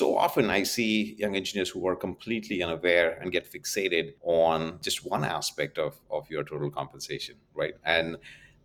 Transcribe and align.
so 0.00 0.16
often 0.16 0.48
I 0.48 0.62
see 0.62 1.14
young 1.18 1.36
engineers 1.36 1.68
who 1.68 1.86
are 1.86 1.94
completely 1.94 2.62
unaware 2.62 3.18
and 3.20 3.30
get 3.30 3.44
fixated 3.52 4.14
on 4.22 4.78
just 4.80 5.04
one 5.04 5.24
aspect 5.24 5.76
of, 5.76 6.00
of 6.10 6.22
your 6.30 6.42
total 6.42 6.70
compensation, 6.70 7.36
right? 7.52 7.74
And 7.84 8.16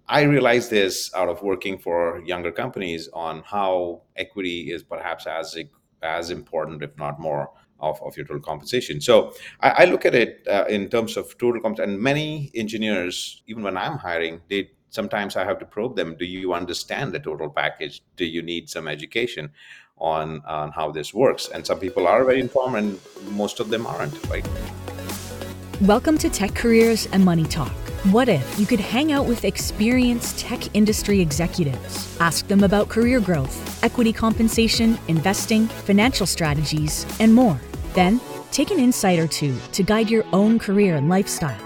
I 0.07 0.21
realized 0.21 0.69
this 0.69 1.13
out 1.13 1.27
of 1.27 1.41
working 1.41 1.77
for 1.77 2.23
younger 2.25 2.53
companies 2.53 3.09
on 3.11 3.43
how 3.45 4.03
equity 4.15 4.71
is 4.71 4.81
perhaps 4.81 5.27
as 5.27 5.57
as 6.01 6.29
important, 6.29 6.83
if 6.83 6.95
not 6.97 7.19
more, 7.19 7.51
of, 7.81 8.01
of 8.01 8.15
your 8.15 8.25
total 8.25 8.41
compensation. 8.51 9.01
So 9.01 9.33
I, 9.59 9.69
I 9.81 9.85
look 9.91 10.05
at 10.05 10.15
it 10.15 10.47
uh, 10.49 10.65
in 10.69 10.87
terms 10.89 11.17
of 11.17 11.37
total 11.37 11.59
comp. 11.61 11.79
And 11.79 11.99
many 11.99 12.49
engineers, 12.55 13.43
even 13.47 13.61
when 13.61 13.75
I'm 13.75 13.97
hiring, 13.97 14.39
they 14.49 14.69
sometimes 14.89 15.35
I 15.35 15.43
have 15.43 15.59
to 15.59 15.65
probe 15.65 15.97
them. 15.97 16.15
Do 16.17 16.25
you 16.25 16.53
understand 16.53 17.11
the 17.11 17.19
total 17.19 17.49
package? 17.49 18.01
Do 18.15 18.25
you 18.25 18.41
need 18.41 18.69
some 18.69 18.87
education 18.87 19.51
on 19.97 20.41
on 20.45 20.71
how 20.71 20.91
this 20.91 21.13
works? 21.13 21.49
And 21.49 21.65
some 21.65 21.79
people 21.79 22.07
are 22.07 22.23
very 22.23 22.39
informed, 22.39 22.75
and 22.75 22.99
most 23.31 23.59
of 23.59 23.69
them 23.69 23.85
aren't. 23.85 24.15
Right. 24.29 24.47
Welcome 25.81 26.17
to 26.19 26.29
Tech 26.29 26.53
Careers 26.55 27.07
and 27.07 27.23
Money 27.23 27.45
Talk 27.45 27.73
what 28.11 28.29
if 28.29 28.59
you 28.59 28.67
could 28.67 28.79
hang 28.79 29.11
out 29.11 29.25
with 29.25 29.45
experienced 29.45 30.37
tech 30.37 30.75
industry 30.75 31.19
executives? 31.19 32.15
Ask 32.19 32.45
them 32.47 32.63
about 32.63 32.87
career 32.87 33.19
growth, 33.19 33.83
equity 33.83 34.13
compensation, 34.13 34.99
investing, 35.07 35.65
financial 35.65 36.27
strategies, 36.27 37.03
and 37.19 37.33
more. 37.33 37.59
Then, 37.95 38.21
take 38.51 38.69
an 38.69 38.77
insight 38.77 39.17
or 39.17 39.27
two 39.27 39.57
to 39.71 39.81
guide 39.81 40.11
your 40.11 40.23
own 40.33 40.59
career 40.59 40.97
and 40.97 41.09
lifestyle. 41.09 41.64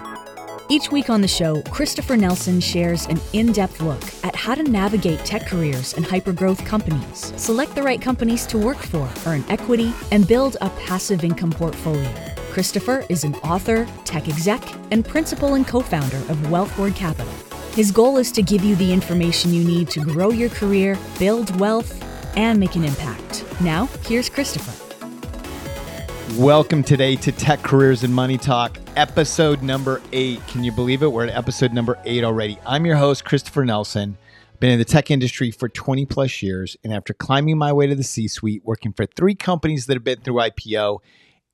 Each 0.70 0.92
week 0.92 1.10
on 1.10 1.20
the 1.20 1.26
show, 1.26 1.62
Christopher 1.62 2.16
Nelson 2.16 2.60
shares 2.60 3.06
an 3.06 3.20
in 3.32 3.50
depth 3.50 3.80
look 3.82 4.04
at 4.22 4.36
how 4.36 4.54
to 4.54 4.62
navigate 4.62 5.18
tech 5.24 5.44
careers 5.44 5.94
and 5.94 6.06
hypergrowth 6.06 6.64
companies, 6.64 7.32
select 7.36 7.74
the 7.74 7.82
right 7.82 8.00
companies 8.00 8.46
to 8.46 8.56
work 8.56 8.76
for, 8.76 9.10
earn 9.26 9.44
equity, 9.48 9.92
and 10.12 10.28
build 10.28 10.56
a 10.60 10.70
passive 10.86 11.24
income 11.24 11.50
portfolio. 11.50 12.08
Christopher 12.52 13.04
is 13.08 13.24
an 13.24 13.34
author, 13.36 13.84
tech 14.04 14.28
exec, 14.28 14.62
and 14.92 15.04
principal 15.04 15.54
and 15.54 15.66
co 15.66 15.80
founder 15.80 16.18
of 16.18 16.36
Wealthward 16.46 16.94
Capital. 16.94 17.32
His 17.74 17.90
goal 17.90 18.16
is 18.18 18.30
to 18.30 18.40
give 18.40 18.62
you 18.62 18.76
the 18.76 18.92
information 18.92 19.52
you 19.52 19.64
need 19.64 19.90
to 19.90 19.98
grow 19.98 20.30
your 20.30 20.50
career, 20.50 20.96
build 21.18 21.58
wealth, 21.58 22.00
and 22.36 22.60
make 22.60 22.76
an 22.76 22.84
impact. 22.84 23.44
Now, 23.60 23.86
here's 24.06 24.28
Christopher. 24.28 24.89
Welcome 26.36 26.84
today 26.84 27.16
to 27.16 27.32
Tech 27.32 27.60
Careers 27.60 28.04
and 28.04 28.14
Money 28.14 28.38
Talk, 28.38 28.78
episode 28.94 29.62
number 29.62 30.00
eight. 30.12 30.46
Can 30.46 30.62
you 30.62 30.70
believe 30.70 31.02
it? 31.02 31.08
We're 31.08 31.26
at 31.26 31.36
episode 31.36 31.72
number 31.72 31.98
eight 32.04 32.22
already. 32.22 32.56
I'm 32.64 32.86
your 32.86 32.94
host, 32.94 33.24
Christopher 33.24 33.64
Nelson. 33.64 34.16
Been 34.60 34.70
in 34.70 34.78
the 34.78 34.84
tech 34.84 35.10
industry 35.10 35.50
for 35.50 35.68
20 35.68 36.06
plus 36.06 36.40
years, 36.40 36.76
and 36.84 36.94
after 36.94 37.12
climbing 37.12 37.58
my 37.58 37.72
way 37.72 37.88
to 37.88 37.96
the 37.96 38.04
C 38.04 38.28
suite, 38.28 38.62
working 38.64 38.92
for 38.92 39.06
three 39.06 39.34
companies 39.34 39.86
that 39.86 39.94
have 39.94 40.04
been 40.04 40.20
through 40.20 40.34
IPO 40.36 41.00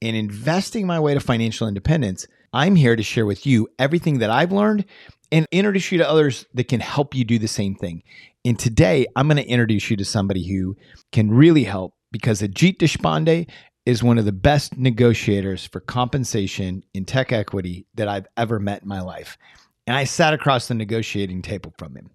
and 0.02 0.14
investing 0.14 0.86
my 0.86 1.00
way 1.00 1.14
to 1.14 1.20
financial 1.20 1.66
independence, 1.66 2.26
I'm 2.52 2.76
here 2.76 2.96
to 2.96 3.02
share 3.02 3.26
with 3.26 3.46
you 3.46 3.68
everything 3.78 4.18
that 4.18 4.30
I've 4.30 4.52
learned 4.52 4.84
and 5.32 5.46
introduce 5.50 5.90
you 5.90 5.98
to 5.98 6.08
others 6.08 6.44
that 6.52 6.68
can 6.68 6.80
help 6.80 7.14
you 7.14 7.24
do 7.24 7.38
the 7.38 7.48
same 7.48 7.76
thing. 7.76 8.02
And 8.44 8.58
today, 8.58 9.06
I'm 9.16 9.26
going 9.26 9.38
to 9.38 9.48
introduce 9.48 9.90
you 9.90 9.96
to 9.96 10.04
somebody 10.04 10.46
who 10.46 10.76
can 11.12 11.30
really 11.30 11.64
help 11.64 11.94
because 12.12 12.42
Ajit 12.42 12.76
Deshpande 12.76 13.48
is 13.86 14.02
one 14.02 14.18
of 14.18 14.24
the 14.24 14.32
best 14.32 14.76
negotiators 14.76 15.64
for 15.64 15.80
compensation 15.80 16.82
in 16.92 17.04
tech 17.04 17.32
equity 17.32 17.86
that 17.94 18.08
I've 18.08 18.26
ever 18.36 18.58
met 18.58 18.82
in 18.82 18.88
my 18.88 19.00
life. 19.00 19.38
And 19.86 19.96
I 19.96 20.04
sat 20.04 20.34
across 20.34 20.66
the 20.66 20.74
negotiating 20.74 21.42
table 21.42 21.72
from 21.78 21.94
him. 21.94 22.10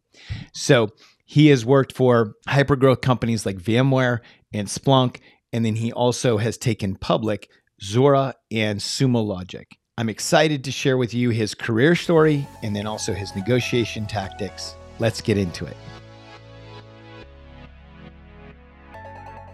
So 0.54 0.90
he 1.26 1.48
has 1.48 1.66
worked 1.66 1.94
for 1.94 2.34
hypergrowth 2.48 3.02
companies 3.02 3.46
like 3.46 3.58
VMware 3.58 4.20
and 4.54 4.68
Splunk. 4.68 5.22
And 5.54 5.66
then 5.66 5.76
he 5.76 5.94
also 5.94 6.38
has 6.38 6.58
taken 6.58 6.96
public 6.96 7.50
Zuora 7.82 8.34
and 8.52 8.80
Sumo 8.80 9.26
Logic. 9.26 9.68
I'm 9.98 10.10
excited 10.10 10.64
to 10.66 10.72
share 10.72 10.98
with 10.98 11.14
you 11.14 11.30
his 11.30 11.56
career 11.56 11.96
story 11.96 12.46
and 12.64 12.76
then 12.76 12.86
also 12.86 13.14
his 13.14 13.34
negotiation 13.36 14.06
tactics. 14.08 14.76
Let's 15.00 15.22
get 15.22 15.38
into 15.38 15.66
it. 15.66 15.78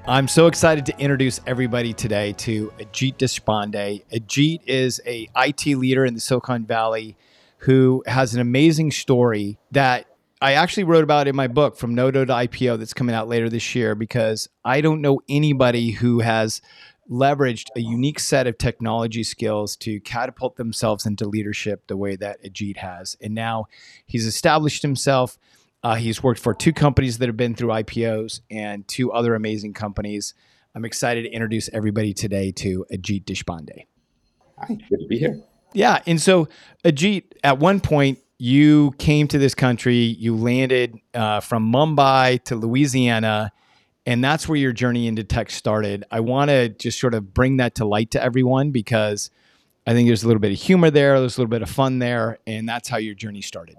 I'm 0.09 0.29
so 0.29 0.47
excited 0.47 0.85
to 0.85 0.97
introduce 0.97 1.41
everybody 1.45 1.91
today 1.91 2.31
to 2.37 2.71
Ajit 2.79 3.17
Deshpande. 3.17 4.05
Ajit 4.09 4.61
is 4.65 5.01
a 5.05 5.27
IT 5.35 5.65
leader 5.65 6.05
in 6.05 6.13
the 6.13 6.21
Silicon 6.21 6.65
Valley 6.65 7.17
who 7.57 8.05
has 8.07 8.33
an 8.33 8.39
amazing 8.39 8.91
story 8.91 9.59
that 9.71 10.05
I 10.41 10.53
actually 10.53 10.85
wrote 10.85 11.03
about 11.03 11.27
in 11.27 11.35
my 11.35 11.47
book 11.47 11.75
from 11.75 11.93
Nodo 11.93 12.23
to 12.23 12.31
IPO 12.31 12.79
that's 12.79 12.93
coming 12.93 13.13
out 13.13 13.27
later 13.27 13.49
this 13.49 13.75
year 13.75 13.95
because 13.95 14.47
I 14.63 14.79
don't 14.79 15.01
know 15.01 15.19
anybody 15.27 15.91
who 15.91 16.21
has 16.21 16.61
leveraged 17.11 17.67
a 17.75 17.81
unique 17.81 18.21
set 18.21 18.47
of 18.47 18.57
technology 18.57 19.25
skills 19.25 19.75
to 19.75 19.99
catapult 19.99 20.55
themselves 20.55 21.05
into 21.05 21.27
leadership 21.27 21.85
the 21.87 21.97
way 21.97 22.15
that 22.15 22.41
Ajit 22.45 22.77
has. 22.77 23.17
And 23.19 23.35
now 23.35 23.65
he's 24.05 24.25
established 24.25 24.83
himself. 24.83 25.37
Uh, 25.87 25.95
he's 25.95 26.21
worked 26.21 26.41
for 26.41 26.53
two 26.53 26.73
companies 26.73 27.17
that 27.19 27.29
have 27.29 27.37
been 27.37 27.55
through 27.55 27.69
IPOs 27.69 28.41
and 28.51 28.85
two 28.89 29.09
other 29.13 29.35
amazing 29.35 29.73
companies. 29.73 30.33
I'm 30.75 30.83
excited 30.83 31.21
to 31.23 31.29
introduce 31.29 31.69
everybody 31.71 32.13
today 32.13 32.51
to 32.57 32.85
Ajit 32.91 33.23
Deshpande. 33.23 33.85
Hi, 34.57 34.67
good 34.67 34.99
to 34.99 35.07
be 35.07 35.17
here. 35.17 35.41
Yeah. 35.71 36.01
And 36.05 36.21
so, 36.21 36.49
Ajit, 36.83 37.23
at 37.41 37.59
one 37.59 37.79
point, 37.79 38.19
you 38.37 38.95
came 38.97 39.29
to 39.29 39.37
this 39.37 39.55
country, 39.55 39.95
you 39.95 40.35
landed 40.35 40.99
uh, 41.13 41.39
from 41.39 41.71
Mumbai 41.71 42.43
to 42.43 42.57
Louisiana 42.57 43.53
and 44.05 44.21
that's 44.21 44.45
where 44.49 44.57
your 44.57 44.73
journey 44.73 45.07
into 45.07 45.23
tech 45.23 45.49
started. 45.49 46.03
I 46.11 46.19
want 46.19 46.49
to 46.49 46.67
just 46.67 46.99
sort 46.99 47.13
of 47.13 47.33
bring 47.33 47.57
that 47.57 47.75
to 47.75 47.85
light 47.85 48.11
to 48.11 48.21
everyone 48.21 48.71
because 48.71 49.31
I 49.85 49.93
think 49.93 50.09
there's 50.09 50.23
a 50.23 50.27
little 50.27 50.41
bit 50.41 50.51
of 50.51 50.57
humor 50.57 50.91
there, 50.91 51.17
there's 51.17 51.37
a 51.37 51.41
little 51.41 51.49
bit 51.49 51.61
of 51.61 51.69
fun 51.69 51.99
there, 51.99 52.39
and 52.45 52.67
that's 52.67 52.89
how 52.89 52.97
your 52.97 53.15
journey 53.15 53.41
started. 53.41 53.77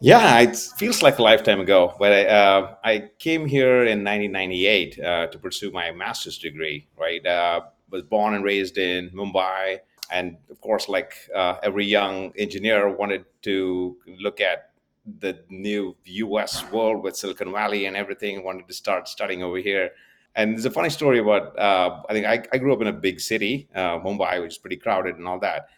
Yeah, 0.00 0.40
it 0.40 0.56
feels 0.56 1.02
like 1.02 1.18
a 1.18 1.22
lifetime 1.22 1.60
ago. 1.60 1.94
But 1.98 2.12
I, 2.12 2.24
uh, 2.24 2.74
I 2.82 3.10
came 3.18 3.44
here 3.44 3.82
in 3.82 4.02
1998 4.02 4.98
uh, 4.98 5.26
to 5.26 5.38
pursue 5.38 5.70
my 5.70 5.92
master's 5.92 6.38
degree. 6.38 6.86
Right, 6.96 7.24
uh, 7.26 7.60
was 7.90 8.02
born 8.02 8.34
and 8.34 8.42
raised 8.44 8.78
in 8.78 9.10
Mumbai, 9.10 9.80
and 10.10 10.36
of 10.48 10.60
course, 10.60 10.88
like 10.88 11.14
uh, 11.34 11.56
every 11.62 11.84
young 11.84 12.32
engineer, 12.38 12.88
wanted 12.88 13.24
to 13.42 13.96
look 14.18 14.40
at 14.40 14.70
the 15.18 15.38
new 15.48 15.96
US 16.04 16.64
world 16.70 17.02
with 17.02 17.16
Silicon 17.16 17.52
Valley 17.52 17.86
and 17.86 17.96
everything, 17.96 18.44
wanted 18.44 18.68
to 18.68 18.74
start 18.74 19.08
studying 19.08 19.42
over 19.42 19.58
here. 19.58 19.90
And 20.36 20.52
there's 20.54 20.64
a 20.64 20.70
funny 20.70 20.90
story 20.90 21.18
about 21.18 21.58
uh, 21.58 22.02
I 22.08 22.12
think 22.12 22.26
I, 22.26 22.42
I, 22.52 22.58
grew 22.58 22.72
up 22.72 22.80
in 22.80 22.86
a 22.86 22.92
big 22.92 23.20
city, 23.20 23.68
uh, 23.74 23.98
Mumbai, 23.98 24.40
which 24.40 24.52
is 24.52 24.58
pretty 24.58 24.76
crowded 24.76 25.16
and 25.16 25.26
all 25.26 25.40
that. 25.40 25.68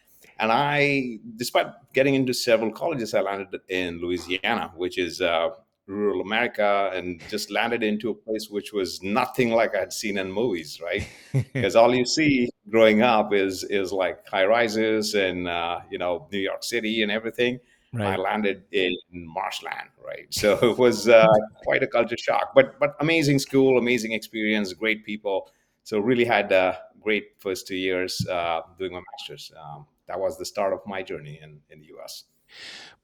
And 0.43 0.53
I, 0.53 1.19
despite 1.37 1.69
getting 1.95 2.15
into 2.15 2.35
several 2.35 2.73
colleges, 2.73 3.15
I 3.15 3.21
landed 3.21 3.61
in 3.69 4.01
Louisiana, 4.01 4.73
which 4.77 4.99
is 4.99 5.21
uh, 5.21 5.51
rural 5.87 6.21
America, 6.21 6.91
and 6.93 7.23
just 7.31 7.51
landed 7.51 7.83
into 7.83 8.11
a 8.11 8.15
place 8.15 8.51
which 8.51 8.73
was 8.73 9.03
nothing 9.03 9.51
like 9.53 9.75
I'd 9.75 9.93
seen 9.93 10.19
in 10.19 10.31
movies, 10.31 10.81
right? 10.83 11.09
Because 11.55 11.77
all 11.77 11.95
you 11.95 12.05
see 12.05 12.51
growing 12.69 13.03
up 13.03 13.33
is 13.33 13.65
is 13.65 13.93
like 13.93 14.29
high 14.29 14.45
rises 14.45 15.15
and 15.15 15.49
uh, 15.49 15.81
you 15.91 15.99
know 15.99 16.29
New 16.33 16.41
York 16.51 16.63
City 16.65 17.03
and 17.03 17.11
everything 17.11 17.61
Right. 17.95 18.15
I 18.15 18.17
landed 18.17 18.63
in 18.73 18.97
marshland, 19.13 19.91
right? 20.03 20.27
So 20.31 20.59
it 20.71 20.79
was 20.79 21.09
uh, 21.09 21.27
quite 21.63 21.83
a 21.83 21.87
culture 21.87 22.17
shock, 22.17 22.53
but 22.55 22.79
but 22.81 22.97
amazing 23.01 23.39
school, 23.39 23.79
amazing 23.79 24.13
experience, 24.13 24.73
great 24.73 25.05
people. 25.05 25.51
So 25.85 25.99
really 25.99 26.25
had 26.25 26.51
a 26.53 26.79
great 27.01 27.33
first 27.39 27.67
two 27.67 27.77
years 27.77 28.27
uh, 28.29 28.63
doing 28.79 28.93
my 28.93 29.03
master's. 29.13 29.53
Um, 29.61 29.87
that 30.13 30.21
was 30.21 30.37
the 30.37 30.45
start 30.45 30.75
of 30.75 30.81
my 30.87 31.03
journey 31.03 31.41
in, 31.43 31.61
in 31.71 31.81
the 31.81 31.87
U.S. 31.87 32.25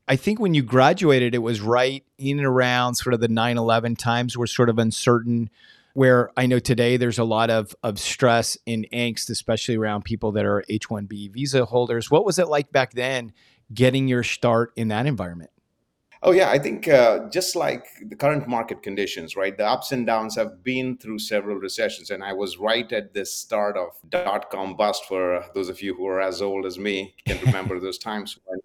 I 0.07 0.17
think 0.17 0.39
when 0.39 0.53
you 0.53 0.63
graduated, 0.63 1.35
it 1.35 1.39
was 1.39 1.63
right 1.63 2.05
in 2.19 2.37
and 2.37 2.47
around 2.47 2.97
sort 2.97 3.15
of 3.15 3.21
the 3.21 3.29
9 3.29 3.57
11 3.57 3.97
times 3.97 4.37
were 4.37 4.47
sort 4.47 4.69
of 4.69 4.79
uncertain. 4.79 5.49
Where 5.95 6.31
I 6.37 6.45
know 6.45 6.59
today 6.59 6.99
there's 6.99 7.19
a 7.19 7.25
lot 7.25 7.49
of, 7.49 7.75
of 7.83 7.99
stress 7.99 8.59
and 8.67 8.87
angst, 8.93 9.31
especially 9.31 9.77
around 9.77 10.05
people 10.05 10.33
that 10.33 10.45
are 10.45 10.63
H 10.69 10.91
1B 10.91 11.33
visa 11.33 11.65
holders. 11.65 12.11
What 12.11 12.27
was 12.27 12.39
it 12.39 12.49
like 12.49 12.71
back 12.71 12.93
then 12.93 13.33
getting 13.73 14.07
your 14.07 14.23
start 14.23 14.73
in 14.77 14.89
that 14.89 15.07
environment? 15.07 15.51
Oh 16.21 16.33
yeah, 16.33 16.51
I 16.51 16.59
think 16.59 16.89
uh, 16.89 17.29
just 17.31 17.55
like 17.55 17.87
the 18.09 18.17
current 18.17 18.49
market 18.49 18.83
conditions, 18.83 19.37
right? 19.37 19.57
The 19.57 19.65
ups 19.67 19.93
and 19.93 20.05
downs 20.05 20.35
have 20.35 20.65
been 20.65 20.97
through 20.99 21.21
several 21.21 21.57
recessions, 21.59 22.11
and 22.11 22.25
I 22.25 22.33
was 22.33 22.59
right 22.59 22.91
at 22.93 23.15
the 23.15 23.25
start 23.25 23.77
of 23.77 23.91
dot 24.09 24.51
com 24.51 24.75
bust. 24.77 25.05
For 25.07 25.45
those 25.55 25.69
of 25.69 25.81
you 25.81 25.95
who 25.95 26.07
are 26.09 26.21
as 26.21 26.43
old 26.43 26.67
as 26.67 26.77
me, 26.77 27.15
can 27.25 27.39
remember 27.47 27.79
those 27.81 27.99
times 27.99 28.37
when, 28.45 28.59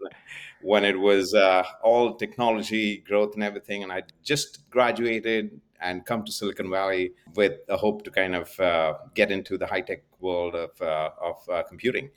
when 0.62 0.84
it 0.84 1.00
was 1.00 1.36
uh, 1.36 1.64
all 1.84 2.16
technology 2.16 2.98
growth 3.08 3.36
and 3.36 3.44
everything. 3.44 3.84
And 3.84 3.92
I 3.92 4.02
just 4.24 4.68
graduated 4.72 5.62
and 5.80 6.06
come 6.06 6.24
to 6.24 6.32
Silicon 6.32 6.72
Valley 6.72 7.14
with 7.36 7.60
a 7.70 7.78
hope 7.78 8.04
to 8.06 8.10
kind 8.10 8.36
of 8.36 8.60
uh, 8.60 8.96
get 9.14 9.32
into 9.32 9.60
the 9.60 9.68
high 9.68 9.82
tech 9.82 10.02
world 10.20 10.56
of 10.56 10.82
uh, 10.82 11.12
of 11.22 11.38
uh, 11.50 11.62
computing. 11.70 12.10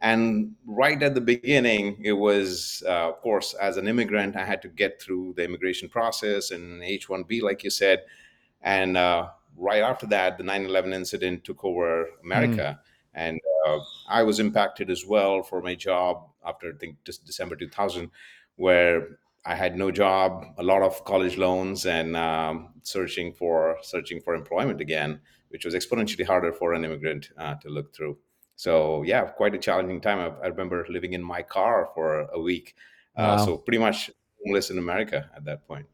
And 0.00 0.54
right 0.66 1.02
at 1.02 1.14
the 1.14 1.20
beginning, 1.22 2.00
it 2.04 2.12
was, 2.12 2.82
uh, 2.86 3.08
of 3.08 3.20
course, 3.22 3.54
as 3.54 3.78
an 3.78 3.88
immigrant, 3.88 4.36
I 4.36 4.44
had 4.44 4.60
to 4.62 4.68
get 4.68 5.00
through 5.00 5.34
the 5.36 5.44
immigration 5.44 5.88
process 5.88 6.50
and 6.50 6.82
H 6.82 7.08
1B, 7.08 7.42
like 7.42 7.64
you 7.64 7.70
said. 7.70 8.02
And 8.60 8.96
uh, 8.96 9.28
right 9.56 9.82
after 9.82 10.06
that, 10.08 10.38
the 10.38 10.44
9/11 10.44 10.92
incident 10.92 11.44
took 11.44 11.64
over 11.64 12.08
America, 12.22 12.78
mm. 12.78 12.90
and 13.14 13.40
uh, 13.66 13.78
I 14.08 14.22
was 14.22 14.40
impacted 14.40 14.90
as 14.90 15.06
well 15.06 15.42
for 15.42 15.62
my 15.62 15.74
job 15.74 16.28
after 16.44 16.68
I 16.68 16.76
think 16.78 16.96
just 17.04 17.24
December 17.24 17.56
2000, 17.56 18.10
where 18.56 19.18
I 19.44 19.54
had 19.54 19.76
no 19.76 19.90
job, 19.90 20.44
a 20.58 20.62
lot 20.62 20.82
of 20.82 21.04
college 21.04 21.38
loans, 21.38 21.86
and 21.86 22.16
um, 22.16 22.70
searching 22.82 23.32
for 23.32 23.78
searching 23.82 24.20
for 24.20 24.34
employment 24.34 24.80
again, 24.80 25.20
which 25.48 25.64
was 25.64 25.74
exponentially 25.74 26.26
harder 26.26 26.52
for 26.52 26.74
an 26.74 26.84
immigrant 26.84 27.30
uh, 27.38 27.54
to 27.56 27.68
look 27.68 27.94
through. 27.94 28.18
So 28.56 29.02
yeah, 29.02 29.22
quite 29.22 29.54
a 29.54 29.58
challenging 29.58 30.00
time. 30.00 30.18
I, 30.18 30.44
I 30.44 30.48
remember 30.48 30.84
living 30.88 31.12
in 31.12 31.22
my 31.22 31.42
car 31.42 31.90
for 31.94 32.22
a 32.32 32.40
week, 32.40 32.74
uh, 33.16 33.36
wow. 33.38 33.44
so 33.44 33.56
pretty 33.58 33.78
much 33.78 34.10
homeless 34.44 34.70
in 34.70 34.78
America 34.78 35.30
at 35.36 35.44
that 35.44 35.68
point. 35.68 35.86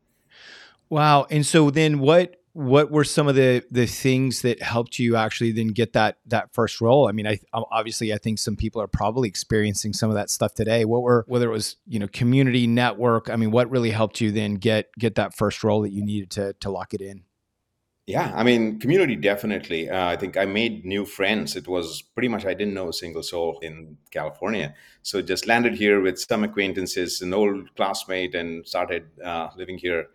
Wow! 0.88 1.26
And 1.30 1.44
so 1.44 1.70
then, 1.70 1.98
what 1.98 2.36
what 2.54 2.90
were 2.90 3.04
some 3.04 3.28
of 3.28 3.34
the 3.34 3.64
the 3.70 3.86
things 3.86 4.42
that 4.42 4.60
helped 4.62 4.98
you 4.98 5.16
actually 5.16 5.52
then 5.52 5.68
get 5.68 5.94
that 5.94 6.18
that 6.26 6.52
first 6.52 6.82
role 6.82 7.08
i 7.08 7.12
mean 7.12 7.26
i 7.26 7.38
obviously 7.54 8.12
i 8.12 8.18
think 8.18 8.38
some 8.38 8.56
people 8.56 8.80
are 8.80 8.86
probably 8.86 9.26
experiencing 9.26 9.92
some 9.92 10.10
of 10.10 10.16
that 10.16 10.28
stuff 10.28 10.52
today 10.52 10.84
what 10.84 11.02
were 11.02 11.24
whether 11.28 11.48
it 11.48 11.52
was 11.52 11.76
you 11.86 11.98
know 11.98 12.06
community 12.08 12.66
network 12.66 13.30
i 13.30 13.36
mean 13.36 13.50
what 13.50 13.70
really 13.70 13.90
helped 13.90 14.20
you 14.20 14.30
then 14.30 14.54
get 14.56 14.90
get 14.98 15.14
that 15.14 15.34
first 15.34 15.64
role 15.64 15.80
that 15.80 15.92
you 15.92 16.04
needed 16.04 16.30
to 16.30 16.52
to 16.60 16.70
lock 16.70 16.92
it 16.92 17.00
in 17.00 17.22
yeah 18.06 18.32
i 18.34 18.42
mean 18.42 18.78
community 18.80 19.16
definitely. 19.16 19.88
Uh, 19.88 20.06
i 20.06 20.16
think 20.16 20.36
i 20.36 20.44
made 20.44 20.84
new 20.84 21.04
friends. 21.04 21.56
It 21.56 21.68
was 21.68 22.02
pretty 22.02 22.28
much 22.28 22.44
i 22.44 22.54
didn't 22.54 22.74
know 22.74 22.88
a 22.88 22.92
single 22.92 23.22
soul 23.22 23.58
in 23.62 23.96
california. 24.10 24.74
So 25.02 25.22
just 25.22 25.46
landed 25.46 25.74
here 25.74 26.00
with 26.00 26.18
some 26.18 26.44
acquaintances 26.44 27.22
an 27.22 27.32
old 27.34 27.74
classmate 27.76 28.34
and 28.34 28.66
started 28.66 29.04
uh, 29.24 29.48
living 29.56 29.78
here. 29.78 30.06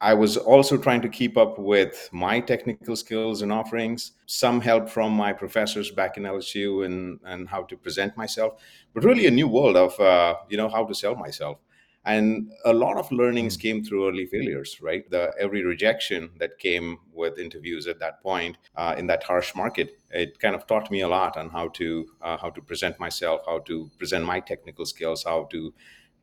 I 0.00 0.12
was 0.12 0.36
also 0.36 0.76
trying 0.76 1.00
to 1.02 1.08
keep 1.08 1.38
up 1.38 1.58
with 1.58 2.10
my 2.12 2.40
technical 2.40 2.94
skills 2.94 3.40
and 3.40 3.50
offerings, 3.50 4.12
some 4.26 4.60
help 4.60 4.90
from 4.90 5.12
my 5.12 5.32
professors 5.32 5.90
back 5.90 6.18
in 6.18 6.24
LSU 6.24 6.84
and, 6.84 7.20
and 7.24 7.48
how 7.48 7.62
to 7.62 7.76
present 7.76 8.14
myself, 8.14 8.60
but 8.92 9.04
really 9.04 9.26
a 9.26 9.30
new 9.30 9.48
world 9.48 9.76
of, 9.76 9.98
uh, 9.98 10.34
you 10.50 10.58
know, 10.58 10.68
how 10.68 10.84
to 10.84 10.94
sell 10.94 11.14
myself. 11.14 11.58
And 12.06 12.52
a 12.66 12.72
lot 12.72 12.98
of 12.98 13.10
learnings 13.10 13.56
came 13.56 13.82
through 13.82 14.08
early 14.08 14.26
failures, 14.26 14.78
right? 14.82 15.08
The 15.10 15.32
every 15.38 15.64
rejection 15.64 16.30
that 16.38 16.58
came 16.58 16.98
with 17.12 17.38
interviews 17.38 17.86
at 17.86 17.98
that 18.00 18.22
point 18.22 18.58
uh, 18.76 18.94
in 18.98 19.06
that 19.06 19.22
harsh 19.22 19.54
market, 19.54 19.98
it 20.10 20.38
kind 20.38 20.54
of 20.54 20.66
taught 20.66 20.90
me 20.90 21.00
a 21.00 21.08
lot 21.08 21.36
on 21.38 21.48
how 21.48 21.68
to 21.68 22.06
uh, 22.20 22.36
how 22.36 22.50
to 22.50 22.60
present 22.60 23.00
myself, 23.00 23.40
how 23.46 23.60
to 23.60 23.90
present 23.98 24.24
my 24.24 24.40
technical 24.40 24.84
skills, 24.84 25.24
how 25.24 25.44
to 25.44 25.72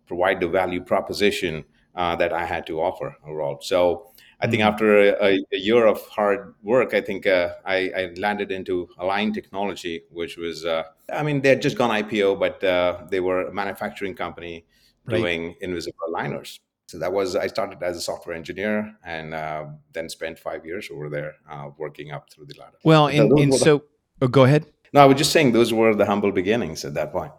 provide 0.06 0.40
the 0.40 0.48
value 0.48 0.82
proposition 0.82 1.64
uh, 1.96 2.16
that 2.16 2.32
I 2.32 2.46
had 2.46 2.68
to 2.68 2.82
offer 2.82 3.16
overall. 3.26 3.60
So 3.62 4.12
I 4.40 4.48
think 4.48 4.62
mm-hmm. 4.62 4.74
after 4.74 5.16
a, 5.16 5.40
a, 5.52 5.58
year 5.58 5.86
of 5.86 6.02
hard 6.08 6.56
work, 6.64 6.94
I 6.94 7.02
think 7.02 7.28
uh, 7.28 7.56
I, 7.66 7.92
I, 7.96 8.14
landed 8.18 8.52
into 8.52 8.90
Align 8.98 9.34
Technology, 9.34 10.04
which 10.10 10.38
was, 10.38 10.66
uh, 10.66 10.84
I 11.14 11.22
mean, 11.24 11.42
they 11.42 11.50
had 11.50 11.62
just 11.62 11.78
gone 11.78 11.92
IPO, 11.92 12.40
but 12.40 12.64
uh, 12.64 13.06
they 13.10 13.20
were 13.20 13.48
a 13.48 13.54
manufacturing 13.54 14.16
company 14.16 14.66
doing 15.08 15.56
invisible 15.62 15.98
aligners. 16.10 16.60
So 16.88 16.98
that 17.00 17.14
was, 17.14 17.36
I 17.36 17.48
started 17.48 17.82
as 17.82 17.96
a 17.96 18.02
software 18.02 18.36
engineer 18.36 18.94
and 19.06 19.34
uh, 19.34 19.66
then 19.94 20.10
spent 20.10 20.38
five 20.38 20.66
years 20.66 20.90
over 20.92 21.10
there 21.10 21.36
uh, 21.50 21.70
working 21.78 22.12
up 22.12 22.30
through 22.30 22.48
the 22.48 22.56
ladder. 22.60 22.78
Well, 22.84 23.08
and, 23.08 23.32
and 23.40 23.54
so, 23.54 23.84
the, 24.20 24.26
oh, 24.26 24.28
go 24.28 24.44
ahead. 24.44 24.66
No, 24.94 25.02
I 25.02 25.06
was 25.06 25.18
just 25.18 25.32
saying 25.32 25.54
those 25.54 25.74
were 25.74 25.96
the 25.96 26.06
humble 26.06 26.34
beginnings 26.34 26.84
at 26.84 26.94
that 26.96 27.14
point. 27.14 27.32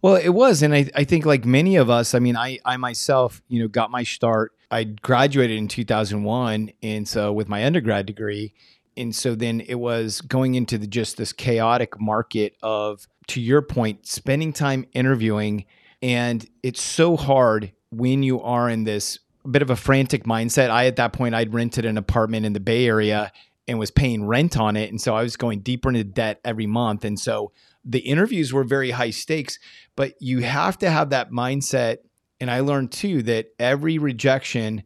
Well, 0.00 0.16
it 0.16 0.30
was, 0.30 0.62
and 0.62 0.74
I, 0.74 0.90
I 0.94 1.04
think 1.04 1.26
like 1.26 1.44
many 1.44 1.76
of 1.76 1.90
us, 1.90 2.14
I 2.14 2.18
mean, 2.18 2.36
I 2.36 2.58
I 2.64 2.78
myself, 2.78 3.42
you 3.48 3.60
know, 3.60 3.68
got 3.68 3.90
my 3.90 4.02
start. 4.02 4.52
I 4.70 4.84
graduated 4.84 5.58
in 5.58 5.68
2001, 5.68 6.72
and 6.82 7.06
so 7.06 7.32
with 7.32 7.48
my 7.48 7.66
undergrad 7.66 8.06
degree, 8.06 8.54
and 8.96 9.14
so 9.14 9.34
then 9.34 9.60
it 9.60 9.76
was 9.76 10.20
going 10.20 10.54
into 10.54 10.78
the, 10.78 10.86
just 10.86 11.16
this 11.16 11.32
chaotic 11.32 12.00
market 12.00 12.56
of, 12.62 13.06
to 13.28 13.40
your 13.40 13.62
point, 13.62 14.06
spending 14.06 14.52
time 14.52 14.86
interviewing, 14.92 15.64
and 16.02 16.46
it's 16.62 16.82
so 16.82 17.16
hard 17.16 17.72
when 17.90 18.22
you 18.22 18.40
are 18.40 18.68
in 18.68 18.84
this 18.84 19.18
bit 19.50 19.62
of 19.62 19.70
a 19.70 19.76
frantic 19.76 20.24
mindset. 20.24 20.70
I 20.70 20.86
at 20.86 20.96
that 20.96 21.12
point 21.12 21.34
I'd 21.34 21.54
rented 21.54 21.84
an 21.84 21.98
apartment 21.98 22.46
in 22.46 22.52
the 22.52 22.60
Bay 22.60 22.86
Area 22.86 23.32
and 23.66 23.78
was 23.78 23.90
paying 23.90 24.24
rent 24.24 24.58
on 24.58 24.76
it, 24.76 24.90
and 24.90 25.00
so 25.00 25.14
I 25.14 25.22
was 25.22 25.36
going 25.36 25.60
deeper 25.60 25.88
into 25.88 26.04
debt 26.04 26.40
every 26.44 26.66
month, 26.66 27.04
and 27.04 27.18
so 27.18 27.52
the 27.84 28.00
interviews 28.00 28.52
were 28.52 28.64
very 28.64 28.90
high 28.90 29.10
stakes, 29.10 29.58
but 29.96 30.14
you 30.20 30.40
have 30.40 30.78
to 30.78 30.90
have 30.90 31.10
that 31.10 31.30
mindset. 31.30 31.98
And 32.40 32.50
I 32.50 32.60
learned 32.60 32.92
too 32.92 33.22
that 33.24 33.48
every 33.58 33.98
rejection 33.98 34.82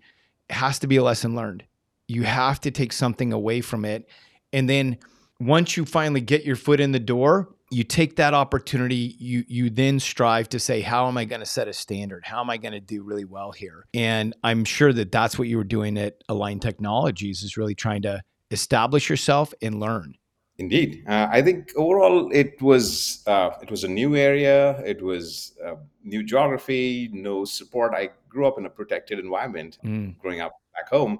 has 0.50 0.78
to 0.80 0.86
be 0.86 0.96
a 0.96 1.02
lesson 1.02 1.34
learned. 1.34 1.64
You 2.08 2.22
have 2.22 2.60
to 2.60 2.70
take 2.70 2.92
something 2.92 3.32
away 3.32 3.60
from 3.60 3.84
it. 3.84 4.08
And 4.52 4.68
then 4.68 4.98
once 5.40 5.76
you 5.76 5.84
finally 5.84 6.20
get 6.20 6.44
your 6.44 6.56
foot 6.56 6.80
in 6.80 6.92
the 6.92 7.00
door, 7.00 7.54
you 7.70 7.84
take 7.84 8.16
that 8.16 8.34
opportunity, 8.34 9.16
you 9.18 9.44
you 9.48 9.70
then 9.70 9.98
strive 9.98 10.48
to 10.50 10.58
say, 10.58 10.80
how 10.80 11.08
am 11.08 11.16
I 11.16 11.24
going 11.24 11.40
to 11.40 11.46
set 11.46 11.68
a 11.68 11.72
standard? 11.72 12.24
How 12.24 12.40
am 12.40 12.50
I 12.50 12.56
going 12.56 12.72
to 12.72 12.80
do 12.80 13.02
really 13.02 13.24
well 13.24 13.52
here? 13.52 13.86
And 13.94 14.34
I'm 14.44 14.64
sure 14.64 14.92
that 14.92 15.10
that's 15.10 15.38
what 15.38 15.48
you 15.48 15.56
were 15.56 15.64
doing 15.64 15.96
at 15.98 16.22
Align 16.28 16.60
Technologies 16.60 17.42
is 17.42 17.56
really 17.56 17.74
trying 17.74 18.02
to 18.02 18.22
establish 18.50 19.08
yourself 19.08 19.52
and 19.62 19.80
learn. 19.80 20.14
Indeed, 20.58 21.04
uh, 21.08 21.26
I 21.30 21.42
think 21.42 21.72
overall 21.74 22.30
it 22.32 22.62
was 22.62 23.24
uh, 23.26 23.50
it 23.60 23.70
was 23.70 23.82
a 23.82 23.88
new 23.88 24.14
area. 24.14 24.78
It 24.84 25.02
was 25.02 25.56
uh, 25.64 25.74
new 26.04 26.22
geography, 26.22 27.10
no 27.12 27.44
support. 27.44 27.92
I 27.92 28.10
grew 28.28 28.46
up 28.46 28.58
in 28.58 28.66
a 28.66 28.70
protected 28.70 29.18
environment, 29.18 29.78
mm. 29.84 30.16
growing 30.18 30.40
up 30.40 30.60
back 30.72 30.88
home, 30.90 31.18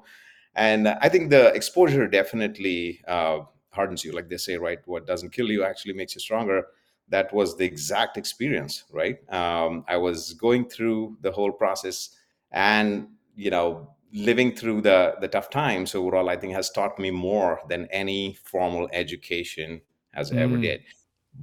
and 0.55 0.87
I 0.87 1.09
think 1.09 1.31
the 1.31 1.53
exposure 1.53 2.07
definitely 2.07 3.03
uh, 3.09 3.41
hardens 3.75 4.05
you. 4.05 4.13
Like 4.13 4.29
they 4.29 4.37
say, 4.37 4.57
right? 4.57 4.79
What 4.87 5.07
doesn't 5.07 5.33
kill 5.33 5.51
you 5.51 5.65
actually 5.65 5.95
makes 5.95 6.15
you 6.15 6.21
stronger. 6.21 6.67
That 7.09 7.33
was 7.35 7.57
the 7.57 7.65
exact 7.65 8.17
experience, 8.17 8.85
right? 8.91 9.19
Um, 9.31 9.85
I 9.89 9.99
was 9.99 10.33
going 10.35 10.69
through 10.69 11.19
the 11.21 11.31
whole 11.31 11.53
process, 11.53 12.11
and 12.51 13.09
you 13.37 13.51
know, 13.51 13.95
living 14.15 14.55
through 14.55 14.81
the 14.81 15.17
the 15.21 15.27
tough 15.27 15.51
times 15.51 15.95
overall 15.95 16.29
i 16.29 16.37
think 16.37 16.53
has 16.53 16.71
taught 16.71 16.99
me 17.01 17.11
more 17.11 17.61
than 17.69 17.87
any 17.91 18.39
formal 18.45 18.89
education 18.93 19.81
has 20.13 20.31
mm. 20.31 20.39
ever 20.39 20.57
did 20.57 20.83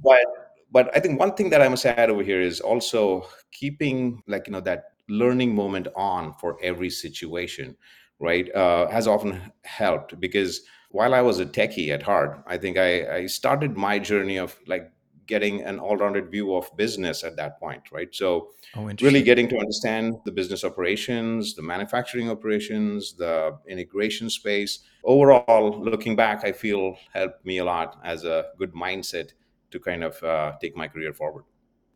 but 0.02 0.24
but 0.72 0.94
i 0.96 0.98
think 0.98 1.20
one 1.20 1.34
thing 1.34 1.50
that 1.50 1.60
i 1.60 1.68
must 1.68 1.84
add 1.84 2.08
over 2.08 2.22
here 2.22 2.40
is 2.40 2.60
also 2.60 3.26
keeping 3.50 4.22
like 4.26 4.46
you 4.46 4.52
know 4.54 4.60
that 4.60 4.92
learning 5.10 5.54
moment 5.54 5.86
on 5.94 6.32
for 6.34 6.56
every 6.62 6.88
situation 6.88 7.76
right 8.20 8.52
uh, 8.54 8.88
has 8.88 9.06
often 9.06 9.52
helped 9.64 10.18
because 10.18 10.62
while 10.92 11.14
i 11.14 11.20
was 11.20 11.40
a 11.40 11.46
techie 11.46 11.88
at 11.88 12.02
heart 12.02 12.42
i 12.46 12.56
think 12.56 12.78
i 12.78 13.16
i 13.16 13.26
started 13.26 13.76
my 13.76 13.98
journey 13.98 14.38
of 14.38 14.58
like 14.66 14.90
getting 15.26 15.62
an 15.62 15.78
all-rounded 15.78 16.30
view 16.30 16.54
of 16.54 16.68
business 16.76 17.22
at 17.24 17.36
that 17.36 17.58
point 17.60 17.82
right? 17.92 18.14
So 18.14 18.50
oh, 18.76 18.90
really 19.00 19.22
getting 19.22 19.48
to 19.48 19.56
understand 19.56 20.16
the 20.24 20.32
business 20.32 20.64
operations 20.64 21.54
the 21.54 21.62
manufacturing 21.62 22.28
operations 22.28 23.14
the 23.14 23.56
integration 23.68 24.28
space. 24.28 24.80
Overall 25.04 25.80
looking 25.80 26.16
back 26.16 26.44
i 26.44 26.52
feel 26.52 26.96
helped 27.12 27.44
me 27.44 27.58
a 27.58 27.64
lot 27.64 27.98
as 28.04 28.24
a 28.24 28.46
good 28.58 28.72
mindset 28.74 29.30
to 29.70 29.80
kind 29.80 30.04
of 30.04 30.22
uh, 30.22 30.52
take 30.60 30.76
my 30.76 30.86
career 30.86 31.12
forward 31.14 31.44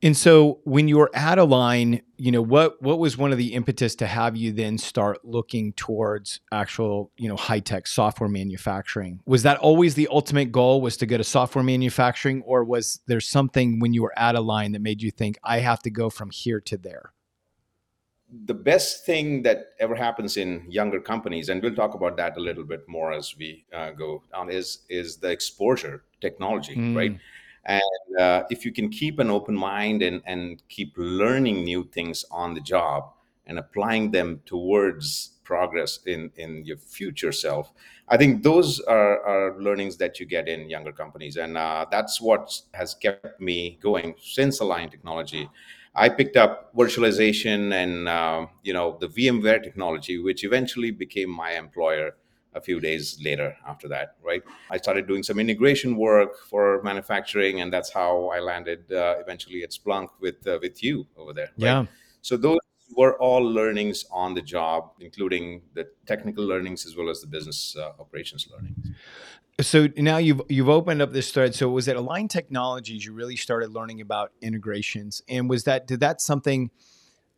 and 0.03 0.15
so 0.17 0.61
when 0.65 0.89
you 0.89 0.99
were 0.99 1.11
at 1.15 1.39
Align, 1.39 2.03
you 2.19 2.31
know, 2.31 2.43
what 2.43 2.81
what 2.83 2.99
was 2.99 3.17
one 3.17 3.33
of 3.33 3.39
the 3.39 3.55
impetus 3.55 3.95
to 3.97 4.07
have 4.07 4.37
you 4.37 4.53
then 4.53 4.77
start 4.77 5.25
looking 5.25 5.73
towards 5.73 6.41
actual, 6.53 7.11
you 7.17 7.29
know, 7.29 7.37
high-tech 7.37 7.87
software 7.87 8.29
manufacturing? 8.29 9.21
Was 9.25 9.43
that 9.45 9.59
always 9.59 9.95
the 9.95 10.09
ultimate 10.11 10.53
goal 10.53 10.83
was 10.83 10.99
to 10.99 11.07
go 11.07 11.17
to 11.17 11.25
software 11.25 11.65
manufacturing 11.65 12.43
or 12.43 12.63
was 12.63 13.01
there 13.07 13.21
something 13.21 13.81
when 13.81 13.95
you 13.95 14.03
were 14.03 14.13
at 14.19 14.35
Align 14.35 14.73
that 14.73 14.83
made 14.83 15.01
you 15.01 15.11
think 15.11 15.39
I 15.43 15.61
have 15.61 15.81
to 15.83 15.91
go 15.91 16.11
from 16.11 16.31
here 16.31 16.61
to 16.61 16.77
there? 16.77 17.13
The 18.45 18.55
best 18.55 19.07
thing 19.07 19.45
that 19.45 19.69
ever 19.79 19.95
happens 19.95 20.37
in 20.37 20.67
younger 20.69 21.01
companies, 21.01 21.49
and 21.49 21.63
we'll 21.63 21.75
talk 21.75 21.95
about 21.95 22.17
that 22.19 22.37
a 22.37 22.41
little 22.41 22.65
bit 22.65 22.87
more 22.87 23.13
as 23.13 23.35
we 23.39 23.65
uh, 23.73 23.93
go 23.93 24.25
on, 24.35 24.51
is 24.51 24.81
is 24.91 25.17
the 25.17 25.31
exposure 25.31 26.03
technology, 26.21 26.77
mm. 26.77 26.95
right? 26.95 27.17
And 27.67 28.19
uh, 28.21 28.45
if 28.49 28.65
you 28.65 28.73
can 28.73 28.89
keep 28.89 29.19
an 29.19 29.29
open 29.29 29.57
mind 29.57 30.03
and, 30.03 30.23
and 30.25 30.63
keep 30.69 30.95
learning 30.97 31.65
new 31.65 31.85
things 31.85 32.25
on 32.31 32.55
the 32.55 32.61
job 32.61 33.13
and 33.47 33.59
applying 33.59 34.13
them 34.13 34.41
towards 34.47 35.33
progress 35.43 36.01
in, 36.07 36.31
in 36.37 36.65
your 36.65 36.77
future 36.77 37.33
self, 37.33 37.73
I 38.09 38.17
think 38.17 38.45
those 38.45 38.79
are, 38.81 39.21
are 39.23 39.61
learnings 39.61 39.97
that 39.97 40.21
you 40.21 40.27
get 40.27 40.49
in 40.49 40.71
younger 40.71 40.93
companies. 40.93 41.37
And 41.37 41.59
uh, 41.59 41.87
that's 41.91 42.21
what 42.21 42.61
has 42.73 42.95
kept 42.95 43.41
me 43.41 43.79
going 43.83 44.15
since 44.23 44.61
Align 44.61 44.89
Technology. 44.89 45.51
I 45.97 46.09
picked 46.09 46.37
up 46.37 46.77
virtualization 46.77 47.73
and 47.73 48.07
uh, 48.07 48.47
you 48.63 48.75
know 48.75 48.99
the 49.01 49.09
VMware 49.09 49.63
technology, 49.63 50.19
which 50.19 50.45
eventually 50.45 50.91
became 50.91 51.31
my 51.31 51.53
employer 51.53 52.17
a 52.57 52.61
few 52.61 52.81
days 52.81 53.19
later 53.23 53.57
after 53.69 53.87
that, 53.89 54.17
right? 54.25 54.43
I 54.71 54.79
started 54.79 55.07
doing 55.07 55.23
some 55.23 55.39
integration 55.39 55.97
work 55.97 56.33
for 56.51 56.83
manufacturing, 56.83 57.61
and 57.61 57.73
that's 57.73 57.93
how 57.93 58.31
I 58.37 58.41
landed 58.41 58.91
uh, 58.91 59.17
eventually 59.21 59.63
at 59.63 59.71
Splunk 59.71 60.09
with 60.21 60.47
uh, 60.47 60.59
with 60.61 60.83
you 60.83 61.07
over 61.17 61.33
there. 61.33 61.51
Right? 61.59 61.69
Yeah. 61.69 61.87
So 62.23 62.37
those 62.37 62.59
were 62.97 63.17
all 63.19 63.43
learnings 63.43 64.05
on 64.11 64.35
the 64.35 64.43
job, 64.43 64.93
including 65.01 65.63
the 65.75 65.87
technical 66.07 66.45
learnings 66.45 66.87
as 66.87 66.97
well 66.97 67.09
as 67.11 67.21
the 67.21 67.27
business 67.27 67.77
uh, 67.79 67.93
operations 68.01 68.49
learnings. 68.51 68.89
So 69.61 69.89
now 69.97 70.19
you've 70.19 70.43
you've 70.49 70.69
opened 70.69 71.01
up 71.03 71.13
this 71.13 71.31
thread. 71.31 71.55
So 71.55 71.69
was 71.69 71.89
it 71.89 71.97
Align 71.97 72.29
Technologies 72.29 73.05
you 73.07 73.13
really 73.13 73.37
started 73.37 73.71
learning 73.71 74.01
about 74.01 74.33
integrations, 74.41 75.23
and 75.29 75.49
was 75.49 75.65
that 75.65 75.87
did 75.87 76.01
that 76.01 76.21
something? 76.21 76.71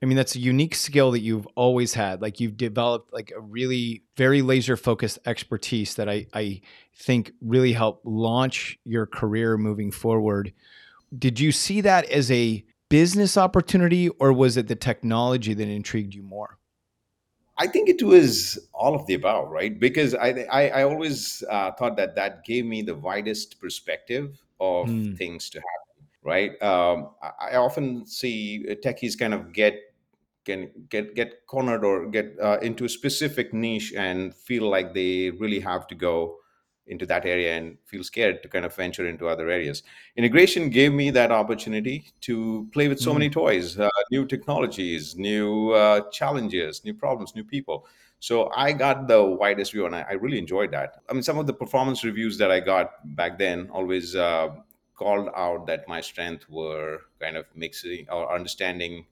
I 0.01 0.07
mean, 0.07 0.17
that's 0.17 0.37
a 0.37 0.41
unique 0.41 0.77
skill 0.77 1.11
that 1.11 1.21
you've 1.21 1.47
always 1.57 1.95
had. 1.95 2.23
Like 2.23 2.39
you've 2.39 2.57
developed 2.57 3.13
like 3.13 3.33
a 3.37 3.41
really 3.41 4.05
very 4.17 4.43
laser 4.43 4.77
focused 4.77 5.19
expertise 5.27 5.95
that 5.97 6.09
I 6.09 6.27
I 6.33 6.61
think 6.95 7.33
really 7.41 7.73
helped 7.73 8.07
launch 8.07 8.79
your 8.85 9.07
career 9.07 9.57
moving 9.57 9.91
forward. 9.91 10.53
Did 11.17 11.41
you 11.41 11.53
see 11.53 11.81
that 11.81 12.05
as 12.11 12.31
a 12.31 12.65
business 12.91 13.37
opportunity, 13.37 14.09
or 14.09 14.33
was 14.33 14.57
it 14.57 14.69
the 14.69 14.77
technology 14.77 15.55
that 15.55 15.69
intrigued 15.69 16.15
you 16.15 16.23
more? 16.23 16.59
I 17.57 17.67
think 17.67 17.89
it 17.89 18.03
was 18.03 18.69
all 18.73 18.95
of 18.95 19.05
the 19.07 19.15
above, 19.15 19.51
right? 19.51 19.79
Because 19.79 20.15
I 20.15 20.47
I, 20.51 20.69
I 20.69 20.83
always 20.85 21.43
uh, 21.51 21.73
thought 21.73 21.97
that 21.97 22.15
that 22.15 22.45
gave 22.45 22.65
me 22.65 22.83
the 22.83 22.95
widest 22.95 23.61
perspective 23.61 24.39
of 24.61 24.89
Hmm. 24.89 25.15
things 25.17 25.51
to 25.51 25.59
happen, 25.59 26.09
right? 26.23 26.63
Um, 26.63 27.11
I 27.41 27.57
often 27.57 28.07
see 28.07 28.65
techies 28.85 29.19
kind 29.19 29.35
of 29.35 29.53
get 29.53 29.75
can 30.49 30.61
get 30.89 31.15
get 31.15 31.31
cornered 31.47 31.85
or 31.85 31.95
get 32.17 32.29
uh, 32.49 32.59
into 32.69 32.85
a 32.85 32.89
specific 32.89 33.53
niche 33.55 33.93
and 33.97 34.35
feel 34.35 34.65
like 34.77 34.95
they 34.95 35.31
really 35.43 35.61
have 35.61 35.87
to 35.89 35.95
go 35.95 36.15
into 36.87 37.05
that 37.05 37.27
area 37.27 37.55
and 37.55 37.77
feel 37.85 38.03
scared 38.03 38.43
to 38.43 38.49
kind 38.49 38.65
of 38.65 38.75
venture 38.75 39.07
into 39.07 39.29
other 39.29 39.51
areas. 39.51 39.83
Integration 40.17 40.71
gave 40.71 40.93
me 40.93 41.11
that 41.11 41.31
opportunity 41.31 42.07
to 42.23 42.67
play 42.73 42.89
with 42.89 42.99
so 42.99 43.13
Hmm. 43.13 43.19
many 43.19 43.29
toys, 43.29 43.79
uh, 43.79 43.91
new 44.11 44.25
technologies, 44.27 45.15
new 45.17 45.73
uh, 45.73 46.01
challenges, 46.11 46.83
new 46.85 46.95
problems, 46.95 47.35
new 47.35 47.45
people. 47.45 47.87
So 48.21 48.51
I 48.57 48.73
got 48.73 49.07
the 49.07 49.23
widest 49.23 49.73
view, 49.73 49.87
and 49.87 49.95
I, 49.95 50.03
I 50.09 50.13
really 50.15 50.39
enjoyed 50.39 50.73
that. 50.73 51.03
I 51.09 51.13
mean, 51.13 51.23
some 51.23 51.39
of 51.39 51.47
the 51.47 51.53
performance 51.53 52.03
reviews 52.05 52.39
that 52.39 52.51
I 52.51 52.61
got 52.61 52.91
back 53.15 53.39
then 53.39 53.69
always 53.71 54.17
uh, 54.17 54.49
called 54.95 55.29
out 55.37 55.67
that 55.67 55.87
my 55.89 56.01
strength 56.01 56.49
were 56.49 57.01
kind 57.21 57.37
of 57.37 57.45
mixing 57.55 58.07
or 58.11 58.35
understanding 58.35 59.07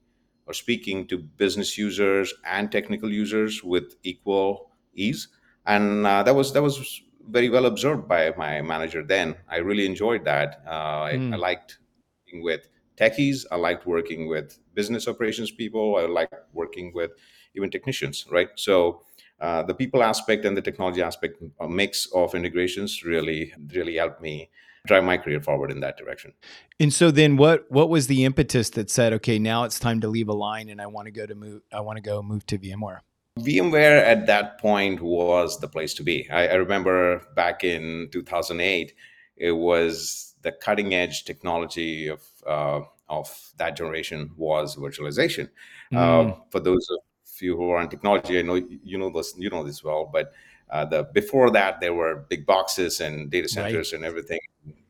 or 0.47 0.53
speaking 0.53 1.07
to 1.07 1.17
business 1.17 1.77
users 1.77 2.33
and 2.45 2.71
technical 2.71 3.11
users 3.11 3.63
with 3.63 3.95
equal 4.03 4.71
ease. 4.93 5.27
And 5.65 6.07
uh, 6.07 6.23
that 6.23 6.35
was 6.35 6.53
that 6.53 6.61
was 6.63 7.01
very 7.29 7.49
well 7.49 7.65
observed 7.65 8.07
by 8.07 8.33
my 8.37 8.61
manager 8.61 9.03
then. 9.03 9.35
I 9.49 9.57
really 9.57 9.85
enjoyed 9.85 10.23
that. 10.25 10.61
Uh, 10.65 10.69
I, 10.69 11.21
I 11.31 11.35
Hmm. 11.35 11.37
liked 11.37 11.79
working 12.25 12.43
with 12.43 12.69
techies. 12.97 13.45
I 13.51 13.55
liked 13.57 13.85
working 13.85 14.27
with 14.27 14.57
business 14.73 15.07
operations 15.07 15.51
people. 15.51 15.97
I 15.97 16.05
liked 16.05 16.33
working 16.53 16.91
with 16.93 17.11
even 17.55 17.69
technicians 17.69 18.25
right? 18.31 18.49
So 18.55 19.01
uh, 19.39 19.63
the 19.63 19.73
people 19.73 20.03
aspect 20.03 20.45
and 20.45 20.55
the 20.55 20.61
technology 20.61 21.01
aspect 21.01 21.41
a 21.59 21.67
mix 21.67 22.07
of 22.13 22.33
integrations 22.33 23.03
really 23.03 23.53
really 23.73 23.95
helped 23.95 24.21
me 24.21 24.49
drive 24.87 25.03
my 25.03 25.17
career 25.17 25.41
forward 25.41 25.71
in 25.71 25.79
that 25.81 25.97
direction 25.97 26.33
And 26.79 26.93
so 26.93 27.11
then 27.11 27.37
what 27.37 27.65
what 27.69 27.89
was 27.89 28.07
the 28.07 28.25
impetus 28.25 28.69
that 28.71 28.89
said, 28.89 29.13
okay, 29.13 29.39
now 29.39 29.63
it's 29.63 29.79
time 29.79 30.01
to 30.01 30.07
leave 30.07 30.29
Align 30.29 30.69
and 30.69 30.81
I 30.81 30.87
want 30.87 31.05
to 31.05 31.11
go 31.11 31.25
to 31.25 31.35
move 31.35 31.61
I 31.71 31.81
want 31.81 31.97
to 31.97 32.01
go 32.01 32.21
move 32.21 32.45
to 32.47 32.57
VMware? 32.57 32.99
VMware 33.39 34.01
at 34.03 34.25
that 34.27 34.59
point 34.59 35.01
was 35.01 35.59
the 35.59 35.67
place 35.67 35.93
to 35.95 36.03
be. 36.03 36.27
I, 36.29 36.47
I 36.47 36.53
remember 36.55 37.21
back 37.35 37.63
in 37.63 38.09
2008, 38.11 38.93
it 39.37 39.51
was 39.51 40.33
the 40.41 40.51
cutting 40.51 40.93
edge 40.93 41.25
technology 41.25 42.07
of 42.07 42.21
uh, 42.45 42.81
of 43.09 43.53
that 43.57 43.75
generation 43.77 44.31
was 44.37 44.75
virtualization. 44.75 45.49
Uh, 45.93 45.97
Mm, 45.97 46.51
for 46.51 46.59
those 46.59 46.85
of 46.89 47.41
you 47.41 47.55
who 47.55 47.69
are 47.69 47.81
in 47.81 47.89
technology, 47.89 48.39
I 48.39 48.41
know 48.41 48.55
you 48.55 48.97
know 48.97 49.09
this 49.09 49.33
you 49.37 49.49
know 49.49 49.63
this 49.63 49.83
well, 49.83 50.09
but 50.11 50.33
uh, 50.69 50.85
the 50.85 51.03
before 51.13 51.49
that 51.51 51.79
there 51.79 51.93
were 51.93 52.25
big 52.29 52.45
boxes 52.45 52.99
and 53.01 53.29
data 53.31 53.43
right. 53.43 53.51
centers 53.51 53.93
and 53.93 54.03
everything. 54.03 54.39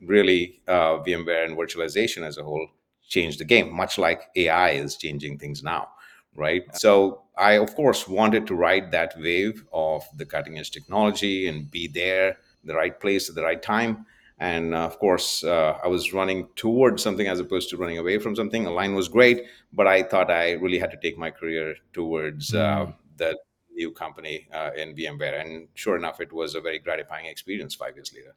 Really, 0.02 0.62
uh, 0.68 1.00
VMware 1.04 1.46
and 1.46 1.58
virtualization 1.58 2.26
as 2.26 2.38
a 2.38 2.44
whole 2.44 2.68
changed 3.08 3.40
the 3.40 3.46
game, 3.46 3.74
much 3.74 3.98
like 3.98 4.30
AI 4.36 4.72
is 4.72 4.96
changing 4.96 5.38
things 5.38 5.64
now 5.64 5.90
right? 6.38 6.64
So 6.76 7.24
I, 7.38 7.54
of 7.54 7.76
course, 7.76 8.08
wanted 8.08 8.48
to 8.48 8.56
ride 8.56 8.92
that 8.92 9.14
wave 9.18 9.66
of 9.74 10.04
the 10.16 10.26
cutting 10.26 10.58
edge 10.58 10.72
technology 10.72 11.48
and 11.48 11.70
be 11.70 11.88
there, 11.88 12.38
the 12.64 12.76
right 12.76 12.98
place 12.98 13.28
at 13.28 13.36
the 13.36 13.44
right 13.44 13.62
time. 13.62 14.06
And 14.40 14.76
uh, 14.76 14.86
of 14.86 15.00
course, 15.00 15.44
uh, 15.44 15.80
I 15.84 15.88
was 15.88 16.14
running 16.14 16.48
towards 16.56 17.02
something 17.02 17.28
as 17.28 17.40
opposed 17.40 17.72
to 17.72 17.78
running 17.78 17.98
away 17.98 18.20
from 18.20 18.36
something. 18.36 18.68
Align 18.68 18.94
was 18.94 19.10
great, 19.10 19.46
but 19.74 19.88
I 19.88 20.04
thought 20.04 20.30
I 20.30 20.52
really 20.52 20.78
had 20.78 20.92
to 20.92 20.98
take 20.98 21.18
my 21.18 21.32
career 21.32 21.76
towards 21.92 22.54
uh, 22.54 22.86
Mm. 22.86 22.94
the 23.18 23.38
new 23.78 23.92
company 23.92 24.48
uh, 24.54 24.72
in 24.76 24.96
VMware. 24.96 25.40
And 25.40 25.68
sure 25.76 25.96
enough, 25.96 26.20
it 26.20 26.34
was 26.34 26.56
a 26.56 26.62
very 26.62 26.80
gratifying 26.80 27.28
experience 27.28 27.76
five 27.76 27.96
years 27.96 28.12
later. 28.14 28.36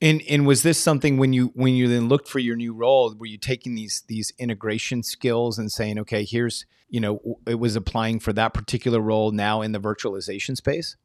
And 0.00 0.22
and 0.30 0.46
was 0.46 0.62
this 0.62 0.78
something 0.78 1.18
when 1.18 1.34
you 1.34 1.52
when 1.54 1.74
you 1.74 1.86
then 1.86 2.08
looked 2.08 2.28
for 2.28 2.38
your 2.38 2.56
new 2.56 2.72
role, 2.72 3.14
were 3.14 3.26
you 3.26 3.36
taking 3.36 3.74
these 3.74 4.02
these 4.08 4.32
integration 4.38 5.02
skills 5.02 5.58
and 5.58 5.70
saying, 5.70 5.98
okay, 5.98 6.24
here's 6.24 6.64
you 6.88 7.00
know, 7.00 7.38
it 7.46 7.58
was 7.58 7.74
applying 7.74 8.20
for 8.20 8.32
that 8.34 8.52
particular 8.52 9.00
role 9.00 9.30
now 9.32 9.62
in 9.62 9.72
the 9.72 9.80
virtualization 9.80 10.56
space? 10.56 10.96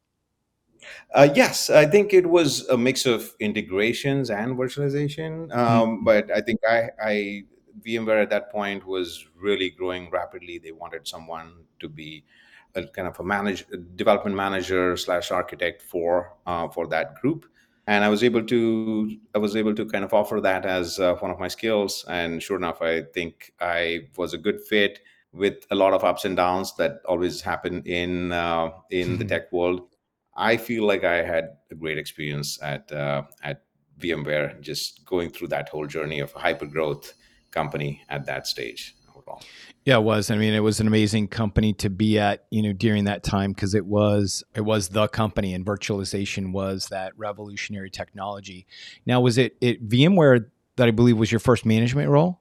Uh, 1.14 1.28
yes, 1.34 1.70
I 1.70 1.86
think 1.86 2.12
it 2.12 2.26
was 2.26 2.68
a 2.68 2.76
mix 2.76 3.06
of 3.06 3.34
integrations 3.40 4.30
and 4.30 4.56
virtualization. 4.56 5.54
Um, 5.54 6.00
Mm, 6.00 6.04
but 6.04 6.30
I 6.30 6.40
think 6.40 6.60
I, 6.68 6.90
I 7.02 7.44
VMware 7.84 8.22
at 8.22 8.30
that 8.30 8.50
point 8.50 8.86
was 8.86 9.26
really 9.34 9.70
growing 9.70 10.10
rapidly. 10.10 10.58
They 10.58 10.72
wanted 10.72 11.08
someone 11.08 11.64
to 11.80 11.88
be 11.88 12.24
a 12.74 12.86
kind 12.86 13.08
of 13.08 13.18
a 13.20 13.24
manage 13.24 13.64
development 13.96 14.36
manager 14.36 14.96
slash 14.96 15.30
architect 15.30 15.82
for 15.82 16.36
uh, 16.46 16.68
for 16.68 16.86
that 16.88 17.16
group, 17.16 17.46
and 17.86 18.04
I 18.04 18.08
was 18.08 18.22
able 18.22 18.44
to 18.44 19.16
I 19.34 19.38
was 19.38 19.56
able 19.56 19.74
to 19.74 19.86
kind 19.86 20.04
of 20.04 20.12
offer 20.12 20.40
that 20.40 20.66
as 20.66 20.98
uh, 20.98 21.14
one 21.16 21.30
of 21.30 21.38
my 21.38 21.48
skills. 21.48 22.04
And 22.08 22.42
sure 22.42 22.56
enough, 22.56 22.82
I 22.82 23.02
think 23.02 23.52
I 23.60 24.08
was 24.16 24.34
a 24.34 24.38
good 24.38 24.60
fit 24.60 25.00
with 25.32 25.66
a 25.70 25.74
lot 25.74 25.92
of 25.92 26.04
ups 26.04 26.24
and 26.24 26.36
downs 26.36 26.74
that 26.76 27.00
always 27.06 27.40
happen 27.42 27.82
in 27.84 28.32
uh, 28.32 28.70
in 28.90 29.18
the 29.18 29.24
tech 29.24 29.52
world 29.52 29.82
I 30.38 30.56
feel 30.56 30.86
like 30.86 31.02
I 31.02 31.24
had 31.24 31.56
a 31.72 31.74
great 31.74 31.98
experience 31.98 32.62
at 32.62 32.90
uh, 32.92 33.24
at 33.42 33.64
VMware, 33.98 34.60
just 34.60 35.04
going 35.04 35.30
through 35.30 35.48
that 35.48 35.68
whole 35.68 35.86
journey 35.86 36.20
of 36.20 36.32
a 36.36 36.38
hyper 36.38 36.66
growth 36.66 37.12
company 37.50 38.04
at 38.08 38.24
that 38.26 38.46
stage. 38.46 38.94
Overall. 39.28 39.42
Yeah, 39.84 39.96
it 39.96 40.02
was. 40.02 40.30
I 40.30 40.36
mean, 40.36 40.54
it 40.54 40.60
was 40.60 40.80
an 40.80 40.86
amazing 40.86 41.28
company 41.28 41.72
to 41.74 41.88
be 41.88 42.18
at, 42.18 42.44
you 42.50 42.62
know, 42.62 42.72
during 42.72 43.04
that 43.04 43.22
time 43.22 43.52
because 43.52 43.74
it 43.74 43.86
was 43.86 44.44
it 44.54 44.60
was 44.62 44.88
the 44.90 45.08
company 45.08 45.54
and 45.54 45.64
virtualization 45.64 46.52
was 46.52 46.88
that 46.88 47.12
revolutionary 47.16 47.90
technology. 47.90 48.66
Now, 49.06 49.20
was 49.20 49.38
it 49.38 49.56
it 49.60 49.88
VMware 49.88 50.46
that 50.76 50.88
I 50.88 50.90
believe 50.90 51.16
was 51.16 51.32
your 51.32 51.38
first 51.38 51.64
management 51.64 52.10
role? 52.10 52.40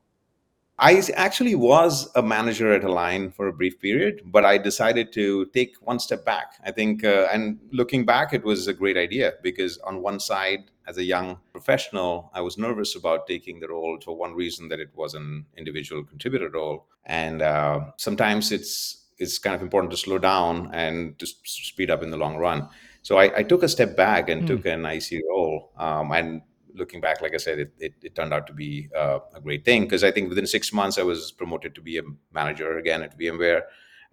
I 0.80 1.02
actually 1.16 1.56
was 1.56 2.08
a 2.14 2.22
manager 2.22 2.72
at 2.72 2.84
Align 2.84 3.32
for 3.32 3.48
a 3.48 3.54
brief 3.54 3.80
period, 3.80 4.22
but 4.26 4.46
I 4.46 4.60
decided 4.60 5.12
to 5.14 5.48
take 5.48 5.76
one 5.82 5.98
step 5.98 6.24
back. 6.24 6.54
I 6.64 6.72
think, 6.72 7.04
uh, 7.04 7.28
and 7.34 7.58
looking 7.72 8.06
back, 8.06 8.32
it 8.32 8.44
was 8.44 8.68
a 8.68 8.74
great 8.74 8.96
idea 8.96 9.34
because, 9.42 9.80
on 9.80 10.04
one 10.04 10.20
side, 10.20 10.66
as 10.88 10.98
a 10.98 11.04
young 11.04 11.38
professional, 11.52 12.32
I 12.34 12.42
was 12.42 12.58
nervous 12.58 12.96
about 12.96 13.28
taking 13.28 13.60
the 13.60 13.68
role 13.68 14.00
for 14.04 14.16
one 14.18 14.34
reason 14.34 14.70
that 14.70 14.80
it 14.80 14.90
was 14.96 15.14
an 15.14 15.46
individual 15.58 16.04
contributor 16.04 16.50
role, 16.50 16.86
and 17.06 17.42
uh, 17.42 17.82
sometimes 17.98 18.52
it's 18.52 19.04
it's 19.20 19.40
kind 19.40 19.56
of 19.56 19.62
important 19.62 19.92
to 19.92 19.98
slow 19.98 20.20
down 20.20 20.70
and 20.74 21.18
to 21.20 21.26
speed 21.26 21.90
up 21.90 22.04
in 22.04 22.12
the 22.12 22.18
long 22.18 22.38
run. 22.38 22.70
So 23.02 23.18
I, 23.18 23.38
I 23.40 23.44
took 23.44 23.64
a 23.64 23.68
step 23.70 23.96
back 23.98 24.30
and 24.30 24.42
Hmm. 24.42 24.48
took 24.48 24.66
an 24.66 24.86
IC 24.86 25.22
role, 25.30 25.72
um, 25.78 26.12
and 26.12 26.42
looking 26.74 27.02
back, 27.02 27.22
like 27.22 27.34
I 27.34 27.38
said, 27.38 27.60
it, 27.60 27.74
it, 27.80 27.94
it 28.04 28.16
turned 28.16 28.34
out 28.34 28.46
to 28.48 28.54
be 28.54 28.90
uh, 28.96 29.20
a 29.34 29.42
great 29.42 29.66
thing 29.66 29.84
because 29.84 30.04
I 30.04 30.12
think 30.12 30.30
within 30.30 30.46
six 30.48 30.72
months 30.72 30.98
I 31.00 31.04
was 31.04 31.32
promoted 31.32 31.74
to 31.76 31.82
be 31.82 31.98
a 31.98 32.04
manager 32.32 32.78
again 32.78 33.02
at 33.02 33.18
VMware, 33.20 33.64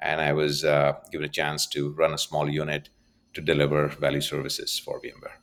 and 0.00 0.21
I 0.21 0.33
was 0.33 0.64
uh, 0.64 0.95
given 1.12 1.25
a 1.26 1.28
chance 1.28 1.66
to 1.69 1.93
run 1.93 2.14
a 2.14 2.19
small 2.19 2.49
unit 2.49 2.88
to 3.35 3.40
deliver 3.40 3.88
value 3.88 4.21
services 4.21 4.78
for 4.78 5.00
VMware. 5.00 5.37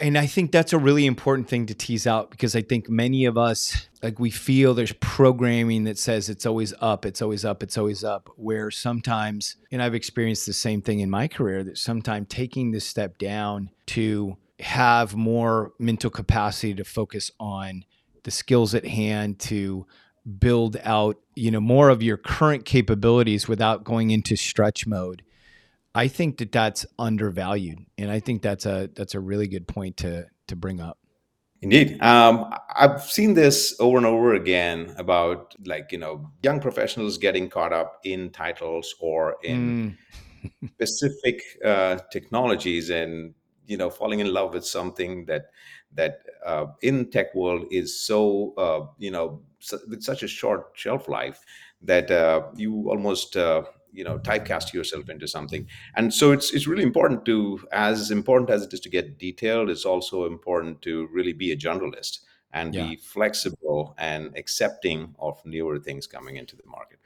And 0.00 0.18
I 0.18 0.26
think 0.26 0.50
that's 0.50 0.72
a 0.72 0.78
really 0.78 1.06
important 1.06 1.48
thing 1.48 1.66
to 1.66 1.74
tease 1.74 2.06
out 2.06 2.30
because 2.30 2.56
I 2.56 2.62
think 2.62 2.90
many 2.90 3.26
of 3.26 3.38
us, 3.38 3.88
like, 4.02 4.18
we 4.18 4.30
feel 4.30 4.74
there's 4.74 4.92
programming 4.94 5.84
that 5.84 5.98
says 5.98 6.28
it's 6.28 6.46
always 6.46 6.74
up, 6.80 7.06
it's 7.06 7.22
always 7.22 7.44
up, 7.44 7.62
it's 7.62 7.78
always 7.78 8.02
up. 8.02 8.28
Where 8.36 8.72
sometimes, 8.72 9.56
and 9.70 9.80
I've 9.80 9.94
experienced 9.94 10.46
the 10.46 10.52
same 10.52 10.82
thing 10.82 10.98
in 10.98 11.10
my 11.10 11.28
career, 11.28 11.62
that 11.64 11.78
sometimes 11.78 12.26
taking 12.28 12.72
this 12.72 12.84
step 12.84 13.18
down 13.18 13.70
to 13.86 14.36
have 14.60 15.14
more 15.14 15.72
mental 15.78 16.10
capacity 16.10 16.74
to 16.74 16.84
focus 16.84 17.30
on 17.38 17.84
the 18.24 18.30
skills 18.30 18.74
at 18.74 18.86
hand 18.86 19.38
to 19.38 19.86
build 20.38 20.76
out, 20.82 21.18
you 21.36 21.50
know, 21.50 21.60
more 21.60 21.88
of 21.88 22.02
your 22.02 22.16
current 22.16 22.64
capabilities 22.64 23.46
without 23.46 23.84
going 23.84 24.10
into 24.10 24.34
stretch 24.34 24.86
mode 24.86 25.22
I 25.94 26.08
think 26.08 26.38
that 26.38 26.52
that's 26.52 26.84
undervalued, 26.98 27.86
and 27.98 28.10
I 28.10 28.20
think 28.20 28.42
that's 28.42 28.66
a 28.66 28.90
that's 28.94 29.14
a 29.14 29.20
really 29.20 29.46
good 29.46 29.68
point 29.68 29.96
to 29.98 30.26
to 30.48 30.56
bring 30.56 30.80
up. 30.80 30.98
Indeed. 31.64 32.02
Um, 32.02 32.52
I've 32.76 33.02
seen 33.02 33.32
this 33.32 33.74
over 33.80 33.96
and 33.96 34.04
over 34.04 34.34
again 34.34 34.94
about 34.98 35.54
like, 35.64 35.92
you 35.92 35.98
know, 35.98 36.30
young 36.42 36.60
professionals 36.60 37.16
getting 37.16 37.48
caught 37.48 37.72
up 37.72 38.00
in 38.04 38.30
titles 38.30 38.94
or 39.00 39.36
in 39.42 39.96
mm. 40.42 40.68
specific 40.74 41.42
uh, 41.64 41.98
technologies 42.12 42.90
and, 42.90 43.32
you 43.66 43.78
know, 43.78 43.88
falling 43.88 44.20
in 44.20 44.30
love 44.30 44.52
with 44.52 44.66
something 44.66 45.24
that 45.24 45.46
that 45.94 46.18
uh, 46.44 46.66
in 46.82 47.10
tech 47.10 47.34
world 47.34 47.64
is 47.70 47.98
so, 47.98 48.52
uh, 48.58 48.86
you 48.98 49.10
know, 49.10 49.40
with 49.88 50.02
such 50.02 50.22
a 50.22 50.28
short 50.28 50.72
shelf 50.74 51.08
life 51.08 51.40
that 51.80 52.10
uh, 52.10 52.42
you 52.56 52.90
almost 52.90 53.38
uh, 53.38 53.62
you 53.94 54.04
know 54.04 54.18
typecast 54.18 54.72
yourself 54.72 55.08
into 55.08 55.26
something 55.26 55.66
and 55.96 56.12
so 56.12 56.32
it's 56.32 56.52
it's 56.52 56.66
really 56.66 56.82
important 56.82 57.24
to 57.24 57.60
as 57.72 58.10
important 58.10 58.50
as 58.50 58.62
it 58.62 58.72
is 58.72 58.80
to 58.80 58.88
get 58.88 59.18
detailed 59.18 59.70
it's 59.70 59.84
also 59.84 60.26
important 60.26 60.82
to 60.82 61.08
really 61.12 61.32
be 61.32 61.52
a 61.52 61.56
generalist 61.56 62.20
and 62.52 62.74
yeah. 62.74 62.88
be 62.88 62.96
flexible 62.96 63.94
and 63.98 64.36
accepting 64.36 65.14
of 65.18 65.40
newer 65.44 65.78
things 65.78 66.06
coming 66.06 66.36
into 66.36 66.56
the 66.56 66.66
market 66.66 66.98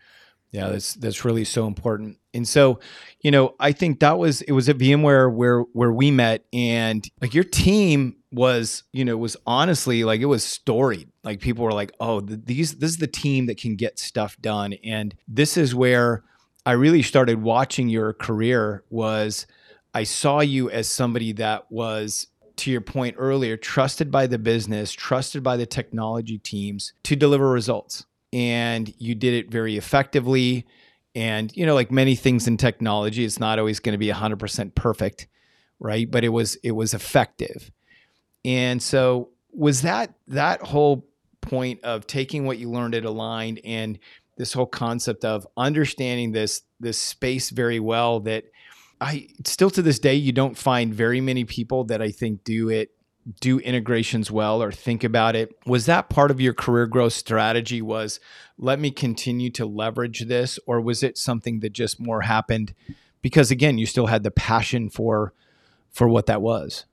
yeah, 0.51 0.69
that's 0.69 0.95
that's 0.95 1.25
really 1.25 1.45
so 1.45 1.67
important. 1.67 2.19
And 2.33 2.49
so, 2.49 2.81
you 3.21 3.31
know, 3.31 3.55
I 3.61 3.73
think 3.73 4.01
that 4.01 4.19
was 4.19 4.41
it 4.43 4.53
was 4.53 4.69
at 4.69 4.79
VMware 4.79 5.33
where 5.33 5.61
where 5.61 5.93
we 5.93 6.11
met 6.11 6.45
and 6.55 7.07
like 7.21 7.35
your 7.35 7.45
team 7.45 8.17
was, 8.33 8.85
you 8.93 9.05
know, 9.05 9.17
was 9.19 9.37
honestly 9.47 10.05
like 10.05 10.21
it 10.21 10.27
was 10.27 10.45
storied. 10.45 11.11
Like 11.23 11.41
people 11.41 11.65
were 11.65 11.73
like, 11.73 11.93
"Oh, 12.01 12.21
these 12.21 12.77
this 12.77 12.91
is 12.91 12.97
the 12.97 13.07
team 13.07 13.47
that 13.47 13.59
can 13.59 13.77
get 13.77 13.99
stuff 13.99 14.41
done." 14.41 14.75
And 14.85 15.15
this 15.27 15.59
is 15.59 15.75
where 15.75 16.25
I 16.69 16.73
really 16.73 17.01
started 17.01 17.41
watching 17.41 17.89
your 17.89 18.13
career 18.13 18.85
was 18.91 19.47
I 19.95 20.05
saw 20.05 20.41
you 20.41 20.69
as 20.69 20.87
somebody 20.87 21.33
that 21.33 21.73
was 21.73 22.27
to 22.57 22.71
your 22.71 22.83
point 22.83 23.17
earlier 23.19 23.57
trusted 23.57 24.11
by 24.11 24.27
the 24.27 24.39
business, 24.39 24.93
trusted 24.93 25.43
by 25.43 25.57
the 25.57 25.65
technology 25.65 26.37
teams 26.37 26.93
to 27.05 27.17
deliver 27.17 27.49
results. 27.49 28.05
And 28.35 28.93
you 28.99 29.15
did 29.15 29.33
it 29.33 29.51
very 29.51 29.79
effectively 29.79 30.67
and 31.15 31.57
you 31.57 31.65
know 31.65 31.75
like 31.75 31.91
many 31.91 32.15
things 32.15 32.47
in 32.47 32.59
technology 32.59 33.25
it's 33.25 33.41
not 33.41 33.59
always 33.59 33.81
going 33.81 33.95
to 33.95 33.99
be 33.99 34.09
100% 34.09 34.75
perfect, 34.75 35.27
right? 35.81 36.11
But 36.11 36.23
it 36.23 36.29
was 36.29 36.57
it 36.57 36.73
was 36.73 36.93
effective. 36.93 37.71
And 38.45 38.83
so 38.83 39.31
was 39.55 39.81
that 39.81 40.13
that 40.27 40.61
whole 40.61 41.09
point 41.41 41.83
of 41.83 42.07
taking 42.07 42.45
what 42.45 42.59
you 42.59 42.71
learned 42.71 42.95
at 42.95 43.07
Aligned 43.07 43.59
and 43.65 43.99
this 44.39 44.53
whole 44.53 44.67
concept 44.67 45.25
of 45.25 45.47
understanding 45.57 46.33
this 46.33 46.63
this 46.81 46.99
space 46.99 47.51
very 47.51 47.81
well 47.81 48.21
that 48.21 48.45
I 49.01 49.29
still 49.45 49.69
to 49.71 49.83
this 49.83 49.99
day 49.99 50.15
you 50.15 50.33
don't 50.33 50.57
find 50.57 50.95
very 50.95 51.21
many 51.21 51.45
people 51.45 51.85
that 51.85 52.01
I 52.01 52.11
think 52.11 52.45
do 52.45 52.71
it 52.71 52.91
do 53.41 53.59
integrations 53.59 54.31
well 54.31 54.63
or 54.63 54.73
think 54.73 55.05
about 55.05 55.37
it. 55.37 55.55
Was 55.67 55.85
that 55.85 56.09
part 56.09 56.31
of 56.31 56.41
your 56.41 56.55
career 56.55 56.87
growth 56.87 57.13
strategy 57.13 57.83
was 57.83 58.21
let 58.57 58.81
me 58.81 58.91
continue 58.91 59.51
to 59.51 59.67
leverage 59.67 60.27
this 60.27 60.59
or 60.67 60.81
was 60.81 61.03
it 61.03 61.19
something 61.19 61.61
that 61.61 61.75
just 61.75 62.01
more 62.01 62.23
happened 62.23 62.75
because 63.21 63.51
again 63.51 63.77
you 63.77 63.87
still 63.87 64.07
had 64.07 64.23
the 64.23 64.31
passion 64.31 64.89
for 64.89 65.35
for 65.91 66.09
what 66.09 66.27
that 66.27 66.41
was? 66.41 66.87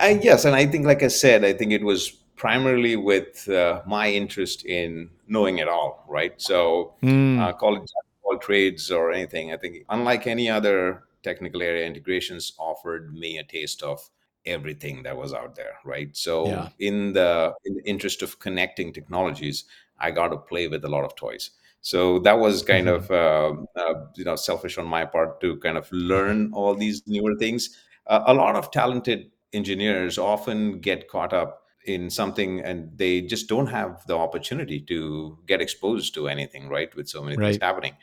I, 0.00 0.20
yes 0.22 0.44
and 0.44 0.56
i 0.56 0.66
think 0.66 0.86
like 0.86 1.04
i 1.04 1.08
said 1.08 1.44
i 1.44 1.52
think 1.52 1.70
it 1.70 1.84
was 1.84 2.16
primarily 2.42 2.96
with 2.96 3.48
uh, 3.48 3.80
my 3.86 4.10
interest 4.10 4.66
in 4.66 5.08
knowing 5.28 5.58
it 5.58 5.68
all, 5.68 6.04
right? 6.08 6.34
So, 6.42 6.94
mm. 7.00 7.38
uh, 7.38 7.52
call 7.52 7.76
it 7.76 7.88
all 8.24 8.36
trades 8.36 8.90
or 8.90 9.12
anything. 9.12 9.52
I 9.52 9.56
think, 9.56 9.84
unlike 9.88 10.26
any 10.26 10.50
other 10.50 11.04
technical 11.22 11.62
area, 11.62 11.86
integrations 11.86 12.52
offered 12.58 13.14
me 13.14 13.38
a 13.38 13.44
taste 13.44 13.84
of 13.84 14.10
everything 14.44 15.04
that 15.04 15.16
was 15.16 15.32
out 15.32 15.54
there, 15.54 15.74
right? 15.84 16.08
So, 16.16 16.48
yeah. 16.48 16.68
in 16.80 17.12
the 17.12 17.54
in 17.64 17.76
the 17.76 17.84
interest 17.84 18.22
of 18.22 18.40
connecting 18.40 18.92
technologies, 18.92 19.62
I 20.00 20.10
got 20.10 20.30
to 20.30 20.36
play 20.36 20.66
with 20.66 20.84
a 20.84 20.88
lot 20.88 21.04
of 21.04 21.14
toys. 21.14 21.50
So 21.80 22.18
that 22.20 22.40
was 22.40 22.64
kind 22.64 22.88
mm-hmm. 22.88 23.12
of 23.12 23.66
uh, 23.76 23.80
uh, 23.80 24.06
you 24.16 24.24
know 24.24 24.34
selfish 24.34 24.78
on 24.78 24.86
my 24.86 25.04
part 25.04 25.40
to 25.42 25.58
kind 25.58 25.78
of 25.78 25.86
learn 25.92 26.50
all 26.52 26.74
these 26.74 27.06
newer 27.06 27.36
things. 27.36 27.78
Uh, 28.08 28.24
a 28.26 28.34
lot 28.34 28.56
of 28.56 28.72
talented 28.72 29.30
engineers 29.52 30.18
often 30.18 30.80
get 30.80 31.08
caught 31.08 31.32
up 31.32 31.61
in 31.84 32.10
something 32.10 32.60
and 32.60 32.96
they 32.96 33.20
just 33.20 33.48
don't 33.48 33.66
have 33.66 34.06
the 34.06 34.16
opportunity 34.16 34.80
to 34.80 35.38
get 35.46 35.60
exposed 35.60 36.14
to 36.14 36.28
anything 36.28 36.68
right 36.68 36.94
with 36.94 37.08
so 37.08 37.22
many 37.22 37.36
right. 37.36 37.52
things 37.52 37.62
happening 37.62 37.96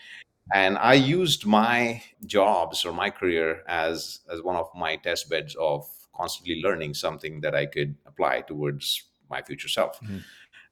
and 0.53 0.77
i 0.79 0.93
used 0.93 1.45
my 1.45 2.01
jobs 2.25 2.85
or 2.85 2.91
my 2.91 3.09
career 3.09 3.61
as 3.67 4.19
as 4.31 4.41
one 4.41 4.55
of 4.55 4.67
my 4.75 4.95
test 4.97 5.29
beds 5.29 5.55
of 5.55 5.87
constantly 6.15 6.61
learning 6.61 6.93
something 6.93 7.39
that 7.41 7.55
i 7.55 7.65
could 7.65 7.95
apply 8.05 8.41
towards 8.41 9.03
my 9.29 9.41
future 9.41 9.69
self 9.69 9.99
mm-hmm. 10.01 10.17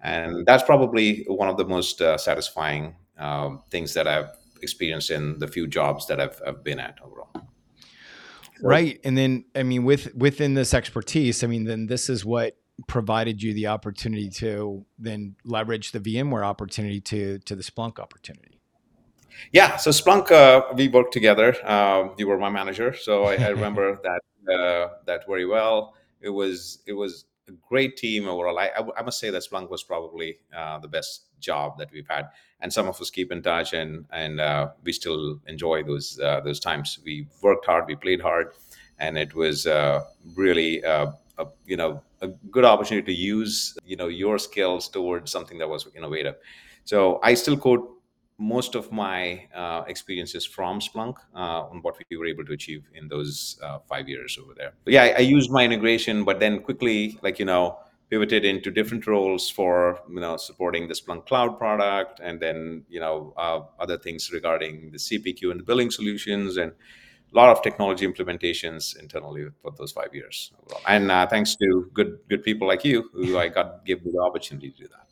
and 0.01 0.45
that's 0.45 0.63
probably 0.63 1.23
one 1.27 1.47
of 1.47 1.57
the 1.57 1.65
most 1.65 2.01
uh, 2.01 2.17
satisfying 2.17 2.95
um, 3.17 3.61
things 3.69 3.93
that 3.93 4.07
i've 4.07 4.31
experienced 4.61 5.11
in 5.11 5.39
the 5.39 5.47
few 5.47 5.67
jobs 5.67 6.07
that 6.07 6.19
i've, 6.19 6.41
I've 6.45 6.63
been 6.63 6.79
at 6.79 6.99
overall 7.01 7.29
right 8.61 8.99
and 9.03 9.17
then 9.17 9.45
i 9.55 9.63
mean 9.63 9.85
with 9.85 10.13
within 10.15 10.55
this 10.55 10.73
expertise 10.73 11.43
i 11.43 11.47
mean 11.47 11.63
then 11.63 11.85
this 11.85 12.09
is 12.09 12.25
what 12.25 12.57
provided 12.85 13.41
you 13.41 13.53
the 13.53 13.67
opportunity 13.67 14.29
to 14.29 14.85
then 14.99 15.35
leverage 15.43 15.91
the 15.91 15.99
VMware 15.99 16.45
opportunity 16.45 17.01
to 17.01 17.39
to 17.39 17.55
the 17.55 17.63
Splunk 17.63 17.99
opportunity? 17.99 18.59
Yeah, 19.51 19.77
so 19.77 19.91
Splunk, 19.91 20.31
uh, 20.31 20.73
we 20.75 20.87
worked 20.87 21.13
together. 21.13 21.55
Um, 21.69 22.13
you 22.17 22.27
were 22.27 22.37
my 22.37 22.49
manager, 22.49 22.93
so 22.93 23.25
I, 23.25 23.35
I 23.35 23.47
remember 23.57 23.99
that 24.03 24.21
uh, 24.51 24.89
that 25.05 25.27
very 25.27 25.45
well. 25.45 25.95
It 26.21 26.29
was 26.29 26.79
it 26.85 26.93
was 26.93 27.25
a 27.47 27.51
great 27.67 27.97
team 27.97 28.27
overall. 28.27 28.57
I, 28.59 28.71
I, 28.97 29.01
must 29.03 29.19
say 29.19 29.29
that 29.29 29.43
Splunk 29.49 29.69
was 29.69 29.83
probably 29.83 30.39
uh, 30.55 30.79
the 30.79 30.87
best 30.87 31.25
job 31.39 31.77
that 31.77 31.91
we've 31.91 32.07
had, 32.07 32.29
and 32.59 32.71
some 32.71 32.87
of 32.87 32.99
us 32.99 33.09
keep 33.09 33.31
in 33.31 33.41
touch, 33.41 33.73
and 33.73 34.05
and 34.11 34.39
uh, 34.39 34.69
we 34.83 34.91
still 34.91 35.39
enjoy 35.47 35.83
those 35.83 36.19
uh, 36.19 36.41
those 36.41 36.59
times. 36.59 36.99
We 37.03 37.27
worked 37.41 37.65
hard, 37.65 37.85
we 37.87 37.95
played 37.95 38.21
hard, 38.21 38.53
and 38.99 39.17
it 39.17 39.33
was 39.33 39.67
uh, 39.67 40.03
really 40.35 40.81
a 40.81 41.13
you 41.65 41.77
know 41.77 42.01
a 42.21 42.27
good 42.27 42.65
opportunity 42.65 43.13
to 43.13 43.19
use 43.19 43.77
you 43.85 43.95
know 43.95 44.07
your 44.07 44.37
skills 44.37 44.89
towards 44.89 45.31
something 45.31 45.57
that 45.57 45.69
was 45.69 45.87
innovative. 45.95 46.35
So 46.85 47.19
I 47.23 47.33
still 47.33 47.57
quote 47.57 47.97
most 48.37 48.75
of 48.75 48.91
my 48.91 49.47
uh, 49.55 49.83
experiences 49.87 50.45
from 50.45 50.79
Splunk 50.79 51.15
uh, 51.35 51.63
on 51.63 51.81
what 51.81 51.95
we 52.09 52.17
were 52.17 52.27
able 52.27 52.45
to 52.45 52.53
achieve 52.53 52.83
in 52.93 53.07
those 53.07 53.59
uh, 53.63 53.79
five 53.89 54.07
years 54.07 54.37
over 54.41 54.53
there. 54.55 54.73
But 54.83 54.93
yeah, 54.93 55.03
I, 55.03 55.09
I, 55.17 55.19
used 55.19 55.49
my 55.49 55.65
integration, 55.65 56.23
but 56.23 56.39
then 56.39 56.61
quickly, 56.61 57.17
like 57.23 57.39
you 57.39 57.45
know, 57.45 57.79
pivoted 58.09 58.45
into 58.45 58.69
different 58.71 59.07
roles 59.07 59.49
for 59.49 59.99
you 60.09 60.19
know 60.19 60.37
supporting 60.37 60.87
the 60.87 60.93
Splunk 60.93 61.25
Cloud 61.25 61.57
product, 61.57 62.19
and 62.21 62.39
then 62.39 62.83
you 62.89 62.99
know 62.99 63.33
uh, 63.37 63.61
other 63.79 63.97
things 63.97 64.31
regarding 64.31 64.91
the 64.91 64.97
CPQ 64.97 65.51
and 65.51 65.59
the 65.59 65.63
billing 65.63 65.89
solutions, 65.89 66.57
and 66.57 66.73
lot 67.37 67.49
of 67.49 67.61
technology 67.61 68.05
implementations 68.07 68.97
internally 68.97 69.47
for 69.61 69.71
those 69.77 69.91
five 69.91 70.13
years. 70.13 70.51
And 70.87 71.11
uh, 71.11 71.27
thanks 71.27 71.55
to 71.55 71.89
good 71.93 72.19
good 72.29 72.43
people 72.43 72.67
like 72.67 72.83
you, 72.83 73.09
who 73.13 73.37
I 73.37 73.47
got 73.49 73.85
give 73.85 74.03
me 74.03 74.11
the 74.11 74.21
opportunity 74.21 74.71
to 74.71 74.77
do 74.83 74.87
that. 74.89 75.07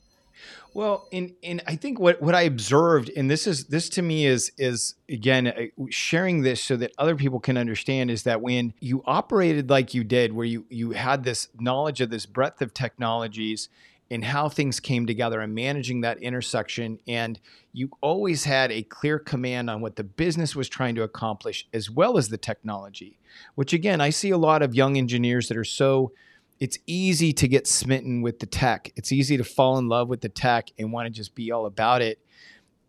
Well, 0.73 1.07
and 1.13 1.33
and 1.41 1.63
I 1.65 1.77
think 1.77 1.99
what 1.99 2.21
what 2.21 2.35
I 2.35 2.41
observed, 2.41 3.09
and 3.15 3.31
this 3.31 3.47
is 3.47 3.67
this 3.67 3.87
to 3.89 4.01
me 4.01 4.25
is 4.25 4.51
is 4.57 4.95
again 5.07 5.47
uh, 5.47 5.85
sharing 5.89 6.41
this 6.41 6.61
so 6.61 6.75
that 6.75 6.91
other 6.97 7.15
people 7.15 7.39
can 7.39 7.55
understand 7.57 8.11
is 8.11 8.23
that 8.23 8.41
when 8.41 8.73
you 8.81 9.01
operated 9.05 9.69
like 9.69 9.93
you 9.93 10.03
did, 10.03 10.33
where 10.33 10.45
you 10.45 10.65
you 10.69 10.91
had 10.91 11.23
this 11.23 11.47
knowledge 11.57 12.01
of 12.01 12.09
this 12.09 12.25
breadth 12.25 12.61
of 12.61 12.73
technologies 12.73 13.69
and 14.11 14.23
how 14.23 14.47
things 14.47 14.79
came 14.79 15.05
together 15.05 15.41
and 15.41 15.55
managing 15.55 16.01
that 16.01 16.21
intersection. 16.21 16.99
And 17.07 17.39
you 17.73 17.89
always 18.01 18.43
had 18.43 18.71
a 18.71 18.83
clear 18.83 19.19
command 19.19 19.69
on 19.69 19.81
what 19.81 19.95
the 19.95 20.03
business 20.03 20.55
was 20.55 20.69
trying 20.69 20.95
to 20.95 21.03
accomplish 21.03 21.67
as 21.73 21.89
well 21.89 22.17
as 22.17 22.29
the 22.29 22.37
technology, 22.37 23.17
which 23.55 23.73
again, 23.73 24.01
I 24.01 24.11
see 24.11 24.29
a 24.29 24.37
lot 24.37 24.61
of 24.61 24.75
young 24.75 24.97
engineers 24.97 25.47
that 25.47 25.57
are 25.57 25.63
so. 25.63 26.11
It's 26.57 26.79
easy 26.87 27.33
to 27.33 27.49
get 27.49 27.67
smitten 27.67 28.21
with 28.21 28.39
the 28.39 28.45
tech. 28.45 28.93
It's 28.95 29.11
easy 29.11 29.35
to 29.35 29.43
fall 29.43 29.77
in 29.77 29.89
love 29.89 30.07
with 30.07 30.21
the 30.21 30.29
tech 30.29 30.69
and 30.79 30.93
want 30.93 31.05
to 31.05 31.09
just 31.09 31.35
be 31.35 31.51
all 31.51 31.65
about 31.65 32.01
it. 32.01 32.19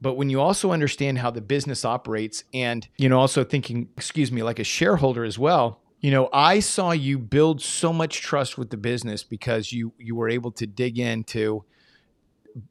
But 0.01 0.15
when 0.15 0.31
you 0.31 0.41
also 0.41 0.71
understand 0.71 1.19
how 1.19 1.33
the 1.33 1.41
business 1.41 1.85
operates 1.85 2.45
and, 2.55 2.87
you 2.97 3.09
know, 3.09 3.19
also 3.19 3.43
thinking, 3.43 3.89
excuse 3.97 4.31
me, 4.31 4.43
like 4.45 4.61
a 4.61 4.65
shareholder 4.65 5.25
as 5.25 5.37
well, 5.39 5.81
you 6.01 6.11
know 6.11 6.29
i 6.33 6.61
saw 6.61 6.93
you 6.93 7.19
build 7.19 7.61
so 7.61 7.93
much 7.93 8.21
trust 8.21 8.59
with 8.59 8.71
the 8.71 8.77
business 8.77 9.25
because 9.25 9.73
you 9.73 9.93
you 9.99 10.15
were 10.15 10.29
able 10.29 10.51
to 10.51 10.67
dig 10.67 10.99
in 10.99 11.25
to 11.25 11.65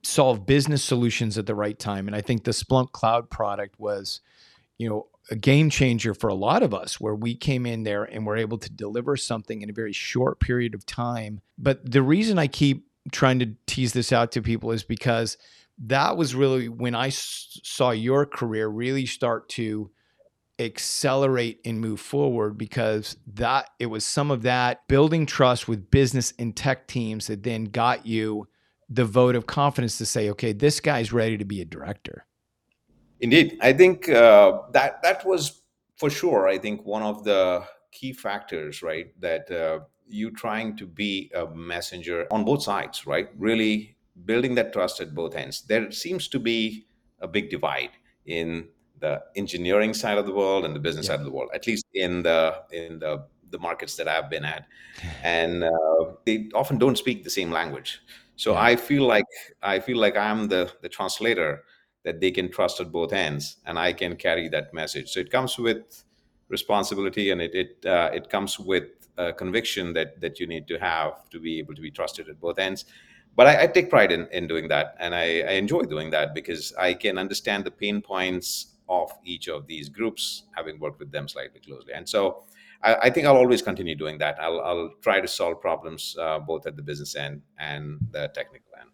solve 0.04 0.46
business 0.46 0.84
solutions 0.84 1.38
at 1.38 1.46
the 1.46 1.56
right 1.56 1.78
time. 1.78 2.08
And 2.08 2.16
i 2.16 2.22
think 2.22 2.44
the 2.44 2.52
splunk 2.52 2.92
cloud 2.92 3.30
product 3.30 3.80
was 3.80 4.22
you 4.78 4.90
know 4.90 5.08
a 5.32 5.36
game 5.36 5.70
changer 5.70 6.14
for 6.14 6.28
a 6.28 6.36
lot 6.36 6.62
of 6.62 6.74
us 6.74 7.00
where 7.00 7.16
we 7.16 7.36
came 7.36 7.66
in 7.66 7.84
there 7.84 8.04
and 8.04 8.26
were 8.26 8.38
able 8.38 8.60
to 8.60 8.72
deliver 8.72 9.18
something 9.18 9.62
in 9.62 9.70
a 9.72 9.74
very 9.74 9.92
short 9.92 10.40
period 10.40 10.76
of 10.76 10.86
time. 10.86 11.42
But 11.58 11.92
the 11.92 12.04
reason 12.04 12.38
i 12.38 12.48
keep 12.48 12.88
trying 13.12 13.40
to 13.40 13.56
tease 13.66 13.94
this 13.94 14.12
out 14.12 14.32
to 14.34 14.42
people 14.42 14.72
is 14.72 14.84
because 14.84 15.38
that 15.78 16.18
was 16.18 16.34
really 16.34 16.70
when 16.70 16.96
I 16.96 17.08
s- 17.08 17.60
saw 17.64 17.92
your 17.92 18.26
career 18.26 18.68
really 18.68 19.06
start 19.06 19.50
to 19.50 19.92
accelerate 20.60 21.60
and 21.66 21.82
move 21.82 22.00
forward 22.00 22.58
because 22.58 23.18
that 23.34 23.70
it 23.80 23.88
was 23.88 24.06
some 24.06 24.32
of 24.32 24.44
that 24.44 24.88
building 24.88 25.26
trust 25.26 25.68
with 25.68 25.92
business 25.92 26.34
and 26.40 26.56
tech 26.56 26.88
teams 26.88 27.28
that 27.28 27.44
then 27.44 27.66
got 27.66 28.06
you 28.06 28.48
the 28.90 29.04
vote 29.04 29.36
of 29.36 29.48
confidence 29.48 29.98
to 29.98 30.06
say 30.06 30.30
okay 30.30 30.54
this 30.54 30.80
guy's 30.80 31.12
ready 31.12 31.38
to 31.38 31.46
be 31.46 31.62
a 31.62 31.66
director. 31.66 32.26
Indeed. 33.20 33.58
I 33.62 33.74
think 33.74 34.08
uh, 34.10 34.62
that 34.72 35.02
that 35.04 35.26
was 35.26 35.62
for 35.98 36.10
sure 36.10 36.48
i 36.48 36.58
think 36.58 36.86
one 36.86 37.02
of 37.02 37.24
the 37.24 37.64
key 37.92 38.12
factors 38.12 38.84
right 38.84 39.20
that 39.22 39.50
uh, 39.50 39.80
you 40.08 40.32
trying 40.32 40.76
to 40.78 40.86
be 40.86 41.32
a 41.36 41.48
messenger 41.48 42.28
on 42.32 42.46
both 42.46 42.62
sides 42.64 43.08
right? 43.08 43.30
Really 43.38 43.96
building 44.26 44.56
that 44.56 44.72
trust 44.72 45.02
at 45.02 45.14
both 45.14 45.36
ends. 45.36 45.62
There 45.62 45.92
seems 45.92 46.28
to 46.30 46.40
be 46.40 46.86
a 47.20 47.28
big 47.28 47.50
divide 47.50 47.92
in 48.26 48.68
the 49.06 49.14
engineering 49.36 49.94
side 49.94 50.18
of 50.18 50.26
the 50.26 50.36
world 50.42 50.66
and 50.66 50.74
the 50.76 50.84
business 50.88 51.06
yeah. 51.06 51.12
side 51.12 51.20
of 51.24 51.26
the 51.26 51.36
world, 51.38 51.50
at 51.54 51.64
least 51.68 51.86
in 51.94 52.24
the 52.28 52.40
in 52.72 53.00
the 53.00 53.14
the 53.54 53.60
markets 53.60 53.96
that 53.98 54.08
I've 54.08 54.30
been 54.36 54.46
at, 54.56 54.64
and 55.24 55.64
uh, 55.64 56.02
they 56.26 56.50
often 56.54 56.78
don't 56.78 56.98
speak 56.98 57.24
the 57.24 57.36
same 57.40 57.52
language. 57.52 58.02
So 58.36 58.50
yeah. 58.52 58.70
I 58.70 58.76
feel 58.76 59.06
like 59.16 59.32
I 59.62 59.80
feel 59.80 60.00
like 60.06 60.18
I'm 60.18 60.48
the 60.48 60.64
the 60.82 60.90
translator 60.90 61.64
that 62.04 62.20
they 62.22 62.32
can 62.32 62.48
trust 62.52 62.80
at 62.80 62.92
both 62.92 63.14
ends, 63.14 63.58
and 63.66 63.80
I 63.88 63.94
can 63.94 64.16
carry 64.16 64.50
that 64.50 64.74
message. 64.74 65.08
So 65.14 65.20
it 65.20 65.32
comes 65.32 65.58
with 65.58 66.04
responsibility, 66.50 67.32
and 67.32 67.42
it 67.42 67.54
it 67.64 67.72
uh, 67.86 68.10
it 68.14 68.30
comes 68.30 68.60
with 68.60 68.88
a 69.18 69.34
conviction 69.34 69.94
that 69.94 70.20
that 70.22 70.40
you 70.40 70.48
need 70.48 70.68
to 70.68 70.78
have 70.80 71.30
to 71.30 71.40
be 71.40 71.60
able 71.60 71.76
to 71.76 71.82
be 71.82 71.92
trusted 71.92 72.30
at 72.30 72.40
both 72.40 72.60
ends 72.60 72.86
but 73.36 73.48
I, 73.48 73.64
I, 73.64 73.68
take 73.68 73.90
pride 73.90 74.12
in, 74.12 74.28
in 74.32 74.48
doing 74.48 74.68
that 74.70 74.96
and 75.00 75.14
I, 75.14 75.42
I, 75.42 75.54
enjoy 75.64 75.84
doing 75.84 76.10
that 76.12 76.34
because 76.34 76.74
i 76.80 76.94
can 76.94 77.18
understand 77.18 77.64
the 77.64 77.72
pain 77.72 78.02
points 78.02 78.75
of 78.90 79.12
each 79.24 79.48
of 79.48 79.68
these 79.68 79.90
groups, 79.90 80.44
having 80.56 80.80
worked 80.80 81.00
with 81.00 81.12
them 81.12 81.28
slightly 81.28 81.60
closely. 81.60 81.94
And 81.94 82.08
so 82.08 82.44
I, 82.82 82.96
I 83.04 83.10
think 83.10 83.26
I'll 83.26 83.38
always 83.38 83.62
continue 83.62 83.96
doing 83.96 84.18
that. 84.20 84.38
I'll, 84.40 84.62
I'll 84.62 84.92
try 85.02 85.22
to 85.22 85.28
solve 85.28 85.62
problems 85.62 86.16
uh, 86.20 86.40
both 86.40 86.68
at 86.68 86.76
the 86.76 86.82
business 86.82 87.16
end 87.16 87.42
and 87.58 88.00
the 88.12 88.30
technical 88.34 88.72
end. 88.80 88.90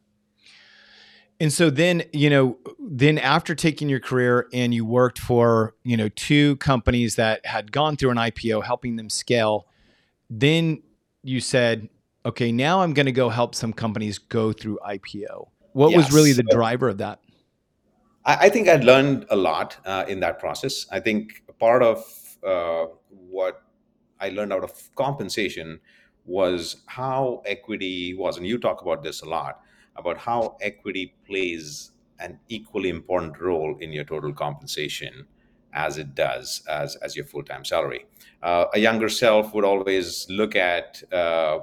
And 1.39 1.51
so 1.51 1.71
then, 1.71 2.03
you 2.13 2.29
know, 2.29 2.57
then 2.79 3.17
after 3.17 3.55
taking 3.55 3.89
your 3.89 3.99
career 3.99 4.47
and 4.53 4.75
you 4.75 4.85
worked 4.85 5.17
for, 5.17 5.73
you 5.83 5.97
know, 5.97 6.07
two 6.09 6.55
companies 6.57 7.15
that 7.15 7.43
had 7.45 7.71
gone 7.71 7.97
through 7.97 8.11
an 8.11 8.17
IPO, 8.17 8.63
helping 8.63 8.95
them 8.95 9.09
scale, 9.09 9.65
then 10.29 10.83
you 11.23 11.39
said, 11.39 11.89
okay, 12.25 12.51
now 12.51 12.83
I'm 12.83 12.93
going 12.93 13.07
to 13.07 13.11
go 13.11 13.29
help 13.29 13.55
some 13.55 13.73
companies 13.73 14.19
go 14.19 14.53
through 14.53 14.77
IPO. 14.87 15.47
What 15.73 15.89
yes. 15.91 15.97
was 15.97 16.13
really 16.13 16.33
the 16.33 16.43
driver 16.43 16.89
of 16.89 16.99
that? 16.99 17.19
I, 18.25 18.35
I 18.45 18.49
think 18.49 18.67
I 18.67 18.75
learned 18.75 19.25
a 19.29 19.35
lot 19.35 19.77
uh, 19.85 20.05
in 20.07 20.19
that 20.21 20.39
process. 20.39 20.85
I 20.91 20.99
think 20.99 21.43
part 21.59 21.83
of 21.83 22.03
uh, 22.45 22.85
what 23.09 23.63
I 24.19 24.29
learned 24.29 24.53
out 24.53 24.63
of 24.63 24.95
compensation 24.95 25.79
was 26.25 26.83
how 26.85 27.41
equity 27.45 28.13
was, 28.13 28.37
and 28.37 28.45
you 28.45 28.57
talk 28.57 28.81
about 28.81 29.03
this 29.03 29.21
a 29.21 29.25
lot 29.25 29.61
about 29.97 30.17
how 30.17 30.57
equity 30.61 31.15
plays 31.27 31.91
an 32.19 32.39
equally 32.47 32.89
important 32.89 33.39
role 33.39 33.75
in 33.79 33.91
your 33.91 34.03
total 34.03 34.31
compensation 34.33 35.25
as 35.73 35.97
it 35.97 36.15
does 36.15 36.63
as, 36.69 36.95
as 36.97 37.15
your 37.15 37.25
full-time 37.25 37.65
salary. 37.65 38.05
Uh, 38.43 38.65
a 38.73 38.79
younger 38.79 39.09
self 39.09 39.53
would 39.53 39.65
always 39.65 40.27
look 40.29 40.55
at, 40.55 41.01
uh, 41.11 41.59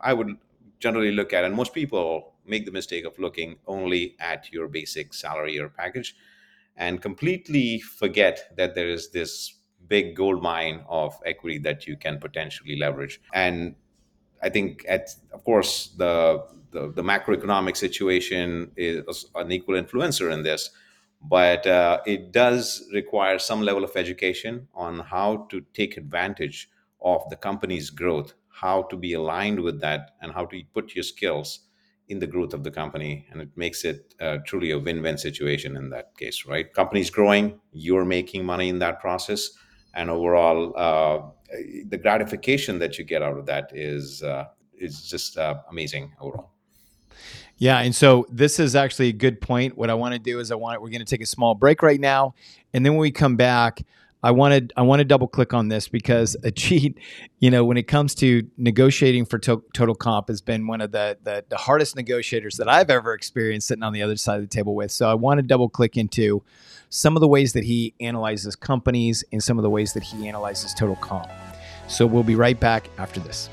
I 0.00 0.12
would 0.12 0.36
generally 0.78 1.12
look 1.12 1.32
at, 1.32 1.44
and 1.44 1.54
most 1.54 1.74
people 1.74 2.34
make 2.48 2.64
the 2.64 2.72
mistake 2.72 3.04
of 3.04 3.18
looking 3.18 3.56
only 3.66 4.16
at 4.20 4.52
your 4.52 4.68
basic 4.68 5.14
salary 5.14 5.58
or 5.58 5.68
package 5.68 6.14
and 6.76 7.00
completely 7.00 7.80
forget 7.80 8.50
that 8.56 8.74
there 8.74 8.88
is 8.88 9.10
this 9.10 9.54
big 9.88 10.14
gold 10.14 10.42
mine 10.42 10.84
of 10.88 11.14
equity 11.24 11.58
that 11.58 11.86
you 11.86 11.96
can 11.96 12.18
potentially 12.18 12.76
leverage. 12.76 13.20
And 13.32 13.76
I 14.42 14.50
think, 14.50 14.84
at 14.88 15.14
of 15.32 15.44
course, 15.44 15.88
the 15.96 16.44
the, 16.72 16.92
the 16.92 17.02
macroeconomic 17.02 17.76
situation 17.76 18.70
is 18.76 19.26
an 19.34 19.50
equal 19.50 19.80
influencer 19.80 20.30
in 20.30 20.42
this, 20.42 20.70
but 21.22 21.66
uh, 21.66 22.00
it 22.04 22.32
does 22.32 22.86
require 22.92 23.38
some 23.38 23.62
level 23.62 23.82
of 23.82 23.96
education 23.96 24.68
on 24.74 24.98
how 24.98 25.46
to 25.50 25.62
take 25.72 25.96
advantage 25.96 26.68
of 27.00 27.22
the 27.30 27.36
company's 27.36 27.88
growth, 27.88 28.34
how 28.48 28.82
to 28.82 28.96
be 28.96 29.14
aligned 29.14 29.60
with 29.60 29.80
that, 29.80 30.16
and 30.20 30.32
how 30.32 30.44
to 30.44 30.62
put 30.74 30.94
your 30.94 31.04
skills 31.04 31.60
in 32.08 32.18
the 32.18 32.26
growth 32.26 32.54
of 32.54 32.62
the 32.62 32.70
company 32.70 33.26
and 33.30 33.40
it 33.40 33.48
makes 33.56 33.84
it 33.84 34.14
uh, 34.20 34.38
truly 34.46 34.70
a 34.70 34.78
win-win 34.78 35.18
situation 35.18 35.76
in 35.76 35.90
that 35.90 36.16
case 36.16 36.46
right? 36.46 36.72
Company's 36.72 37.10
growing 37.10 37.60
you're 37.72 38.04
making 38.04 38.44
money 38.44 38.68
in 38.68 38.78
that 38.78 39.00
process 39.00 39.50
and 39.94 40.10
overall 40.10 40.72
uh, 40.76 41.20
the 41.88 41.98
gratification 41.98 42.78
that 42.78 42.98
you 42.98 43.04
get 43.04 43.22
out 43.22 43.36
of 43.36 43.46
that 43.46 43.70
is 43.74 44.22
uh, 44.22 44.44
is 44.78 45.08
just 45.08 45.38
uh, 45.38 45.56
amazing 45.70 46.12
overall. 46.20 46.50
Yeah 47.56 47.78
and 47.78 47.94
so 47.94 48.26
this 48.30 48.60
is 48.60 48.76
actually 48.76 49.08
a 49.08 49.12
good 49.12 49.40
point. 49.40 49.76
What 49.76 49.90
i 49.90 49.94
want 49.94 50.12
to 50.12 50.18
do 50.18 50.38
is 50.38 50.52
i 50.52 50.54
want 50.54 50.80
we're 50.80 50.90
going 50.90 51.04
to 51.04 51.10
take 51.10 51.22
a 51.22 51.26
small 51.26 51.54
break 51.54 51.82
right 51.82 52.00
now 52.00 52.34
and 52.72 52.84
then 52.84 52.92
when 52.92 53.00
we 53.00 53.10
come 53.10 53.36
back 53.36 53.82
I 54.22 54.30
wanted 54.30 54.72
I 54.76 54.82
want 54.82 55.00
to 55.00 55.04
double 55.04 55.28
click 55.28 55.54
on 55.54 55.68
this 55.68 55.88
because 55.88 56.36
Ajit, 56.42 56.94
you 57.38 57.50
know, 57.50 57.64
when 57.64 57.76
it 57.76 57.84
comes 57.84 58.14
to 58.16 58.48
negotiating 58.56 59.26
for 59.26 59.38
to- 59.40 59.62
total 59.74 59.94
comp, 59.94 60.28
has 60.28 60.40
been 60.40 60.66
one 60.66 60.80
of 60.80 60.92
the, 60.92 61.18
the, 61.22 61.44
the 61.48 61.56
hardest 61.56 61.96
negotiators 61.96 62.56
that 62.56 62.68
I've 62.68 62.90
ever 62.90 63.14
experienced 63.14 63.68
sitting 63.68 63.82
on 63.82 63.92
the 63.92 64.02
other 64.02 64.16
side 64.16 64.36
of 64.36 64.42
the 64.42 64.48
table 64.48 64.74
with. 64.74 64.90
So 64.90 65.08
I 65.08 65.14
want 65.14 65.38
to 65.38 65.42
double 65.42 65.68
click 65.68 65.96
into 65.96 66.42
some 66.88 67.16
of 67.16 67.20
the 67.20 67.28
ways 67.28 67.52
that 67.52 67.64
he 67.64 67.94
analyzes 68.00 68.56
companies 68.56 69.22
and 69.32 69.42
some 69.42 69.58
of 69.58 69.62
the 69.62 69.70
ways 69.70 69.92
that 69.92 70.02
he 70.02 70.26
analyzes 70.26 70.72
total 70.74 70.96
comp. 70.96 71.28
So 71.88 72.06
we'll 72.06 72.22
be 72.22 72.36
right 72.36 72.58
back 72.58 72.88
after 72.98 73.20
this. 73.20 73.48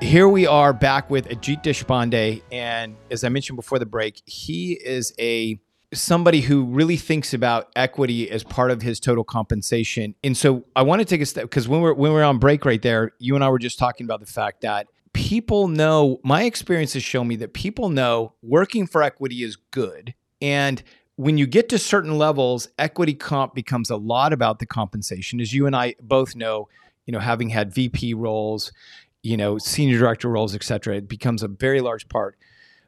Here 0.00 0.28
we 0.28 0.46
are 0.46 0.74
back 0.74 1.08
with 1.08 1.28
Ajit 1.28 1.64
Deshpande, 1.64 2.42
and 2.52 2.96
as 3.10 3.24
I 3.24 3.30
mentioned 3.30 3.56
before 3.56 3.78
the 3.78 3.86
break, 3.86 4.20
he 4.26 4.74
is 4.74 5.14
a 5.18 5.58
somebody 5.94 6.40
who 6.40 6.64
really 6.64 6.96
thinks 6.96 7.32
about 7.32 7.70
equity 7.76 8.30
as 8.30 8.42
part 8.42 8.70
of 8.70 8.82
his 8.82 8.98
total 9.00 9.24
compensation. 9.24 10.14
And 10.24 10.36
so 10.36 10.64
I 10.74 10.82
want 10.82 11.00
to 11.00 11.04
take 11.04 11.20
a 11.20 11.26
step 11.26 11.44
because 11.44 11.68
when 11.68 11.80
we're 11.80 11.94
when 11.94 12.12
we're 12.12 12.24
on 12.24 12.38
break 12.38 12.64
right 12.64 12.82
there, 12.82 13.12
you 13.18 13.34
and 13.34 13.44
I 13.44 13.48
were 13.48 13.58
just 13.58 13.78
talking 13.78 14.04
about 14.04 14.20
the 14.20 14.26
fact 14.26 14.62
that 14.62 14.88
people 15.12 15.68
know 15.68 16.20
my 16.22 16.42
experiences 16.42 17.02
show 17.02 17.24
me 17.24 17.36
that 17.36 17.54
people 17.54 17.88
know 17.88 18.34
working 18.42 18.86
for 18.86 19.02
equity 19.02 19.42
is 19.42 19.56
good. 19.56 20.14
And 20.42 20.82
when 21.16 21.38
you 21.38 21.46
get 21.46 21.68
to 21.70 21.78
certain 21.78 22.18
levels, 22.18 22.68
equity 22.78 23.14
comp 23.14 23.54
becomes 23.54 23.88
a 23.88 23.96
lot 23.96 24.32
about 24.32 24.58
the 24.58 24.66
compensation. 24.66 25.40
As 25.40 25.54
you 25.54 25.66
and 25.66 25.74
I 25.74 25.94
both 26.02 26.36
know, 26.36 26.68
you 27.06 27.12
know, 27.12 27.20
having 27.20 27.48
had 27.48 27.72
VP 27.72 28.12
roles, 28.12 28.72
you 29.22 29.36
know, 29.36 29.56
senior 29.56 29.98
director 29.98 30.28
roles, 30.28 30.54
et 30.54 30.62
cetera, 30.62 30.96
it 30.96 31.08
becomes 31.08 31.42
a 31.42 31.48
very 31.48 31.80
large 31.80 32.08
part. 32.08 32.36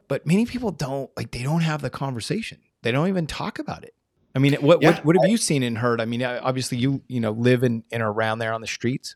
But 0.07 0.27
many 0.27 0.45
people 0.45 0.71
don't 0.71 1.09
like 1.17 1.31
they 1.31 1.43
don't 1.43 1.61
have 1.61 1.81
the 1.81 1.89
conversation 1.89 2.59
they 2.81 2.91
don't 2.91 3.07
even 3.07 3.27
talk 3.27 3.59
about 3.59 3.83
it. 3.83 3.93
I 4.35 4.39
mean, 4.39 4.53
what 4.55 4.81
yeah, 4.81 4.91
what, 4.91 5.05
what, 5.05 5.15
have 5.21 5.29
you 5.29 5.37
seen 5.37 5.63
and 5.63 5.77
heard? 5.77 5.99
I 5.99 6.05
mean, 6.05 6.23
obviously 6.23 6.77
you 6.77 7.01
you 7.07 7.19
know 7.19 7.31
live 7.31 7.63
in 7.63 7.83
and 7.91 8.03
around 8.03 8.39
there 8.39 8.53
on 8.53 8.61
the 8.61 8.67
streets. 8.67 9.15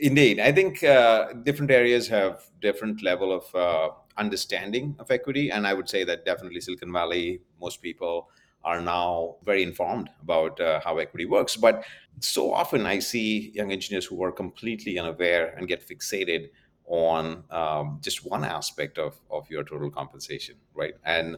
Indeed, 0.00 0.38
I 0.38 0.52
think 0.52 0.84
uh, 0.84 1.32
different 1.42 1.72
areas 1.72 2.06
have 2.08 2.44
different 2.60 3.02
level 3.02 3.32
of 3.32 3.54
uh, 3.54 3.92
understanding 4.16 4.94
of 5.00 5.10
equity, 5.10 5.50
and 5.50 5.66
I 5.66 5.74
would 5.74 5.88
say 5.88 6.04
that 6.04 6.24
definitely 6.24 6.60
Silicon 6.60 6.92
Valley, 6.92 7.40
most 7.60 7.82
people 7.82 8.30
are 8.62 8.80
now 8.80 9.36
very 9.44 9.62
informed 9.62 10.10
about 10.22 10.60
uh, 10.60 10.80
how 10.84 10.98
equity 10.98 11.24
works. 11.24 11.56
But 11.56 11.84
so 12.20 12.52
often 12.52 12.86
I 12.86 12.98
see 12.98 13.50
young 13.54 13.72
engineers 13.72 14.04
who 14.04 14.22
are 14.22 14.30
completely 14.30 14.98
unaware 14.98 15.54
and 15.56 15.66
get 15.66 15.86
fixated 15.86 16.50
on 16.86 17.44
um, 17.50 17.98
just 18.02 18.26
one 18.26 18.44
aspect 18.44 18.98
of, 18.98 19.18
of 19.30 19.48
your 19.48 19.64
total 19.64 19.90
compensation, 19.90 20.56
right? 20.74 20.94
And 21.04 21.36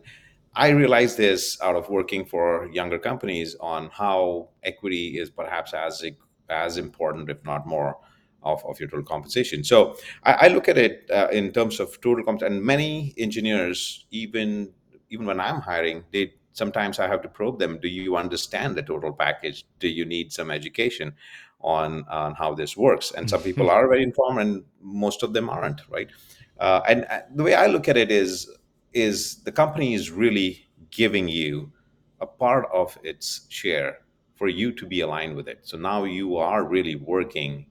I 0.55 0.69
realized 0.71 1.17
this 1.17 1.61
out 1.63 1.77
of 1.77 1.89
working 1.89 2.25
for 2.27 2.69
younger 2.73 2.99
companies 2.99 3.57
on 3.61 3.89
how 3.91 4.51
equity 4.63 5.19
is 5.19 5.31
perhaps 5.31 5.73
as 5.75 6.05
as 6.51 6.77
important, 6.77 7.31
if 7.31 7.43
not 7.45 7.67
more, 7.67 7.97
of, 8.43 8.65
of 8.67 8.79
your 8.79 8.89
total 8.89 9.05
compensation. 9.05 9.65
So 9.65 9.97
I, 10.25 10.33
I 10.33 10.49
look 10.49 10.69
at 10.69 10.77
it 10.77 11.09
uh, 11.11 11.29
in 11.33 11.53
terms 11.53 11.81
of 11.81 12.01
total 12.01 12.25
comp, 12.25 12.43
and 12.43 12.63
many 12.63 13.15
engineers, 13.17 14.05
even 14.11 14.73
even 15.11 15.27
when 15.27 15.41
I'm 15.41 15.61
hiring, 15.61 16.05
they 16.13 16.35
sometimes 16.53 16.99
I 16.99 17.07
have 17.07 17.23
to 17.23 17.29
probe 17.29 17.59
them. 17.59 17.79
Do 17.81 17.89
you 17.89 18.17
understand 18.17 18.77
the 18.77 18.83
total 18.83 19.13
package? 19.13 19.65
Do 19.79 19.89
you 19.89 20.05
need 20.05 20.33
some 20.33 20.51
education 20.51 21.15
on 21.61 22.05
on 22.11 22.35
how 22.35 22.55
this 22.55 22.77
works? 22.77 23.13
And 23.13 23.29
some 23.29 23.43
people 23.43 23.71
are 23.75 23.89
very 23.89 24.03
informed, 24.03 24.41
and 24.41 24.65
most 24.81 25.23
of 25.23 25.33
them 25.33 25.49
aren't, 25.49 25.83
right? 25.89 26.11
Uh, 26.59 26.81
and 26.89 27.07
uh, 27.11 27.21
the 27.35 27.43
way 27.43 27.55
I 27.55 27.67
look 27.67 27.89
at 27.89 27.97
it 27.97 28.11
is 28.11 28.51
is 28.93 29.43
the 29.45 29.53
company 29.53 29.95
is 29.95 30.11
really 30.11 30.67
giving 30.91 31.29
you 31.29 31.73
a 32.21 32.27
part 32.27 32.67
of 32.73 32.97
its 33.03 33.47
share 33.49 33.99
for 34.37 34.49
you 34.49 34.73
to 34.73 34.87
be 34.87 35.01
aligned 35.01 35.37
with 35.37 35.49
it. 35.49 35.61
So 35.63 35.77
now 35.77 36.05
you 36.05 36.37
are 36.37 36.65
really 36.65 36.97
working 36.97 37.67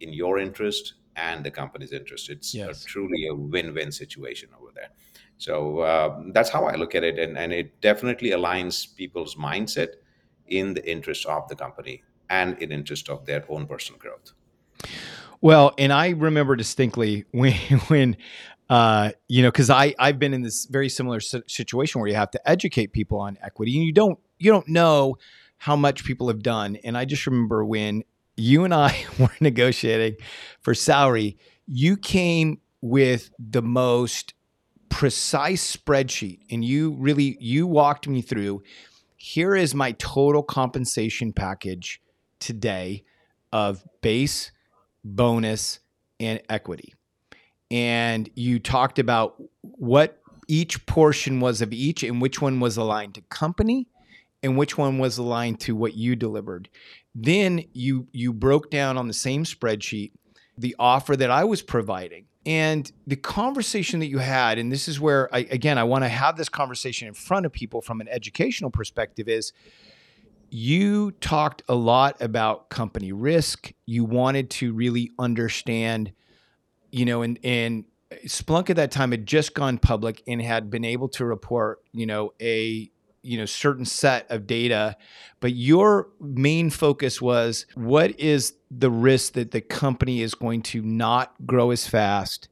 in 0.00 0.12
your 0.12 0.38
interest 0.38 0.94
and 1.16 1.44
the 1.44 1.50
company's 1.50 1.92
interest. 1.92 2.30
It's 2.30 2.54
yes. 2.54 2.84
a, 2.84 2.86
truly 2.86 3.26
a 3.28 3.34
win-win 3.34 3.92
situation 3.92 4.48
over 4.58 4.70
there. 4.74 4.90
So 5.38 5.80
uh, 5.80 6.22
that's 6.32 6.50
how 6.50 6.64
I 6.64 6.74
look 6.74 6.94
at 6.94 7.02
it, 7.02 7.18
and, 7.18 7.38
and 7.38 7.52
it 7.52 7.80
definitely 7.80 8.30
aligns 8.30 8.94
people's 8.94 9.36
mindset 9.36 9.94
in 10.48 10.74
the 10.74 10.90
interest 10.90 11.24
of 11.26 11.48
the 11.48 11.56
company 11.56 12.02
and 12.28 12.58
in 12.58 12.70
interest 12.70 13.08
of 13.08 13.24
their 13.24 13.44
own 13.48 13.66
personal 13.66 13.98
growth. 13.98 14.32
Well, 15.40 15.72
and 15.78 15.92
I 15.92 16.10
remember 16.10 16.56
distinctly 16.56 17.24
when 17.32 17.54
when 17.88 18.16
uh, 18.70 19.10
you 19.26 19.42
know, 19.42 19.48
because 19.48 19.68
I 19.68 19.94
I've 19.98 20.20
been 20.20 20.32
in 20.32 20.42
this 20.42 20.66
very 20.66 20.88
similar 20.88 21.18
situation 21.20 22.00
where 22.00 22.08
you 22.08 22.14
have 22.14 22.30
to 22.30 22.48
educate 22.48 22.92
people 22.92 23.18
on 23.20 23.36
equity, 23.42 23.76
and 23.76 23.84
you 23.84 23.92
don't 23.92 24.18
you 24.38 24.50
don't 24.50 24.68
know 24.68 25.16
how 25.58 25.76
much 25.76 26.04
people 26.04 26.28
have 26.28 26.42
done. 26.42 26.76
And 26.84 26.96
I 26.96 27.04
just 27.04 27.26
remember 27.26 27.64
when 27.64 28.04
you 28.36 28.64
and 28.64 28.72
I 28.72 29.04
were 29.18 29.34
negotiating 29.40 30.16
for 30.62 30.72
salary, 30.72 31.36
you 31.66 31.96
came 31.96 32.60
with 32.80 33.30
the 33.38 33.60
most 33.60 34.34
precise 34.88 35.76
spreadsheet 35.76 36.40
and 36.50 36.64
you 36.64 36.92
really 36.98 37.36
you 37.40 37.66
walked 37.66 38.08
me 38.08 38.20
through 38.20 38.60
here 39.16 39.54
is 39.54 39.72
my 39.72 39.92
total 39.92 40.42
compensation 40.42 41.32
package 41.32 42.02
today 42.40 43.04
of 43.52 43.84
base 44.02 44.50
bonus 45.04 45.78
and 46.18 46.40
equity 46.48 46.94
and 47.70 48.28
you 48.34 48.58
talked 48.58 48.98
about 48.98 49.40
what 49.62 50.20
each 50.48 50.84
portion 50.86 51.40
was 51.40 51.62
of 51.62 51.72
each 51.72 52.02
and 52.02 52.20
which 52.20 52.42
one 52.42 52.58
was 52.58 52.76
aligned 52.76 53.14
to 53.14 53.20
company 53.22 53.86
and 54.42 54.56
which 54.56 54.76
one 54.76 54.98
was 54.98 55.18
aligned 55.18 55.60
to 55.60 55.76
what 55.76 55.94
you 55.94 56.16
delivered. 56.16 56.68
Then 57.14 57.64
you 57.72 58.08
you 58.12 58.32
broke 58.32 58.70
down 58.70 58.96
on 58.96 59.06
the 59.06 59.14
same 59.14 59.44
spreadsheet 59.44 60.12
the 60.58 60.74
offer 60.78 61.16
that 61.16 61.30
I 61.30 61.44
was 61.44 61.62
providing. 61.62 62.26
And 62.44 62.90
the 63.06 63.16
conversation 63.16 64.00
that 64.00 64.06
you 64.06 64.18
had 64.18 64.58
and 64.58 64.72
this 64.72 64.88
is 64.88 64.98
where 64.98 65.32
I 65.34 65.40
again 65.40 65.78
I 65.78 65.84
want 65.84 66.04
to 66.04 66.08
have 66.08 66.36
this 66.36 66.48
conversation 66.48 67.06
in 67.06 67.14
front 67.14 67.46
of 67.46 67.52
people 67.52 67.80
from 67.80 68.00
an 68.00 68.08
educational 68.08 68.70
perspective 68.70 69.28
is 69.28 69.52
you 70.52 71.12
talked 71.12 71.62
a 71.68 71.74
lot 71.76 72.20
about 72.20 72.70
company 72.70 73.12
risk. 73.12 73.72
You 73.86 74.04
wanted 74.04 74.50
to 74.50 74.72
really 74.72 75.12
understand 75.16 76.12
you 76.90 77.04
know 77.04 77.22
and 77.22 77.38
and 77.44 77.84
Splunk 78.26 78.70
at 78.70 78.76
that 78.76 78.90
time 78.90 79.12
had 79.12 79.24
just 79.24 79.54
gone 79.54 79.78
public 79.78 80.22
and 80.26 80.42
had 80.42 80.68
been 80.68 80.84
able 80.84 81.08
to 81.10 81.24
report 81.24 81.80
you 81.92 82.06
know 82.06 82.32
a 82.40 82.90
you 83.22 83.38
know 83.38 83.44
certain 83.44 83.84
set 83.84 84.30
of 84.30 84.46
data. 84.46 84.96
But 85.40 85.54
your 85.54 86.08
main 86.20 86.70
focus 86.70 87.20
was 87.20 87.66
what 87.74 88.18
is 88.18 88.54
the 88.70 88.90
risk 88.90 89.34
that 89.34 89.50
the 89.50 89.60
company 89.60 90.22
is 90.22 90.34
going 90.34 90.62
to 90.62 90.82
not 90.82 91.34
grow 91.46 91.70
as 91.70 91.86
fast? 91.86 92.48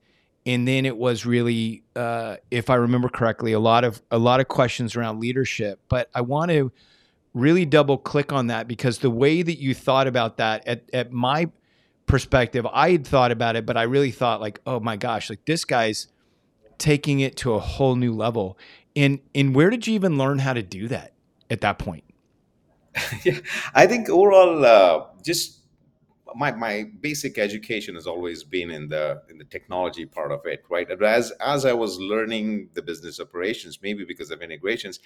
And 0.47 0.67
then 0.67 0.87
it 0.87 0.97
was 0.97 1.27
really 1.27 1.83
uh, 1.97 2.37
if 2.51 2.71
i 2.71 2.75
remember 2.75 3.09
correctly 3.09 3.53
a 3.53 3.61
lot 3.61 3.85
of 3.85 4.01
a 4.11 4.19
lot 4.19 4.41
of 4.41 4.49
questions 4.49 4.97
around 4.97 5.21
leadership. 5.21 5.81
But 5.89 6.09
i 6.15 6.21
want 6.21 6.51
to 6.51 6.73
really 7.35 7.65
double 7.65 7.99
click 7.99 8.33
on 8.33 8.49
that 8.49 8.67
because 8.67 8.99
the 8.99 9.11
way 9.11 9.43
that 9.43 9.59
you 9.59 9.75
thought 9.75 10.07
about 10.07 10.39
that 10.39 10.67
at, 10.67 10.89
at 10.93 11.13
my 11.13 11.49
perspective 12.09 12.67
i 12.73 12.91
had 12.91 13.07
thought 13.07 13.31
about 13.31 13.55
it 13.55 13.65
but 13.65 13.77
i 13.77 13.83
really 13.83 14.11
thought 14.11 14.41
like 14.41 14.61
oh 14.67 14.81
my 14.81 14.97
gosh 14.97 15.31
like 15.31 15.45
this 15.45 15.65
guy's 15.65 16.09
taking 16.79 17.21
it 17.21 17.37
to 17.37 17.53
a 17.53 17.59
whole 17.59 17.97
new 17.97 18.13
level 18.13 18.59
and 18.99 19.21
and 19.35 19.55
where 19.55 19.71
did 19.71 19.87
you 19.87 19.95
even 19.95 20.19
learn 20.19 20.41
how 20.41 20.53
to 20.53 20.63
do 20.63 20.89
that 20.89 21.13
at 21.51 21.61
that 21.61 21.79
point? 21.79 22.05
yeah, 23.25 23.39
I 23.75 23.87
think 23.87 24.09
overall, 24.09 24.65
uh, 24.65 25.07
just 25.23 25.61
my 26.35 26.51
my 26.51 26.91
basic 27.01 27.39
education 27.39 27.95
has 27.95 28.07
always 28.07 28.43
been 28.43 28.71
in 28.71 28.89
the 28.89 29.23
in 29.31 29.39
the 29.39 29.45
technology 29.45 30.05
part 30.05 30.33
of 30.33 30.41
it, 30.47 30.65
right? 30.69 30.91
As 30.91 31.31
as 31.41 31.65
I 31.65 31.73
was 31.73 31.99
learning 31.99 32.71
the 32.75 32.83
business 32.83 33.21
operations, 33.21 33.79
maybe 33.83 34.05
because 34.05 34.31
of 34.31 34.43
integrations, 34.43 34.99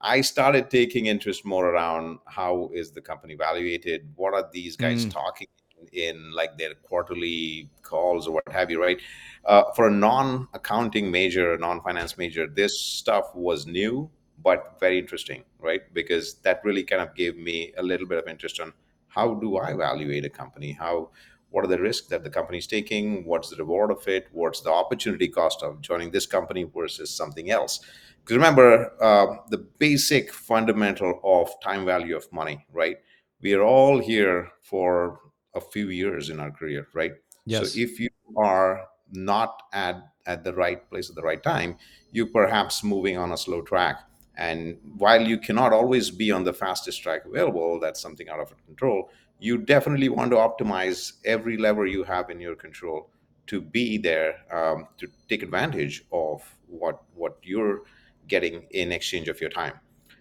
I 0.00 0.22
started 0.22 0.70
taking 0.70 1.06
interest 1.06 1.44
more 1.44 1.68
around 1.68 2.20
how 2.26 2.70
is 2.72 2.92
the 2.92 3.02
company 3.02 3.34
evaluated, 3.34 4.08
what 4.16 4.32
are 4.32 4.48
these 4.52 4.76
guys 4.76 5.04
mm. 5.04 5.10
talking 5.10 5.48
in 5.92 6.32
like 6.32 6.56
their 6.58 6.74
quarterly 6.74 7.70
calls 7.82 8.26
or 8.26 8.34
what 8.34 8.48
have 8.50 8.70
you, 8.70 8.80
right? 8.80 9.00
Uh, 9.44 9.64
for 9.76 9.88
a 9.88 9.90
non-accounting 9.90 11.10
major, 11.10 11.56
non-finance 11.58 12.16
major, 12.16 12.46
this 12.46 12.78
stuff 12.78 13.34
was 13.34 13.66
new 13.66 14.10
but 14.42 14.76
very 14.78 14.98
interesting, 14.98 15.42
right? 15.58 15.82
Because 15.92 16.34
that 16.42 16.60
really 16.64 16.84
kind 16.84 17.02
of 17.02 17.14
gave 17.14 17.36
me 17.36 17.72
a 17.78 17.82
little 17.82 18.06
bit 18.06 18.18
of 18.18 18.28
interest 18.28 18.60
on 18.60 18.72
how 19.08 19.34
do 19.34 19.56
I 19.56 19.72
evaluate 19.72 20.24
a 20.24 20.30
company? 20.30 20.72
How 20.72 21.10
what 21.50 21.64
are 21.64 21.68
the 21.68 21.80
risks 21.80 22.08
that 22.08 22.24
the 22.24 22.30
company 22.30 22.58
is 22.58 22.66
taking? 22.66 23.24
What's 23.24 23.48
the 23.48 23.56
reward 23.56 23.92
of 23.92 24.06
it? 24.08 24.26
What's 24.32 24.60
the 24.60 24.72
opportunity 24.72 25.28
cost 25.28 25.62
of 25.62 25.80
joining 25.80 26.10
this 26.10 26.26
company 26.26 26.64
versus 26.64 27.10
something 27.10 27.50
else? 27.50 27.80
Because 28.20 28.36
remember, 28.36 28.92
uh, 29.00 29.36
the 29.50 29.58
basic 29.58 30.32
fundamental 30.32 31.20
of 31.22 31.48
time 31.60 31.84
value 31.84 32.16
of 32.16 32.30
money, 32.32 32.66
right? 32.72 32.96
We 33.40 33.54
are 33.54 33.62
all 33.62 34.00
here 34.00 34.48
for 34.62 35.20
a 35.54 35.60
few 35.60 35.90
years 35.90 36.30
in 36.30 36.40
our 36.40 36.50
career, 36.50 36.88
right? 36.94 37.12
Yes. 37.46 37.72
So 37.72 37.80
if 37.80 38.00
you 38.00 38.10
are 38.36 38.86
not 39.12 39.62
at 39.72 39.96
at 40.26 40.42
the 40.42 40.54
right 40.54 40.88
place 40.88 41.10
at 41.10 41.16
the 41.16 41.22
right 41.22 41.42
time, 41.42 41.76
you 42.12 42.26
perhaps 42.26 42.82
moving 42.82 43.18
on 43.18 43.32
a 43.32 43.36
slow 43.36 43.60
track. 43.60 44.00
And 44.36 44.78
while 44.96 45.20
you 45.20 45.38
cannot 45.38 45.72
always 45.72 46.10
be 46.10 46.30
on 46.30 46.44
the 46.44 46.52
fastest 46.52 47.02
track 47.02 47.24
available, 47.26 47.78
that's 47.78 48.00
something 48.00 48.28
out 48.28 48.40
of 48.40 48.52
control. 48.66 49.10
You 49.38 49.58
definitely 49.58 50.08
want 50.08 50.30
to 50.30 50.36
optimize 50.38 51.12
every 51.24 51.56
lever 51.56 51.86
you 51.86 52.04
have 52.04 52.30
in 52.30 52.40
your 52.40 52.56
control 52.56 53.10
to 53.46 53.60
be 53.60 53.98
there 53.98 54.36
um, 54.50 54.88
to 54.96 55.08
take 55.28 55.42
advantage 55.42 56.04
of 56.12 56.42
what 56.66 57.02
what 57.14 57.38
you're 57.42 57.82
getting 58.26 58.64
in 58.70 58.90
exchange 58.90 59.28
of 59.28 59.40
your 59.40 59.50
time. 59.50 59.74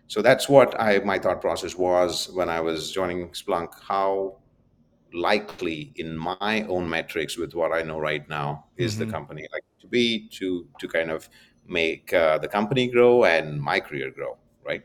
So 0.07 0.21
that's 0.21 0.49
what 0.49 0.79
I 0.79 0.99
my 0.99 1.17
thought 1.17 1.41
process 1.41 1.75
was 1.75 2.29
when 2.33 2.49
I 2.49 2.59
was 2.59 2.91
joining 2.91 3.29
Splunk. 3.29 3.69
How 3.81 4.37
likely 5.13 5.93
in 5.95 6.17
my 6.17 6.65
own 6.67 6.89
metrics 6.89 7.37
with 7.37 7.53
what 7.53 7.71
I 7.71 7.81
know 7.83 7.99
right 7.99 8.27
now 8.27 8.65
is 8.77 8.95
mm-hmm. 8.95 9.05
the 9.05 9.11
company 9.11 9.47
like 9.51 9.63
to 9.81 9.87
be 9.87 10.27
to 10.29 10.67
to 10.79 10.87
kind 10.87 11.11
of 11.11 11.29
make 11.67 12.13
uh, 12.13 12.37
the 12.37 12.47
company 12.47 12.87
grow 12.87 13.23
and 13.23 13.61
my 13.61 13.79
career 13.79 14.11
grow, 14.11 14.37
right? 14.65 14.83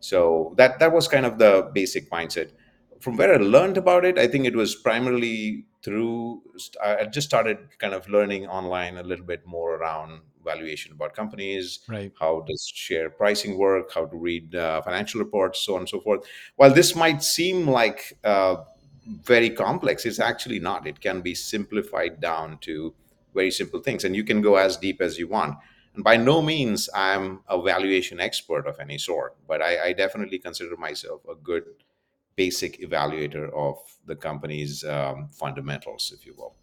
So 0.00 0.54
that 0.56 0.78
that 0.78 0.92
was 0.92 1.08
kind 1.08 1.26
of 1.26 1.38
the 1.38 1.70
basic 1.72 2.10
mindset. 2.10 2.50
From 3.00 3.16
where 3.16 3.34
I 3.34 3.36
learned 3.36 3.76
about 3.76 4.04
it, 4.04 4.18
I 4.18 4.26
think 4.26 4.46
it 4.46 4.56
was 4.56 4.74
primarily 4.74 5.66
through. 5.82 6.42
I 6.82 7.04
just 7.04 7.26
started 7.26 7.58
kind 7.78 7.94
of 7.94 8.08
learning 8.08 8.46
online 8.46 8.96
a 8.96 9.02
little 9.02 9.26
bit 9.26 9.46
more 9.46 9.76
around 9.76 10.20
valuation 10.44 10.92
about 10.92 11.14
companies, 11.14 11.80
right. 11.88 12.12
how 12.20 12.44
does 12.46 12.70
share 12.72 13.10
pricing 13.10 13.58
work, 13.58 13.92
how 13.92 14.04
to 14.04 14.16
read 14.16 14.54
uh, 14.54 14.82
financial 14.82 15.18
reports, 15.20 15.60
so 15.60 15.74
on 15.74 15.80
and 15.80 15.88
so 15.88 16.00
forth. 16.00 16.26
While 16.56 16.72
this 16.72 16.94
might 16.94 17.22
seem 17.22 17.66
like 17.66 18.18
uh, 18.22 18.56
very 19.06 19.50
complex. 19.50 20.04
It's 20.04 20.20
actually 20.20 20.60
not. 20.60 20.86
It 20.86 21.00
can 21.00 21.20
be 21.20 21.34
simplified 21.34 22.20
down 22.20 22.58
to 22.62 22.94
very 23.34 23.50
simple 23.50 23.80
things, 23.80 24.04
and 24.04 24.14
you 24.14 24.24
can 24.24 24.40
go 24.40 24.56
as 24.56 24.76
deep 24.76 25.00
as 25.00 25.18
you 25.18 25.28
want. 25.28 25.58
And 25.94 26.02
by 26.02 26.16
no 26.16 26.42
means 26.42 26.88
I'm 26.94 27.40
a 27.48 27.60
valuation 27.60 28.20
expert 28.20 28.66
of 28.66 28.80
any 28.80 28.98
sort, 28.98 29.36
but 29.46 29.62
I, 29.62 29.88
I 29.88 29.92
definitely 29.92 30.38
consider 30.38 30.76
myself 30.76 31.22
a 31.30 31.34
good 31.34 31.64
basic 32.36 32.80
evaluator 32.80 33.52
of 33.52 33.76
the 34.06 34.16
company's 34.16 34.84
um, 34.84 35.28
fundamentals, 35.28 36.12
if 36.16 36.26
you 36.26 36.34
will. 36.36 36.54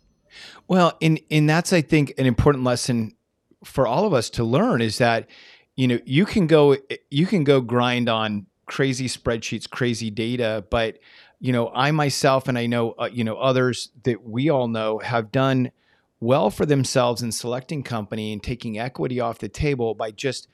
Well, 0.67 0.97
and 1.01 1.19
and 1.29 1.49
that's 1.49 1.73
I 1.73 1.81
think 1.81 2.13
an 2.17 2.25
important 2.25 2.63
lesson 2.63 3.15
for 3.63 3.85
all 3.85 4.05
of 4.05 4.13
us 4.13 4.29
to 4.31 4.43
learn 4.43 4.81
is 4.81 4.97
that 4.97 5.27
you 5.75 5.87
know 5.87 5.99
you 6.05 6.25
can 6.25 6.47
go 6.47 6.77
you 7.09 7.25
can 7.25 7.43
go 7.43 7.61
grind 7.61 8.09
on 8.09 8.47
crazy 8.65 9.07
spreadsheets, 9.07 9.69
crazy 9.69 10.09
data, 10.09 10.63
but 10.69 10.99
you 11.41 11.51
know, 11.51 11.71
I 11.73 11.89
myself 11.89 12.47
and 12.47 12.55
I 12.55 12.67
know, 12.67 12.91
uh, 12.91 13.09
you 13.11 13.23
know, 13.23 13.35
others 13.35 13.89
that 14.03 14.23
we 14.23 14.49
all 14.49 14.67
know 14.67 14.99
have 14.99 15.31
done 15.31 15.71
well 16.19 16.51
for 16.51 16.67
themselves 16.67 17.23
in 17.23 17.31
selecting 17.31 17.81
company 17.81 18.31
and 18.31 18.43
taking 18.43 18.77
equity 18.77 19.19
off 19.19 19.39
the 19.39 19.49
table 19.49 19.95
by 19.95 20.11
just 20.11 20.47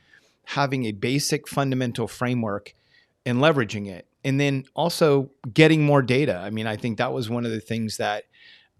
having 0.45 0.85
a 0.85 0.93
basic 0.93 1.45
fundamental 1.45 2.07
framework 2.07 2.73
and 3.25 3.39
leveraging 3.39 3.87
it. 3.87 4.07
And 4.23 4.39
then 4.39 4.63
also 4.75 5.29
getting 5.53 5.85
more 5.85 6.01
data. 6.01 6.37
I 6.37 6.51
mean, 6.51 6.67
I 6.67 6.77
think 6.77 6.97
that 6.97 7.11
was 7.11 7.29
one 7.29 7.45
of 7.45 7.51
the 7.51 7.59
things 7.59 7.97
that 7.97 8.23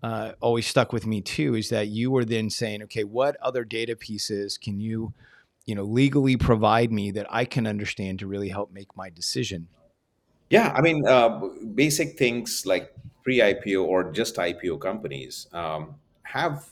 uh, 0.02 0.32
always 0.40 0.66
stuck 0.66 0.94
with 0.94 1.06
me 1.06 1.20
too 1.20 1.56
is 1.56 1.68
that 1.70 1.90
you 1.90 2.10
were 2.10 2.24
then 2.24 2.50
saying, 2.50 2.84
okay, 2.84 3.04
what 3.04 3.36
other 3.42 3.66
data 3.66 3.98
pieces 3.98 4.58
can 4.58 4.80
you, 4.80 5.14
you 5.66 5.76
know, 5.76 5.84
legally 5.84 6.38
provide 6.38 6.90
me 6.90 7.12
that 7.12 7.28
I 7.30 7.44
can 7.44 7.68
understand 7.68 8.20
to 8.20 8.28
really 8.28 8.50
help 8.50 8.72
make 8.72 8.96
my 8.96 9.10
decision? 9.10 9.68
Yeah, 10.50 10.74
I 10.76 10.82
mean, 10.82 11.06
uh, 11.06 11.42
basic 11.76 12.18
things 12.18 12.66
like 12.66 12.94
pre-IPO 13.24 13.84
or 13.84 14.12
just 14.12 14.36
IPO 14.38 14.80
companies 14.80 15.48
um, 15.52 15.96
have 16.24 16.66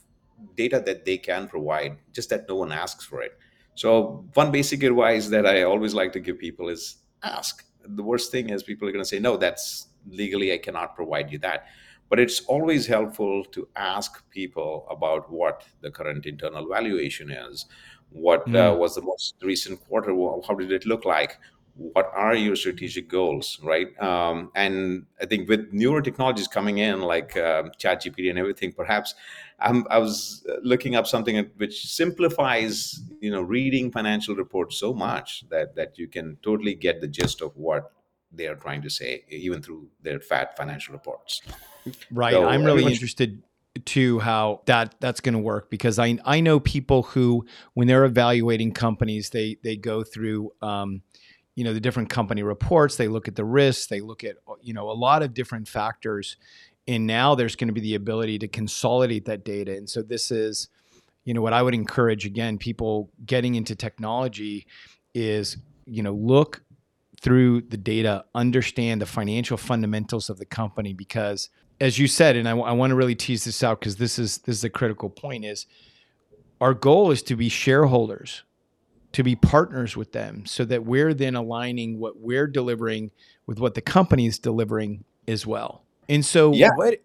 data 0.55 0.81
that 0.85 1.05
they 1.05 1.17
can 1.17 1.47
provide, 1.47 1.97
just 2.13 2.29
that 2.29 2.47
no 2.47 2.55
one 2.55 2.71
asks 2.71 3.03
for 3.05 3.21
it. 3.21 3.37
So 3.75 4.25
one 4.33 4.51
basic 4.51 4.83
advice 4.83 5.27
that 5.27 5.45
I 5.45 5.63
always 5.63 5.93
like 5.93 6.13
to 6.13 6.19
give 6.19 6.39
people 6.39 6.69
is 6.69 6.97
ask. 7.23 7.65
The 7.83 8.03
worst 8.03 8.31
thing 8.31 8.49
is 8.49 8.63
people 8.63 8.87
are 8.87 8.91
going 8.91 9.03
to 9.03 9.09
say, 9.09 9.19
no, 9.19 9.35
that's 9.35 9.87
legally 10.07 10.53
I 10.53 10.57
cannot 10.57 10.95
provide 10.95 11.31
you 11.31 11.39
that. 11.39 11.65
But 12.09 12.19
it's 12.19 12.41
always 12.41 12.85
helpful 12.87 13.43
to 13.45 13.67
ask 13.75 14.23
people 14.29 14.87
about 14.89 15.29
what 15.31 15.63
the 15.81 15.91
current 15.91 16.25
internal 16.25 16.67
valuation 16.69 17.31
is, 17.31 17.65
What 18.11 18.47
mm. 18.47 18.55
uh, 18.55 18.77
was 18.77 18.95
the 18.95 19.01
most 19.01 19.35
recent 19.41 19.85
quarter? 19.85 20.11
How 20.47 20.55
did 20.55 20.71
it 20.71 20.85
look 20.85 21.03
like? 21.03 21.37
What 21.77 22.09
are 22.13 22.33
your 22.33 22.55
strategic 22.55 23.09
goals, 23.09 23.59
right? 23.61 23.87
Um, 24.01 24.51
and 24.55 25.05
I 25.21 25.25
think 25.25 25.49
with 25.49 25.73
newer 25.73 26.01
technologies 26.01 26.47
coming 26.47 26.77
in, 26.77 27.01
like 27.01 27.35
uh, 27.35 27.63
ChatGPT 27.77 28.29
and 28.29 28.39
everything, 28.39 28.71
perhaps 28.71 29.13
I'm, 29.59 29.85
i 29.89 29.97
was 29.97 30.45
looking 30.63 30.95
up 30.95 31.07
something 31.07 31.49
which 31.57 31.85
simplifies, 31.85 33.01
you 33.19 33.31
know, 33.31 33.41
reading 33.41 33.91
financial 33.91 34.35
reports 34.35 34.77
so 34.77 34.93
much 34.93 35.43
that 35.49 35.75
that 35.75 35.97
you 35.97 36.07
can 36.07 36.37
totally 36.43 36.75
get 36.75 37.01
the 37.01 37.07
gist 37.07 37.41
of 37.41 37.55
what 37.57 37.91
they 38.31 38.47
are 38.47 38.55
trying 38.55 38.81
to 38.81 38.89
say, 38.89 39.23
even 39.29 39.61
through 39.61 39.87
their 40.01 40.19
fat 40.19 40.57
financial 40.57 40.93
reports. 40.93 41.41
Right. 42.11 42.33
So 42.33 42.47
I'm 42.47 42.63
really 42.63 42.85
interested 42.85 43.41
to 43.83 44.19
how 44.19 44.61
that 44.65 44.95
that's 44.99 45.19
going 45.19 45.33
to 45.33 45.39
work 45.39 45.69
because 45.69 45.99
I 45.99 46.17
I 46.25 46.39
know 46.39 46.59
people 46.59 47.03
who 47.03 47.45
when 47.73 47.87
they're 47.87 48.05
evaluating 48.05 48.71
companies 48.71 49.31
they 49.31 49.57
they 49.63 49.75
go 49.75 50.03
through 50.03 50.53
um, 50.61 51.01
you 51.55 51.63
know 51.63 51.73
the 51.73 51.79
different 51.79 52.09
company 52.09 52.43
reports 52.43 52.95
they 52.95 53.07
look 53.07 53.27
at 53.27 53.35
the 53.35 53.45
risks 53.45 53.87
they 53.87 54.01
look 54.01 54.23
at 54.23 54.37
you 54.61 54.73
know 54.73 54.89
a 54.89 54.93
lot 54.93 55.23
of 55.23 55.33
different 55.33 55.67
factors 55.67 56.37
and 56.87 57.07
now 57.07 57.33
there's 57.33 57.55
going 57.55 57.67
to 57.67 57.73
be 57.73 57.81
the 57.81 57.95
ability 57.95 58.37
to 58.37 58.47
consolidate 58.47 59.25
that 59.25 59.43
data 59.43 59.75
and 59.75 59.89
so 59.89 60.01
this 60.01 60.31
is 60.31 60.69
you 61.23 61.33
know 61.33 61.41
what 61.41 61.53
I 61.53 61.61
would 61.61 61.73
encourage 61.73 62.25
again 62.25 62.57
people 62.57 63.09
getting 63.25 63.55
into 63.55 63.75
technology 63.75 64.67
is 65.13 65.57
you 65.85 66.03
know 66.03 66.13
look 66.13 66.61
through 67.21 67.61
the 67.61 67.77
data 67.77 68.25
understand 68.35 69.01
the 69.01 69.05
financial 69.05 69.57
fundamentals 69.57 70.29
of 70.29 70.37
the 70.37 70.45
company 70.45 70.93
because 70.93 71.49
as 71.81 71.99
you 71.99 72.07
said, 72.07 72.35
and 72.35 72.47
I, 72.47 72.51
I 72.51 72.71
want 72.71 72.91
to 72.91 72.95
really 72.95 73.15
tease 73.15 73.43
this 73.43 73.63
out 73.63 73.79
because 73.79 73.97
this 73.97 74.17
is 74.17 74.39
this 74.39 74.57
is 74.57 74.63
a 74.63 74.69
critical 74.69 75.09
point. 75.09 75.45
Is 75.45 75.67
our 76.61 76.73
goal 76.73 77.11
is 77.11 77.21
to 77.23 77.35
be 77.35 77.49
shareholders, 77.49 78.43
to 79.15 79.23
be 79.23 79.33
partners 79.33 79.95
with 79.95 80.11
them, 80.11 80.45
so 80.45 80.65
that 80.65 80.83
we're 80.83 81.13
then 81.13 81.35
aligning 81.35 81.99
what 81.99 82.19
we're 82.19 82.47
delivering 82.47 83.11
with 83.47 83.59
what 83.59 83.73
the 83.73 83.79
company 83.81 84.25
is 84.25 84.39
delivering 84.39 85.05
as 85.25 85.47
well. 85.47 85.85
And 86.09 86.25
so, 86.25 86.51
yeah. 86.51 86.71
what 86.75 86.99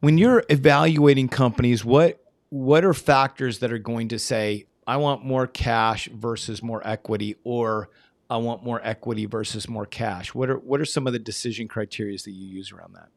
when 0.00 0.18
you're 0.18 0.42
evaluating 0.48 1.28
companies, 1.28 1.84
what 1.84 2.20
what 2.48 2.84
are 2.84 2.92
factors 2.92 3.60
that 3.60 3.72
are 3.72 3.78
going 3.78 4.08
to 4.08 4.18
say 4.18 4.66
I 4.88 4.96
want 4.96 5.24
more 5.24 5.46
cash 5.46 6.08
versus 6.08 6.64
more 6.64 6.84
equity, 6.84 7.36
or 7.44 7.90
I 8.28 8.38
want 8.38 8.64
more 8.64 8.80
equity 8.82 9.26
versus 9.26 9.68
more 9.68 9.86
cash? 9.86 10.34
What 10.34 10.50
are 10.50 10.58
what 10.58 10.80
are 10.80 10.84
some 10.84 11.06
of 11.06 11.12
the 11.12 11.20
decision 11.20 11.68
criteria 11.68 12.18
that 12.18 12.32
you 12.32 12.48
use 12.48 12.72
around 12.72 12.94
that? 12.94 13.08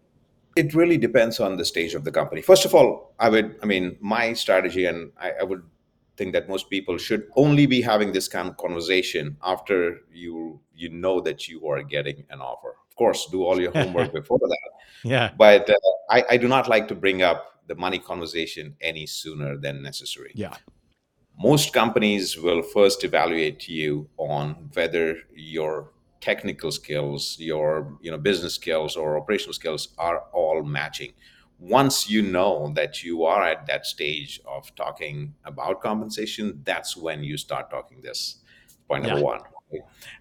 it 0.55 0.73
really 0.73 0.97
depends 0.97 1.39
on 1.39 1.58
the 1.58 1.65
stage 1.65 1.95
of 1.95 2.05
the 2.05 2.12
company. 2.12 2.41
First 2.41 2.63
of 2.63 2.73
all, 2.73 3.13
I 3.19 3.27
would, 3.27 3.60
I 3.62 3.65
mean, 3.65 3.97
my 3.99 4.31
strategy, 4.34 4.86
and 4.86 5.12
I, 5.19 5.31
I, 5.41 5.43
would 5.43 5.63
think 6.17 6.34
that 6.34 6.47
most 6.47 6.69
people 6.69 6.97
should 6.97 7.28
only 7.36 7.65
be 7.65 7.82
having 7.82 8.12
this 8.12 8.28
kind 8.28 8.49
of 8.49 8.58
conversation 8.58 9.38
after 9.43 10.01
you 10.12 10.60
you 10.75 10.89
know 10.89 11.19
that 11.21 11.47
you 11.47 11.67
are 11.67 11.84
getting 11.84 12.23
an 12.30 12.41
offer. 12.41 12.75
Of 12.89 12.95
course, 12.95 13.28
do 13.32 13.43
all 13.43 13.60
your 13.60 13.71
homework 13.71 14.13
before 14.21 14.39
that. 14.39 14.69
Yeah. 15.04 15.32
But 15.38 15.69
uh, 15.69 15.75
I, 16.10 16.23
I 16.32 16.38
do 16.38 16.47
not 16.47 16.67
like 16.67 16.88
to 16.89 16.95
bring 16.95 17.21
up 17.21 17.62
the 17.67 17.75
money 17.75 17.99
conversation 17.99 18.75
any 18.82 19.06
sooner 19.06 19.58
than 19.58 19.82
necessary. 19.82 20.32
Yeah. 20.36 20.56
Most 21.38 21.73
companies 21.73 22.38
will 22.38 22.62
first 22.62 23.04
evaluate 23.04 23.67
you 23.67 24.08
on 24.17 24.69
whether 24.73 25.17
your 25.34 25.91
technical 26.21 26.71
skills, 26.71 27.38
your 27.39 27.97
you 28.01 28.10
know 28.12 28.17
business 28.17 28.56
skills 28.56 28.95
or 28.95 29.17
operational 29.17 29.54
skills 29.54 29.89
are 29.97 30.23
all 30.34 30.63
matching. 30.63 31.13
Once 31.69 32.10
you 32.10 32.21
know 32.21 32.71
that 32.75 33.04
you 33.04 33.23
are 33.23 33.43
at 33.43 33.65
that 33.65 33.86
stage 33.86 34.39
of 34.45 34.73
talking 34.75 35.34
about 35.45 35.82
compensation, 35.82 36.62
that's 36.63 36.95
when 36.95 37.23
you 37.23 37.38
start 37.38 37.69
talking 37.69 38.01
this. 38.01 38.38
Point 38.88 39.04
number 39.04 39.19
yeah. 39.19 39.25
one. 39.25 39.39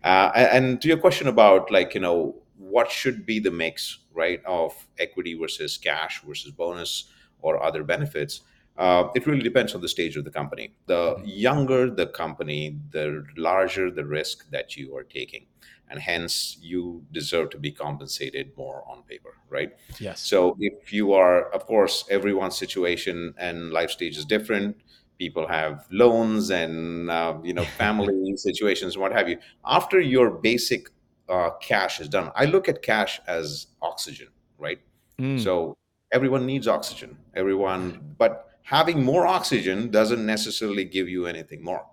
Uh, 0.03 0.31
and 0.35 0.81
to 0.81 0.89
your 0.89 0.97
question 0.97 1.29
about 1.29 1.71
like 1.71 1.95
you 1.95 2.01
know 2.01 2.35
what 2.57 2.91
should 2.91 3.27
be 3.27 3.39
the 3.39 3.51
mix 3.51 3.99
right 4.13 4.43
of 4.47 4.73
equity 4.99 5.35
versus 5.35 5.77
cash 5.77 6.23
versus 6.27 6.51
bonus 6.51 7.05
or 7.43 7.63
other 7.63 7.85
benefits 7.85 8.41
uh, 8.77 9.09
it 9.15 9.27
really 9.27 9.43
depends 9.43 9.75
on 9.75 9.81
the 9.81 9.89
stage 9.89 10.17
of 10.17 10.25
the 10.25 10.31
company 10.31 10.75
the 10.87 11.15
mm-hmm. 11.15 11.25
younger 11.27 11.91
the 11.91 12.07
company 12.07 12.79
the 12.91 13.25
larger 13.37 13.91
the 13.91 14.05
risk 14.05 14.51
that 14.51 14.77
you 14.77 14.97
are 14.97 15.05
taking 15.05 15.47
and 15.88 16.01
hence 16.01 16.57
you 16.61 17.05
deserve 17.12 17.51
to 17.51 17.59
be 17.59 17.70
compensated 17.70 18.53
more 18.57 18.85
on 18.88 19.03
paper 19.03 19.35
right? 19.51 19.73
Yes. 20.01 20.20
So 20.20 20.57
if 20.59 20.92
you 20.92 21.12
are 21.12 21.51
of 21.51 21.66
course 21.66 22.05
everyone's 22.11 22.57
situation 22.57 23.35
and 23.38 23.73
life 23.73 23.90
stage 23.90 24.16
is 24.16 24.25
different 24.25 24.77
people 25.18 25.47
have 25.47 25.87
loans 25.90 26.51
and 26.51 27.11
uh, 27.11 27.37
you 27.42 27.55
know 27.55 27.64
family 27.79 28.37
situations 28.37 28.99
what 28.99 29.12
have 29.12 29.29
you. 29.29 29.38
After 29.64 30.01
your 30.01 30.31
basic 30.31 30.88
uh, 31.29 31.51
cash 31.62 32.01
is 32.01 32.09
done 32.09 32.31
i 32.37 32.44
look 32.44 32.68
at 32.68 32.83
cash 32.83 33.18
as 33.27 33.68
oxygen 33.81 34.29
right? 34.59 34.79
Mm. 35.18 35.42
so 35.42 35.75
everyone 36.14 36.47
needs 36.47 36.66
oxygen. 36.68 37.16
Everyone 37.35 38.14
but 38.18 38.49
having 38.62 39.05
more 39.05 39.27
oxygen 39.27 39.90
doesn't 39.90 40.25
necessarily 40.25 40.85
give 40.85 41.09
you 41.09 41.27
anything 41.27 41.62
more 41.62 41.85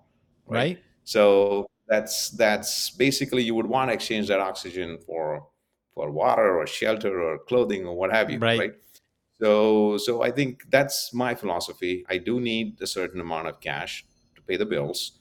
right, 0.46 0.58
right. 0.58 0.78
so 1.04 1.66
that's 1.88 2.30
that's 2.30 2.90
basically 2.90 3.42
you 3.42 3.54
would 3.54 3.66
want 3.66 3.90
to 3.90 3.94
exchange 3.94 4.28
that 4.28 4.40
oxygen 4.40 4.98
for 5.06 5.46
for 5.94 6.10
water 6.10 6.58
or 6.58 6.66
shelter 6.66 7.20
or 7.20 7.38
clothing 7.38 7.86
or 7.86 7.94
what 7.94 8.12
have 8.12 8.30
you 8.30 8.38
right, 8.38 8.58
right? 8.58 8.74
so 9.40 9.98
so 9.98 10.22
i 10.22 10.30
think 10.30 10.64
that's 10.70 11.12
my 11.12 11.34
philosophy 11.34 12.04
i 12.08 12.16
do 12.16 12.40
need 12.40 12.80
a 12.80 12.86
certain 12.86 13.20
amount 13.20 13.46
of 13.48 13.60
cash 13.60 14.04
to 14.34 14.42
pay 14.42 14.56
the 14.56 14.66
bills 14.66 15.18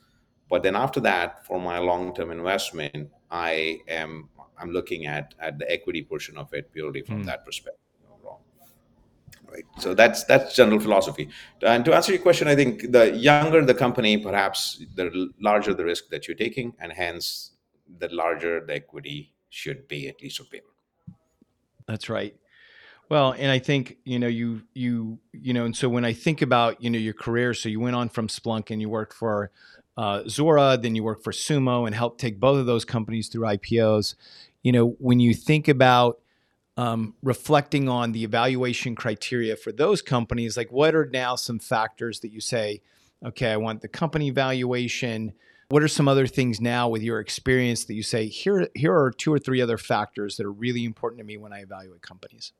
but 0.50 0.64
then 0.64 0.76
after 0.76 1.00
that 1.00 1.46
for 1.46 1.60
my 1.60 1.78
long-term 1.80 2.32
investment 2.32 3.10
i 3.32 3.78
am 3.88 4.30
i'm 4.58 4.72
looking 4.72 5.06
at 5.08 5.34
at 5.40 5.58
the 5.58 5.70
equity 5.72 6.04
portion 6.04 6.38
of 6.38 6.54
it 6.54 6.72
purely 6.72 7.02
from 7.02 7.24
mm. 7.24 7.26
that 7.26 7.44
perspective 7.46 7.91
right? 9.52 9.66
So 9.80 9.94
that's 9.94 10.24
that's 10.24 10.56
general 10.56 10.80
philosophy. 10.80 11.30
And 11.62 11.84
to 11.86 11.94
answer 11.94 12.12
your 12.14 12.22
question 12.22 12.48
i 12.48 12.56
think 12.56 12.92
the 12.92 13.16
younger 13.16 13.64
the 13.64 13.74
company 13.74 14.18
perhaps 14.18 14.84
the 14.96 15.30
larger 15.40 15.74
the 15.74 15.86
risk 15.86 16.10
that 16.10 16.28
you're 16.28 16.38
taking 16.38 16.74
and 16.80 16.92
hence 16.92 17.52
the 18.00 18.08
larger 18.10 18.66
the 18.66 18.76
equity 18.76 19.34
should 19.50 19.88
be 19.88 20.08
at 20.08 20.22
least 20.22 20.40
on 20.40 20.48
paper 20.48 20.68
that's 21.88 22.10
right. 22.10 22.36
Well 23.10 23.34
and 23.38 23.52
i 23.52 23.60
think 23.60 23.98
you 24.06 24.20
know 24.20 24.28
you 24.28 24.62
you 24.74 25.20
you 25.34 25.54
know 25.54 25.66
and 25.66 25.76
so 25.76 25.90
when 25.90 26.06
i 26.06 26.14
think 26.14 26.42
about 26.42 26.82
you 26.82 26.90
know 26.90 26.98
your 26.98 27.14
career 27.14 27.54
so 27.54 27.68
you 27.68 27.82
went 27.82 27.96
on 27.96 28.08
from 28.08 28.30
splunk 28.30 28.72
and 28.72 28.80
you 28.80 28.90
worked 28.90 29.14
for 29.14 29.52
uh, 29.98 30.22
Zuora, 30.22 30.82
then 30.82 30.96
you 30.96 31.04
worked 31.04 31.24
for 31.24 31.34
Sumo 31.34 31.86
and 31.86 31.94
helped 31.94 32.20
take 32.20 32.40
both 32.40 32.58
of 32.58 32.66
those 32.66 32.86
companies 32.86 33.28
through 33.28 33.44
IPOs. 33.44 34.16
You 34.64 34.72
know, 34.72 34.96
when 35.00 35.20
you 35.20 35.34
think 35.34 35.68
about 35.68 36.21
um, 36.78 37.16
reflecting 37.22 37.90
on 37.90 38.12
the 38.12 38.24
evaluation 38.24 38.96
criteria 38.96 39.56
for 39.56 39.72
those 39.72 40.02
companies, 40.02 40.56
like 40.58 40.72
what 40.72 40.96
are 40.96 41.06
now 41.06 41.36
some 41.36 41.60
factors 41.60 42.22
that 42.22 42.30
you 42.32 42.42
say, 42.42 42.82
okay, 43.26 43.52
I 43.52 43.58
want 43.58 43.82
the 43.82 43.88
company 43.88 44.30
valuation. 44.30 45.34
What 45.70 45.84
are 45.84 45.88
some 45.88 46.08
other 46.08 46.28
things 46.28 46.60
now 46.60 46.90
with 46.90 47.02
your 47.02 47.20
experience 47.20 47.86
that 47.86 47.94
you 47.94 48.04
say 48.04 48.28
here? 48.28 48.68
Here 48.76 48.94
are 48.94 49.12
two 49.12 49.34
or 49.34 49.40
three 49.40 49.62
other 49.62 49.78
factors 49.78 50.38
that 50.38 50.46
are 50.46 50.52
really 50.52 50.86
important 50.86 51.20
to 51.20 51.26
me 51.26 51.38
when 51.38 51.54
I 51.54 51.60
evaluate 51.60 52.02
companies. 52.02 52.54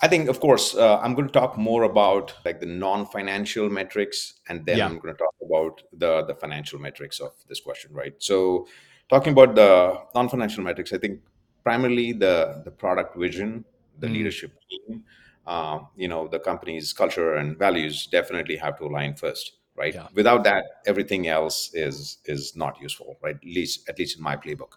I 0.00 0.06
think, 0.06 0.28
of 0.28 0.38
course, 0.38 0.76
uh, 0.76 0.98
I'm 1.00 1.14
going 1.14 1.26
to 1.26 1.32
talk 1.32 1.58
more 1.58 1.82
about 1.82 2.32
like 2.44 2.60
the 2.60 2.66
non-financial 2.66 3.68
metrics, 3.68 4.34
and 4.48 4.64
then 4.64 4.78
yeah. 4.78 4.86
I'm 4.86 4.98
going 4.98 5.12
to 5.12 5.18
talk 5.18 5.34
about 5.44 5.82
the 5.92 6.24
the 6.24 6.34
financial 6.34 6.78
metrics 6.78 7.18
of 7.18 7.32
this 7.48 7.60
question, 7.60 7.92
right? 7.92 8.14
So, 8.18 8.68
talking 9.10 9.32
about 9.32 9.56
the 9.56 10.00
non-financial 10.14 10.62
metrics, 10.62 10.92
I 10.92 10.98
think 10.98 11.20
primarily 11.62 12.12
the 12.12 12.62
the 12.64 12.70
product 12.70 13.16
vision, 13.16 13.64
the 13.98 14.06
mm. 14.06 14.14
leadership 14.14 14.52
team, 14.68 15.04
uh, 15.46 15.80
you 15.96 16.08
know, 16.08 16.28
the 16.28 16.38
company's 16.38 16.92
culture 16.92 17.34
and 17.36 17.58
values 17.58 18.06
definitely 18.06 18.56
have 18.56 18.78
to 18.78 18.84
align 18.84 19.14
first, 19.14 19.52
right? 19.76 19.94
Yeah. 19.94 20.08
Without 20.14 20.44
that, 20.44 20.64
everything 20.86 21.28
else 21.28 21.70
is 21.74 22.18
is 22.26 22.54
not 22.56 22.80
useful, 22.80 23.16
right? 23.22 23.36
At 23.36 23.44
least 23.44 23.88
at 23.88 23.98
least 23.98 24.18
in 24.18 24.22
my 24.22 24.36
playbook. 24.36 24.74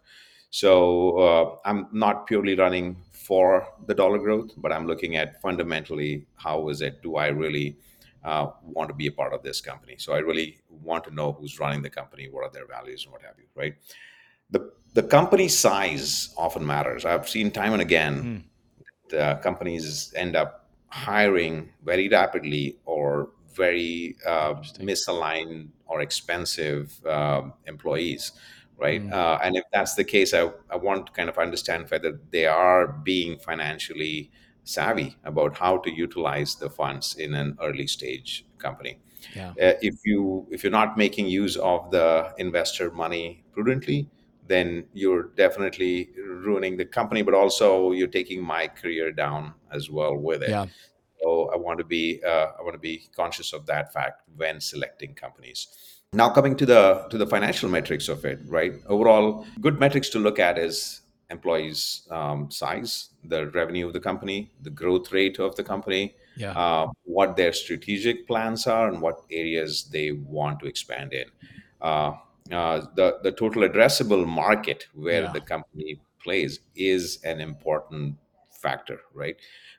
So 0.49 1.17
uh, 1.17 1.55
I'm 1.65 1.87
not 1.91 2.27
purely 2.27 2.55
running 2.55 2.97
for 3.11 3.67
the 3.87 3.95
dollar 3.95 4.17
growth, 4.17 4.51
but 4.57 4.71
I'm 4.73 4.85
looking 4.85 5.15
at 5.15 5.41
fundamentally 5.41 6.25
how 6.35 6.67
is 6.69 6.81
it? 6.81 7.01
Do 7.01 7.15
I 7.15 7.27
really 7.27 7.77
uh, 8.23 8.47
want 8.63 8.89
to 8.89 8.93
be 8.93 9.07
a 9.07 9.11
part 9.11 9.33
of 9.33 9.43
this 9.43 9.61
company? 9.61 9.95
So 9.97 10.13
I 10.13 10.19
really 10.19 10.59
want 10.69 11.05
to 11.05 11.13
know 11.13 11.31
who's 11.31 11.59
running 11.59 11.81
the 11.81 11.89
company, 11.89 12.27
what 12.29 12.43
are 12.43 12.51
their 12.51 12.67
values, 12.67 13.05
and 13.05 13.13
what 13.13 13.21
have 13.21 13.35
you, 13.37 13.45
right? 13.55 13.75
The 14.51 14.71
the 14.93 15.03
company 15.03 15.47
size 15.47 16.33
often 16.37 16.65
matters. 16.65 17.05
I've 17.05 17.27
seen 17.27 17.51
time 17.51 17.73
and 17.73 17.81
again 17.81 18.43
mm. 19.11 19.41
companies 19.41 20.13
end 20.15 20.35
up 20.35 20.69
hiring 20.87 21.69
very 21.83 22.09
rapidly 22.09 22.77
or 22.85 23.29
very 23.53 24.15
uh, 24.25 24.55
misaligned 24.79 25.69
or 25.87 26.01
expensive 26.01 26.99
uh, 27.05 27.41
employees, 27.65 28.31
right? 28.77 29.01
Mm. 29.01 29.11
Uh, 29.11 29.39
and 29.43 29.55
if 29.55 29.63
that's 29.71 29.95
the 29.95 30.03
case, 30.03 30.33
I, 30.33 30.51
I 30.69 30.75
want 30.75 31.07
to 31.07 31.11
kind 31.13 31.29
of 31.29 31.37
understand 31.37 31.89
whether 31.89 32.19
they 32.31 32.45
are 32.45 32.87
being 32.87 33.37
financially 33.37 34.31
savvy 34.63 35.17
about 35.23 35.57
how 35.57 35.77
to 35.77 35.91
utilize 35.91 36.55
the 36.55 36.69
funds 36.69 37.15
in 37.15 37.33
an 37.33 37.57
early 37.61 37.87
stage 37.87 38.45
company. 38.57 38.99
Yeah. 39.35 39.49
Uh, 39.51 39.73
if 39.81 39.95
you 40.05 40.47
if 40.49 40.63
you're 40.63 40.71
not 40.71 40.97
making 40.97 41.27
use 41.27 41.55
of 41.57 41.91
the 41.91 42.33
investor 42.37 42.91
money 42.91 43.43
prudently, 43.53 44.09
then 44.47 44.85
you're 44.93 45.23
definitely 45.35 46.09
ruining 46.17 46.77
the 46.77 46.85
company, 46.85 47.21
but 47.21 47.33
also 47.33 47.91
you're 47.91 48.07
taking 48.07 48.43
my 48.43 48.67
career 48.67 49.11
down 49.11 49.53
as 49.71 49.89
well 49.89 50.15
with 50.17 50.43
it. 50.43 50.49
Yeah. 50.49 50.65
So 51.21 51.51
I 51.53 51.57
want 51.57 51.77
to 51.79 51.85
be 51.85 52.21
uh, 52.25 52.47
I 52.59 52.61
want 52.63 52.73
to 52.73 52.79
be 52.79 53.07
conscious 53.15 53.53
of 53.53 53.65
that 53.67 53.93
fact 53.93 54.21
when 54.35 54.59
selecting 54.59 55.13
companies. 55.13 55.67
Now 56.13 56.29
coming 56.29 56.55
to 56.57 56.65
the 56.65 57.05
to 57.09 57.17
the 57.17 57.27
financial 57.27 57.69
metrics 57.69 58.09
of 58.09 58.25
it, 58.25 58.39
right? 58.47 58.73
Overall, 58.87 59.45
good 59.61 59.79
metrics 59.79 60.09
to 60.09 60.19
look 60.19 60.39
at 60.39 60.57
is 60.57 61.01
employees 61.29 62.07
um, 62.11 62.51
size, 62.51 63.09
the 63.23 63.47
revenue 63.51 63.87
of 63.87 63.93
the 63.93 63.99
company, 63.99 64.51
the 64.63 64.69
growth 64.69 65.13
rate 65.13 65.39
of 65.39 65.55
the 65.55 65.63
company, 65.63 66.13
Yeah. 66.35 66.51
uh, 66.51 66.87
what 67.03 67.37
their 67.37 67.53
strategic 67.53 68.27
plans 68.27 68.67
are, 68.67 68.89
and 68.89 69.01
what 69.01 69.21
areas 69.31 69.85
they 69.85 70.11
want 70.11 70.59
to 70.59 70.65
expand 70.65 71.13
in. 71.13 71.27
Uh, 71.79 72.13
uh, 72.51 72.81
the 72.95 73.19
the 73.23 73.31
total 73.31 73.63
addressable 73.63 74.25
market 74.27 74.87
where 74.93 75.23
Yeah. 75.23 75.31
the 75.31 75.41
company 75.41 76.01
plays 76.23 76.59
is 76.75 77.19
an 77.23 77.39
important 77.39 78.15
factor, 78.51 78.99
right? 79.13 79.35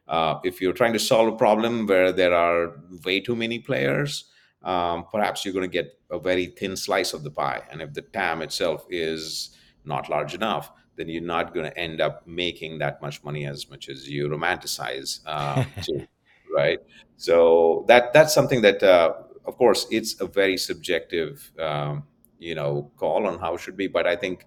Uh, 0.08 0.40
if 0.44 0.60
you're 0.60 0.72
trying 0.72 0.92
to 0.92 0.98
solve 0.98 1.28
a 1.32 1.36
problem 1.36 1.86
where 1.86 2.12
there 2.12 2.34
are 2.34 2.80
way 3.04 3.20
too 3.20 3.36
many 3.36 3.58
players, 3.58 4.24
um, 4.62 5.06
perhaps 5.10 5.44
you're 5.44 5.54
going 5.54 5.70
to 5.70 5.82
get 5.82 5.98
a 6.10 6.18
very 6.18 6.46
thin 6.46 6.76
slice 6.76 7.12
of 7.14 7.22
the 7.22 7.30
pie. 7.30 7.62
And 7.70 7.80
if 7.80 7.94
the 7.94 8.02
TAM 8.02 8.42
itself 8.42 8.84
is 8.90 9.56
not 9.84 10.08
large 10.08 10.34
enough, 10.34 10.72
then 10.96 11.08
you're 11.08 11.22
not 11.22 11.54
going 11.54 11.70
to 11.70 11.78
end 11.78 12.00
up 12.00 12.26
making 12.26 12.78
that 12.78 13.00
much 13.00 13.22
money 13.24 13.46
as 13.46 13.70
much 13.70 13.88
as 13.88 14.08
you 14.08 14.28
romanticize 14.28 15.20
uh, 15.26 15.64
to, 15.82 16.06
right? 16.54 16.78
So 17.16 17.84
that 17.88 18.12
that's 18.12 18.34
something 18.34 18.62
that, 18.62 18.82
uh, 18.82 19.14
of 19.46 19.56
course, 19.56 19.86
it's 19.90 20.20
a 20.20 20.26
very 20.26 20.56
subjective, 20.56 21.50
um, 21.58 22.04
you 22.42 22.54
know, 22.54 22.90
call 22.96 23.26
on 23.26 23.38
how 23.38 23.54
it 23.54 23.60
should 23.60 23.76
be. 23.76 23.86
But 23.86 24.06
I 24.06 24.16
think 24.16 24.46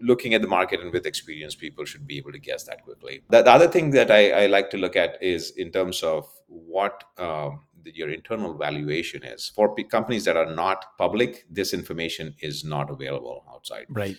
looking 0.00 0.34
at 0.34 0.42
the 0.42 0.48
market 0.48 0.80
and 0.80 0.92
with 0.92 1.06
experience, 1.06 1.54
people 1.54 1.84
should 1.84 2.06
be 2.06 2.18
able 2.18 2.32
to 2.32 2.38
guess 2.38 2.64
that 2.64 2.82
quickly. 2.82 3.22
The, 3.30 3.42
the 3.42 3.50
other 3.50 3.68
thing 3.68 3.90
that 3.92 4.10
I, 4.10 4.44
I 4.44 4.46
like 4.46 4.70
to 4.70 4.76
look 4.76 4.96
at 4.96 5.22
is 5.22 5.52
in 5.52 5.70
terms 5.70 6.02
of 6.02 6.28
what 6.48 7.04
um, 7.18 7.60
your 7.84 8.10
internal 8.10 8.54
valuation 8.54 9.22
is. 9.24 9.50
For 9.54 9.74
p- 9.74 9.84
companies 9.84 10.24
that 10.24 10.36
are 10.36 10.52
not 10.54 10.84
public, 10.98 11.46
this 11.50 11.72
information 11.72 12.34
is 12.40 12.64
not 12.64 12.90
available 12.90 13.44
outside 13.52 13.86
right. 13.90 14.16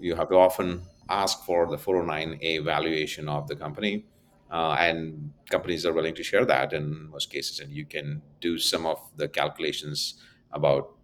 you 0.00 0.14
have 0.14 0.28
to 0.28 0.36
often 0.36 0.82
ask 1.08 1.44
for 1.44 1.66
the 1.66 1.76
409a 1.76 2.64
valuation 2.64 3.28
of 3.28 3.46
the 3.46 3.56
company 3.56 4.06
uh, 4.50 4.76
and 4.78 5.30
companies 5.50 5.86
are 5.86 5.92
willing 5.92 6.14
to 6.14 6.22
share 6.22 6.44
that 6.44 6.72
in 6.72 7.10
most 7.10 7.30
cases 7.30 7.60
and 7.60 7.72
you 7.72 7.84
can 7.84 8.22
do 8.40 8.58
some 8.58 8.86
of 8.86 8.98
the 9.16 9.28
calculations 9.28 10.14
about 10.52 10.95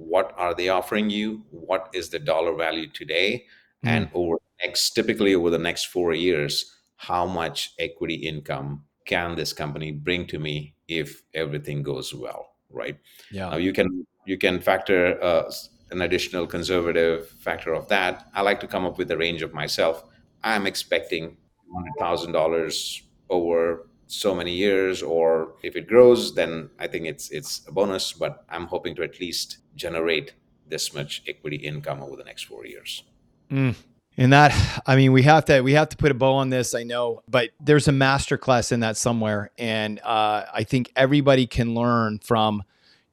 what 0.00 0.32
are 0.36 0.54
they 0.54 0.68
offering 0.68 1.10
you 1.10 1.42
what 1.50 1.88
is 1.92 2.08
the 2.08 2.18
dollar 2.18 2.54
value 2.56 2.88
today 2.88 3.44
and 3.82 4.08
over 4.14 4.36
the 4.36 4.66
next 4.66 4.90
typically 4.90 5.34
over 5.34 5.50
the 5.50 5.58
next 5.58 5.84
four 5.86 6.12
years 6.14 6.74
how 6.96 7.26
much 7.26 7.72
equity 7.78 8.14
income 8.14 8.82
can 9.06 9.34
this 9.36 9.52
company 9.52 9.90
bring 9.92 10.26
to 10.26 10.38
me 10.38 10.74
if 10.88 11.22
everything 11.34 11.82
goes 11.82 12.14
well 12.14 12.42
right 12.70 12.96
Yeah. 13.30 13.50
now 13.50 13.56
you 13.56 13.72
can 13.72 14.06
you 14.26 14.38
can 14.38 14.60
factor 14.60 15.22
uh, 15.22 15.50
an 15.90 16.02
additional 16.02 16.46
conservative 16.46 17.28
factor 17.40 17.72
of 17.74 17.88
that. 17.88 18.26
I 18.34 18.42
like 18.42 18.60
to 18.60 18.68
come 18.68 18.84
up 18.84 18.96
with 18.98 19.10
a 19.10 19.16
range 19.16 19.42
of 19.42 19.52
myself. 19.52 20.04
I'm 20.44 20.66
expecting 20.66 21.36
hundred 21.74 21.92
thousand 21.98 22.32
dollars 22.32 23.02
over 23.28 23.88
so 24.10 24.34
many 24.34 24.52
years, 24.52 25.02
or 25.02 25.54
if 25.62 25.76
it 25.76 25.86
grows, 25.86 26.34
then 26.34 26.70
I 26.78 26.86
think 26.86 27.06
it's 27.06 27.30
it's 27.30 27.62
a 27.68 27.72
bonus. 27.72 28.12
But 28.12 28.44
I'm 28.48 28.66
hoping 28.66 28.94
to 28.96 29.02
at 29.02 29.20
least 29.20 29.58
generate 29.76 30.34
this 30.68 30.92
much 30.94 31.22
equity 31.26 31.56
income 31.56 32.02
over 32.02 32.16
the 32.16 32.24
next 32.24 32.44
four 32.44 32.66
years. 32.66 33.04
Mm. 33.50 33.74
And 34.16 34.32
that, 34.32 34.82
I 34.86 34.96
mean, 34.96 35.12
we 35.12 35.22
have 35.22 35.44
to 35.46 35.60
we 35.62 35.72
have 35.72 35.88
to 35.90 35.96
put 35.96 36.10
a 36.10 36.14
bow 36.14 36.34
on 36.34 36.50
this. 36.50 36.74
I 36.74 36.82
know, 36.82 37.22
but 37.28 37.50
there's 37.60 37.88
a 37.88 37.92
master 37.92 38.36
class 38.36 38.72
in 38.72 38.80
that 38.80 38.96
somewhere, 38.96 39.50
and 39.56 40.00
uh, 40.00 40.44
I 40.52 40.64
think 40.64 40.92
everybody 40.96 41.46
can 41.46 41.74
learn 41.74 42.18
from, 42.18 42.62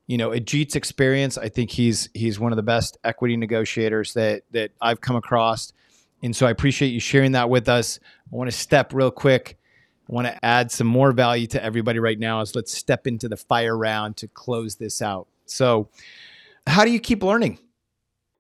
you 0.08 0.18
know, 0.18 0.32
Ajit's 0.32 0.76
experience. 0.76 1.38
I 1.38 1.50
think 1.50 1.72
he's 1.72 2.10
he's 2.14 2.40
one 2.40 2.52
of 2.52 2.58
the 2.58 2.64
best 2.64 2.98
equity 3.04 3.38
negotiators 3.38 4.14
that 4.14 4.44
that 4.52 4.72
I've 4.82 5.00
come 5.00 5.16
across, 5.16 5.72
and 6.24 6.36
so 6.36 6.48
I 6.48 6.50
appreciate 6.50 6.90
you 6.90 7.00
sharing 7.00 7.34
that 7.34 7.50
with 7.50 7.70
us. 7.70 8.00
I 8.32 8.36
want 8.36 8.52
to 8.52 8.58
step 8.58 8.94
real 8.94 9.12
quick. 9.12 9.58
Want 10.08 10.28
to 10.28 10.46
add 10.46 10.72
some 10.72 10.88
more 10.88 11.12
value 11.12 11.48
to 11.48 11.64
everybody 11.64 12.00
right 12.00 12.20
now. 12.20 12.42
As 12.42 12.56
let's 12.56 12.74
step 12.74 13.08
into 13.08 13.28
the 13.28 13.38
fire 13.38 13.78
round 13.78 14.18
to 14.18 14.28
close 14.28 14.76
this 14.76 15.02
out. 15.02 15.28
So, 15.46 15.90
how 16.66 16.86
do 16.86 16.92
you 16.92 17.00
keep 17.00 17.24
learning? 17.24 17.60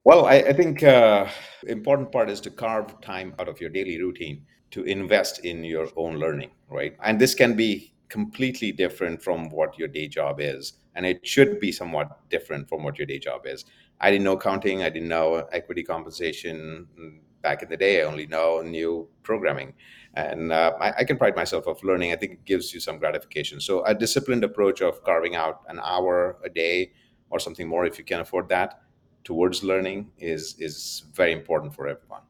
Well, 0.03 0.25
I, 0.25 0.35
I 0.35 0.53
think 0.53 0.83
uh, 0.83 1.27
important 1.67 2.13
part 2.13 2.29
is 2.29 2.39
to 2.41 2.49
carve 2.49 3.01
time 3.01 3.33
out 3.39 3.49
of 3.49 3.59
your 3.59 3.69
daily 3.69 4.01
routine 4.01 4.45
to 4.71 4.83
invest 4.83 5.43
in 5.43 5.65
your 5.65 5.89
own 5.97 6.15
learning, 6.17 6.51
right? 6.69 6.95
And 7.03 7.19
this 7.19 7.35
can 7.35 7.55
be 7.55 7.93
completely 8.09 8.71
different 8.71 9.21
from 9.21 9.49
what 9.49 9.77
your 9.77 9.89
day 9.89 10.07
job 10.07 10.39
is, 10.39 10.73
and 10.95 11.05
it 11.05 11.27
should 11.27 11.59
be 11.59 11.71
somewhat 11.71 12.21
different 12.29 12.69
from 12.69 12.83
what 12.83 12.97
your 12.97 13.05
day 13.05 13.19
job 13.19 13.41
is. 13.45 13.65
I 13.99 14.11
didn't 14.11 14.23
know 14.23 14.33
accounting, 14.33 14.83
I 14.83 14.89
didn't 14.89 15.09
know 15.09 15.45
equity 15.51 15.83
compensation 15.83 16.87
mm, 16.97 17.17
back 17.41 17.63
in 17.63 17.69
the 17.69 17.77
day. 17.77 18.01
I 18.01 18.05
only 18.05 18.27
know 18.27 18.61
new 18.61 19.07
programming, 19.23 19.73
and 20.17 20.51
uh, 20.51 20.73
I, 20.79 20.93
I 20.99 21.03
can 21.03 21.17
pride 21.17 21.35
myself 21.35 21.67
of 21.67 21.83
learning. 21.83 22.11
I 22.11 22.15
think 22.15 22.31
it 22.31 22.45
gives 22.45 22.73
you 22.73 22.79
some 22.79 22.97
gratification. 22.97 23.59
So 23.61 23.85
a 23.85 23.93
disciplined 23.93 24.43
approach 24.43 24.81
of 24.81 25.03
carving 25.03 25.35
out 25.35 25.61
an 25.67 25.79
hour 25.83 26.37
a 26.43 26.49
day 26.49 26.93
or 27.29 27.39
something 27.39 27.67
more 27.67 27.85
if 27.85 27.99
you 27.99 28.03
can 28.03 28.19
afford 28.19 28.49
that 28.49 28.81
towards 29.23 29.63
learning 29.63 30.09
is 30.17 30.55
is 30.59 31.03
very 31.13 31.33
important 31.33 31.75
for 31.75 31.87
everyone. 31.87 32.21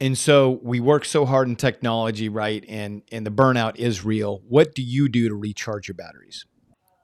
And 0.00 0.16
so 0.16 0.60
we 0.62 0.80
work 0.80 1.04
so 1.04 1.24
hard 1.24 1.48
in 1.48 1.56
technology, 1.56 2.28
right? 2.28 2.64
And 2.68 3.02
and 3.10 3.24
the 3.24 3.30
burnout 3.30 3.76
is 3.76 4.04
real. 4.04 4.42
What 4.46 4.74
do 4.74 4.82
you 4.82 5.08
do 5.08 5.28
to 5.28 5.34
recharge 5.34 5.88
your 5.88 5.94
batteries? 5.94 6.44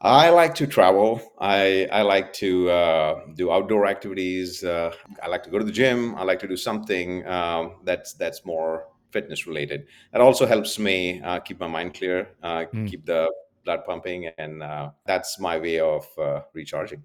I 0.00 0.28
like 0.28 0.55
to 0.57 0.66
travel. 0.66 1.22
I 1.38 1.88
I 1.90 2.02
like 2.02 2.34
to 2.34 2.68
uh, 2.68 3.20
do 3.34 3.50
outdoor 3.50 3.86
activities. 3.86 4.62
Uh, 4.62 4.92
I 5.22 5.28
like 5.28 5.44
to 5.44 5.50
go 5.50 5.59
to 5.59 5.64
the 5.64 5.72
gym. 5.72 6.14
I 6.16 6.24
like 6.24 6.40
to 6.40 6.48
do 6.48 6.57
something 6.57 7.26
um, 7.26 7.76
that's 7.84 8.12
that's 8.12 8.44
more 8.44 8.86
fitness 9.14 9.46
related. 9.46 9.86
That 10.12 10.20
also 10.20 10.44
helps 10.54 10.78
me 10.78 11.22
uh, 11.22 11.38
keep 11.46 11.58
my 11.60 11.68
mind 11.76 11.94
clear, 11.94 12.18
uh, 12.42 12.64
Mm. 12.74 12.88
keep 12.90 13.02
the 13.06 13.30
blood 13.64 13.80
pumping, 13.86 14.20
and 14.36 14.62
uh, 14.62 14.90
that's 15.06 15.38
my 15.38 15.56
way 15.64 15.78
of 15.80 16.04
uh, 16.18 16.40
recharging. 16.52 17.02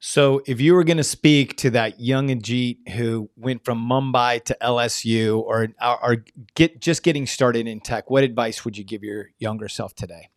So 0.00 0.42
if 0.46 0.60
you 0.60 0.74
were 0.76 0.84
going 0.84 0.98
to 1.06 1.10
speak 1.18 1.56
to 1.64 1.70
that 1.70 1.98
young 1.98 2.28
Ajit 2.28 2.76
who 2.96 3.30
went 3.36 3.64
from 3.64 3.78
Mumbai 3.92 4.44
to 4.44 4.54
LSU 4.60 5.40
or, 5.50 5.68
or 5.80 5.96
or 6.04 6.12
get 6.54 6.70
just 6.88 7.02
getting 7.02 7.26
started 7.26 7.66
in 7.66 7.80
tech, 7.80 8.10
what 8.10 8.22
advice 8.22 8.64
would 8.64 8.76
you 8.78 8.84
give 8.84 9.02
your 9.02 9.30
younger 9.38 9.68
self 9.68 9.94
today? 9.94 10.28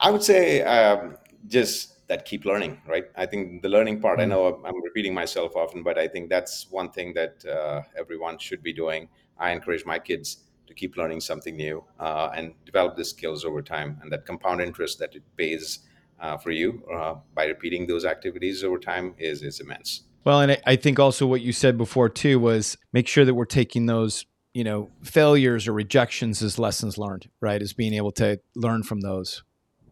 I 0.00 0.10
would 0.12 0.22
say 0.22 0.62
um, 0.62 1.16
just 1.46 2.08
that 2.08 2.24
keep 2.24 2.44
learning, 2.44 2.78
right? 2.86 3.06
I 3.16 3.26
think 3.26 3.62
the 3.62 3.68
learning 3.68 4.00
part, 4.00 4.20
I 4.20 4.24
Mm. 4.24 4.28
know 4.32 4.42
I'm- 4.48 4.62
I'm 4.66 4.80
repeating 4.88 5.14
myself 5.22 5.50
often, 5.62 5.82
but 5.82 5.96
I 6.04 6.06
think 6.12 6.30
that's 6.34 6.54
one 6.80 6.88
thing 6.96 7.08
that 7.14 7.34
uh, 7.56 7.82
everyone 8.02 8.38
should 8.38 8.62
be 8.62 8.72
doing. 8.72 9.08
I 9.38 9.52
encourage 9.52 9.84
my 9.84 9.98
kids 9.98 10.38
to 10.66 10.74
keep 10.74 10.96
learning 10.96 11.20
something 11.20 11.56
new 11.56 11.84
uh, 12.00 12.30
and 12.34 12.54
develop 12.64 12.96
the 12.96 13.04
skills 13.04 13.44
over 13.44 13.62
time. 13.62 13.98
And 14.02 14.10
that 14.12 14.26
compound 14.26 14.60
interest 14.60 14.98
that 14.98 15.14
it 15.14 15.22
pays 15.36 15.80
uh, 16.20 16.36
for 16.36 16.50
you 16.50 16.82
uh, 16.92 17.16
by 17.34 17.46
repeating 17.46 17.86
those 17.86 18.04
activities 18.04 18.64
over 18.64 18.78
time 18.78 19.14
is, 19.18 19.42
is 19.42 19.60
immense. 19.60 20.02
Well, 20.24 20.40
and 20.40 20.60
I, 20.66 20.74
think 20.74 20.98
also 20.98 21.24
what 21.26 21.40
you 21.40 21.52
said 21.52 21.78
before 21.78 22.08
too 22.08 22.40
was 22.40 22.76
make 22.92 23.06
sure 23.06 23.24
that 23.24 23.34
we're 23.34 23.44
taking 23.44 23.86
those, 23.86 24.26
you 24.54 24.64
know, 24.64 24.90
failures 25.02 25.68
or 25.68 25.72
rejections 25.72 26.42
as 26.42 26.58
lessons 26.58 26.98
learned, 26.98 27.28
right? 27.40 27.62
As 27.62 27.72
being 27.72 27.94
able 27.94 28.10
to 28.12 28.40
learn 28.56 28.82
from 28.82 29.02
those. 29.02 29.44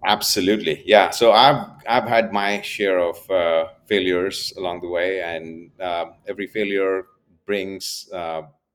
Absolutely, 0.05 0.83
yeah. 0.85 1.11
So 1.11 1.33
I've 1.33 1.67
I've 1.89 2.09
had 2.09 2.33
my 2.33 2.61
share 2.63 2.99
of 2.99 3.31
uh, 3.31 3.69
failures 3.87 4.53
along 4.59 4.81
the 4.81 4.89
way, 4.89 5.23
and 5.23 5.71
uh, 5.81 6.07
every 6.27 6.47
failure 6.47 7.07
brings 7.47 8.09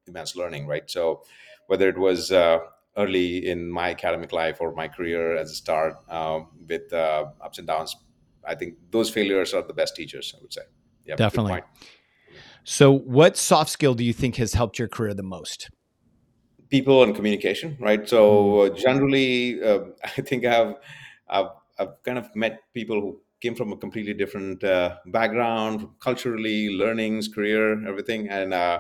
uh, 0.10 0.20
immense 0.20 0.36
learning, 0.36 0.68
right? 0.68 0.89
So 0.89 1.24
whether 1.68 1.89
it 1.89 1.97
was 1.97 2.32
uh, 2.32 2.60
early 2.97 3.47
in 3.47 3.70
my 3.70 3.91
academic 3.91 4.32
life 4.32 4.57
or 4.60 4.74
my 4.74 4.88
career 4.88 5.36
as 5.36 5.51
a 5.51 5.55
start 5.55 5.95
um, 6.10 6.47
with 6.68 6.91
uh, 6.93 7.26
ups 7.41 7.57
and 7.57 7.68
downs, 7.68 7.95
I 8.47 8.55
think 8.55 8.76
those 8.91 9.10
failures 9.10 9.53
are 9.53 9.62
the 9.62 9.74
best 9.74 9.95
teachers. 9.95 10.34
I 10.38 10.41
would 10.41 10.53
say. 10.53 10.62
Yeah, 11.05 11.16
Definitely. 11.16 11.62
So, 12.64 12.91
what 12.91 13.38
soft 13.38 13.70
skill 13.70 13.95
do 13.95 14.03
you 14.03 14.14
think 14.14 14.36
has 14.36 14.53
helped 14.53 14.78
your 14.78 14.88
career 14.88 15.14
the 15.14 15.24
most? 15.24 15.70
people 16.70 17.03
and 17.03 17.16
communication, 17.16 17.78
right? 17.80 18.07
So 18.07 18.62
uh, 18.62 18.70
generally, 18.70 19.62
uh, 19.62 19.80
I 20.03 20.22
think 20.22 20.45
I've, 20.45 20.76
I've 21.28 21.47
I've 21.80 22.03
kind 22.03 22.18
of 22.18 22.36
met 22.36 22.60
people 22.74 22.99
who 22.99 23.22
came 23.41 23.55
from 23.55 23.72
a 23.72 23.78
completely 23.78 24.14
different 24.14 24.64
uh, 24.64 24.97
background, 25.07 25.88
culturally, 26.01 26.70
learnings, 26.70 27.30
career, 27.30 27.88
everything, 27.88 28.28
and 28.28 28.53
uh, 28.53 28.80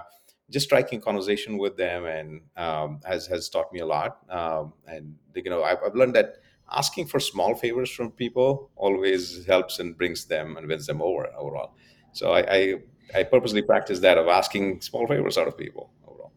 just 0.49 0.65
striking 0.65 0.99
conversation 0.99 1.57
with 1.57 1.77
them 1.77 2.05
and 2.05 2.41
um, 2.57 2.99
has 3.05 3.27
has 3.27 3.49
taught 3.49 3.71
me 3.71 3.79
a 3.79 3.85
lot. 3.85 4.19
Um, 4.29 4.73
and 4.87 5.15
you 5.35 5.49
know, 5.49 5.63
I've, 5.63 5.77
I've 5.85 5.95
learned 5.95 6.15
that 6.15 6.37
asking 6.71 7.07
for 7.07 7.19
small 7.19 7.55
favors 7.55 7.89
from 7.89 8.11
people 8.11 8.69
always 8.75 9.45
helps 9.45 9.79
and 9.79 9.97
brings 9.97 10.25
them 10.25 10.57
and 10.57 10.67
wins 10.67 10.87
them 10.87 11.01
over 11.01 11.27
overall. 11.37 11.75
So 12.11 12.31
I, 12.31 12.55
I, 12.55 12.75
I 13.15 13.23
purposely 13.23 13.61
practice 13.61 13.99
that 13.99 14.17
of 14.17 14.27
asking 14.27 14.81
small 14.81 15.07
favors 15.07 15.37
out 15.37 15.47
of 15.47 15.57
people 15.57 15.91
overall. 16.07 16.31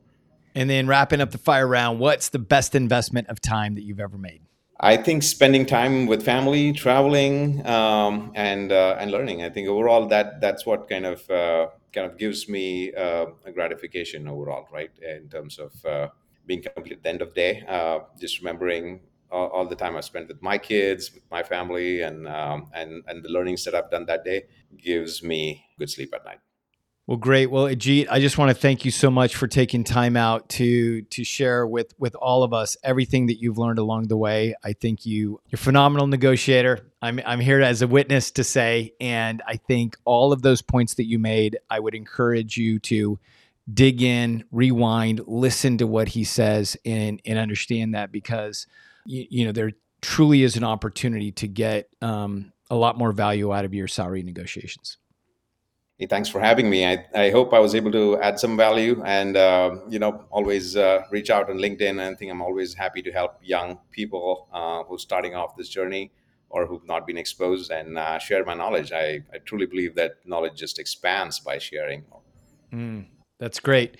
And 0.55 0.69
then 0.69 0.87
wrapping 0.87 1.21
up 1.21 1.31
the 1.31 1.39
fire 1.39 1.67
round, 1.67 1.99
what's 1.99 2.29
the 2.29 2.39
best 2.39 2.75
investment 2.75 3.29
of 3.29 3.41
time 3.41 3.75
that 3.75 3.83
you've 3.83 4.01
ever 4.01 4.19
made? 4.19 4.43
I 4.81 4.97
think 4.97 5.23
spending 5.23 5.65
time 5.65 6.07
with 6.07 6.25
family, 6.25 6.73
traveling, 6.73 7.65
um, 7.67 8.33
and 8.35 8.73
uh, 8.73 8.97
and 8.99 9.13
learning. 9.13 9.45
I 9.45 9.49
think 9.49 9.69
overall 9.69 10.09
that 10.09 10.41
that's 10.41 10.67
what 10.67 10.89
kind 10.89 11.07
of 11.07 11.31
uh, 11.31 11.69
kind 11.93 12.11
of 12.11 12.19
gives 12.19 12.49
me 12.49 12.93
uh, 12.95 13.27
a 13.45 13.53
gratification 13.53 14.27
overall, 14.29 14.67
right? 14.73 14.91
In 15.03 15.29
terms 15.29 15.59
of 15.59 15.73
uh, 15.85 16.09
being 16.47 16.63
complete 16.63 16.97
at 16.99 17.03
the 17.03 17.09
end 17.09 17.23
of 17.23 17.29
the 17.29 17.35
day, 17.35 17.65
uh, 17.69 18.01
just 18.21 18.39
remembering 18.41 19.01
all, 19.31 19.49
all, 19.49 19.67
the 19.67 19.77
time 19.77 19.97
I 19.97 20.01
spent 20.01 20.29
with 20.29 20.43
my 20.43 20.59
kids, 20.59 21.13
with 21.15 21.25
my 21.31 21.43
family, 21.43 22.03
and 22.03 22.29
um, 22.29 22.69
and 22.75 23.03
and 23.09 23.23
the 23.23 23.31
learnings 23.31 23.65
that 23.65 23.75
I've 23.75 23.91
done 23.91 24.07
that 24.07 24.25
day 24.25 24.45
gives 24.77 25.23
me 25.23 25.65
good 25.79 25.91
sleep 25.91 26.13
at 26.15 26.25
night. 26.25 26.41
Well, 27.09 27.17
great. 27.17 27.51
Well, 27.51 27.65
Ajit, 27.65 28.07
I 28.09 28.21
just 28.21 28.39
want 28.39 28.51
to 28.51 28.55
thank 28.55 28.85
you 28.85 28.93
so 28.93 29.11
much 29.11 29.35
for 29.35 29.49
taking 29.49 29.83
time 29.83 30.17
out 30.17 30.49
to 30.51 31.03
to 31.03 31.25
share 31.25 31.67
with 31.67 31.93
with 31.99 32.15
all 32.15 32.45
of 32.45 32.53
us 32.53 32.77
everything 32.85 33.27
that 33.27 33.41
you've 33.41 33.59
learned 33.59 33.81
along 33.81 34.07
the 34.07 34.17
way. 34.17 34.55
I 34.63 34.73
think 34.73 35.05
you 35.05 35.41
you're 35.49 35.57
a 35.57 35.57
phenomenal 35.57 36.07
negotiator. 36.07 36.87
I'm 37.03 37.21
I'm 37.27 37.41
here 37.41 37.61
as 37.61 37.83
a 37.83 37.89
witness 37.89 38.31
to 38.33 38.45
say, 38.45 38.95
and 39.01 39.43
I 39.49 39.57
think 39.57 39.97
all 40.05 40.33
of 40.33 40.43
those 40.43 40.63
points 40.63 40.95
that 40.95 41.07
you 41.07 41.19
made, 41.19 41.59
I 41.69 41.81
would 41.81 41.97
encourage 41.97 42.57
you 42.57 42.79
to 42.81 43.19
dig 43.73 44.01
in, 44.01 44.45
rewind, 44.53 45.23
listen 45.27 45.79
to 45.79 45.89
what 45.89 46.07
he 46.09 46.23
says, 46.23 46.77
and 46.85 47.21
and 47.25 47.37
understand 47.37 47.97
that 47.97 48.13
because 48.13 48.69
you, 49.07 49.27
you 49.29 49.45
know 49.45 49.53
there 49.53 49.73
truly 50.03 50.45
is 50.45 50.57
an 50.57 50.63
opportunity 50.63 51.33
to 51.33 51.49
get 51.49 51.89
um, 52.01 52.53
a 52.71 52.77
lot 52.77 52.97
more 52.97 53.11
value 53.11 53.53
out 53.53 53.65
of 53.65 53.75
your 53.75 53.89
salary 53.89 54.23
negotiations. 54.23 54.99
Hey, 56.03 56.07
thanks 56.07 56.29
for 56.29 56.41
having 56.41 56.69
me. 56.69 56.85
I, 56.85 57.07
I 57.15 57.31
hope 57.31 57.55
I 57.55 57.61
was 57.61 57.77
able 57.77 57.93
to 57.93 58.21
add 58.21 58.37
some 58.37 58.57
value 58.57 59.01
and, 59.07 59.37
uh, 59.37 59.77
you 59.89 60.01
know, 60.01 60.25
always 60.33 60.77
uh, 60.77 61.05
reach 61.13 61.31
out 61.31 61.49
on 61.49 61.59
LinkedIn. 61.59 62.01
I 62.01 62.13
think 62.17 62.33
I'm 62.33 62.43
always 62.43 62.75
happy 62.75 63.03
to 63.03 63.13
help 63.13 63.39
young 63.41 63.79
people 63.93 64.49
uh, 64.53 64.83
who's 64.83 65.03
starting 65.03 65.37
off 65.37 65.57
this 65.57 65.69
journey 65.69 66.11
or 66.51 66.67
who've 66.67 66.85
not 66.89 67.07
been 67.07 67.17
exposed 67.17 67.71
and 67.71 67.97
uh, 67.99 68.19
share 68.19 68.45
my 68.45 68.55
knowledge. 68.55 68.91
I, 68.91 69.23
I 69.33 69.39
truly 69.45 69.67
believe 69.67 69.95
that 69.95 70.17
knowledge 70.25 70.57
just 70.57 70.81
expands 70.81 71.39
by 71.39 71.59
sharing. 71.59 72.03
Mm, 72.73 73.07
that's 73.39 73.61
great. 73.61 73.97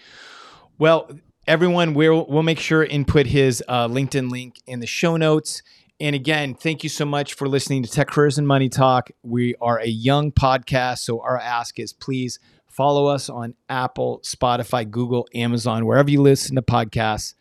Well, 0.81 1.09
everyone, 1.47 1.95
we'll, 1.95 2.27
we'll 2.27 2.43
make 2.43 2.59
sure 2.59 2.83
and 2.83 3.07
put 3.07 3.29
his 3.29 3.63
uh, 3.69 3.87
LinkedIn 3.87 4.29
link 4.29 4.57
in 4.67 4.81
the 4.81 4.89
show 4.89 5.17
notes. 5.17 5.63
And 6.03 6.17
again, 6.17 6.55
thank 6.55 6.83
you 6.83 6.89
so 6.89 7.05
much 7.05 7.35
for 7.35 7.49
listening 7.49 7.85
to 7.85 7.89
Tech 7.89 8.09
Careers 8.09 8.37
and 8.37 8.45
Money 8.45 8.69
Talk. 8.69 9.11
We 9.23 9.55
are 9.61 9.79
a 9.79 9.87
young 9.87 10.33
podcast, 10.33 10.99
so 10.99 11.21
our 11.21 11.39
ask 11.39 11.79
is 11.79 11.93
please 11.93 12.41
follow 12.67 13.07
us 13.07 13.31
on 13.31 13.55
Apple, 13.69 14.21
Spotify, 14.25 14.91
Google, 14.91 15.29
Amazon, 15.33 15.87
wherever 15.87 16.11
you 16.11 16.21
listen 16.21 16.57
to 16.57 16.63
podcasts. 16.63 17.35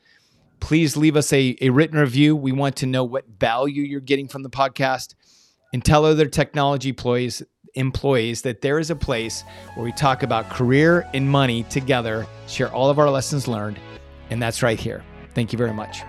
Please 0.59 0.95
leave 0.95 1.15
us 1.15 1.33
a, 1.33 1.57
a 1.59 1.71
written 1.71 1.97
review. 1.97 2.35
We 2.35 2.51
want 2.51 2.75
to 2.75 2.85
know 2.85 3.03
what 3.03 3.25
value 3.27 3.81
you're 3.81 3.99
getting 3.99 4.27
from 4.27 4.43
the 4.43 4.49
podcast 4.51 5.15
and 5.73 5.83
tell 5.83 6.05
other 6.05 6.27
technology 6.27 6.89
employees 6.89 7.41
employees 7.73 8.43
that 8.43 8.61
there 8.61 8.77
is 8.77 8.91
a 8.91 8.95
place 8.95 9.43
where 9.73 9.85
we 9.85 9.91
talk 9.93 10.21
about 10.21 10.51
career 10.51 11.09
and 11.15 11.27
money 11.27 11.63
together, 11.63 12.27
share 12.45 12.71
all 12.71 12.91
of 12.91 12.99
our 12.99 13.09
lessons 13.09 13.47
learned, 13.47 13.79
and 14.29 14.39
that's 14.39 14.61
right 14.61 14.79
here. 14.79 15.03
Thank 15.33 15.51
you 15.51 15.57
very 15.57 15.73
much. 15.73 16.03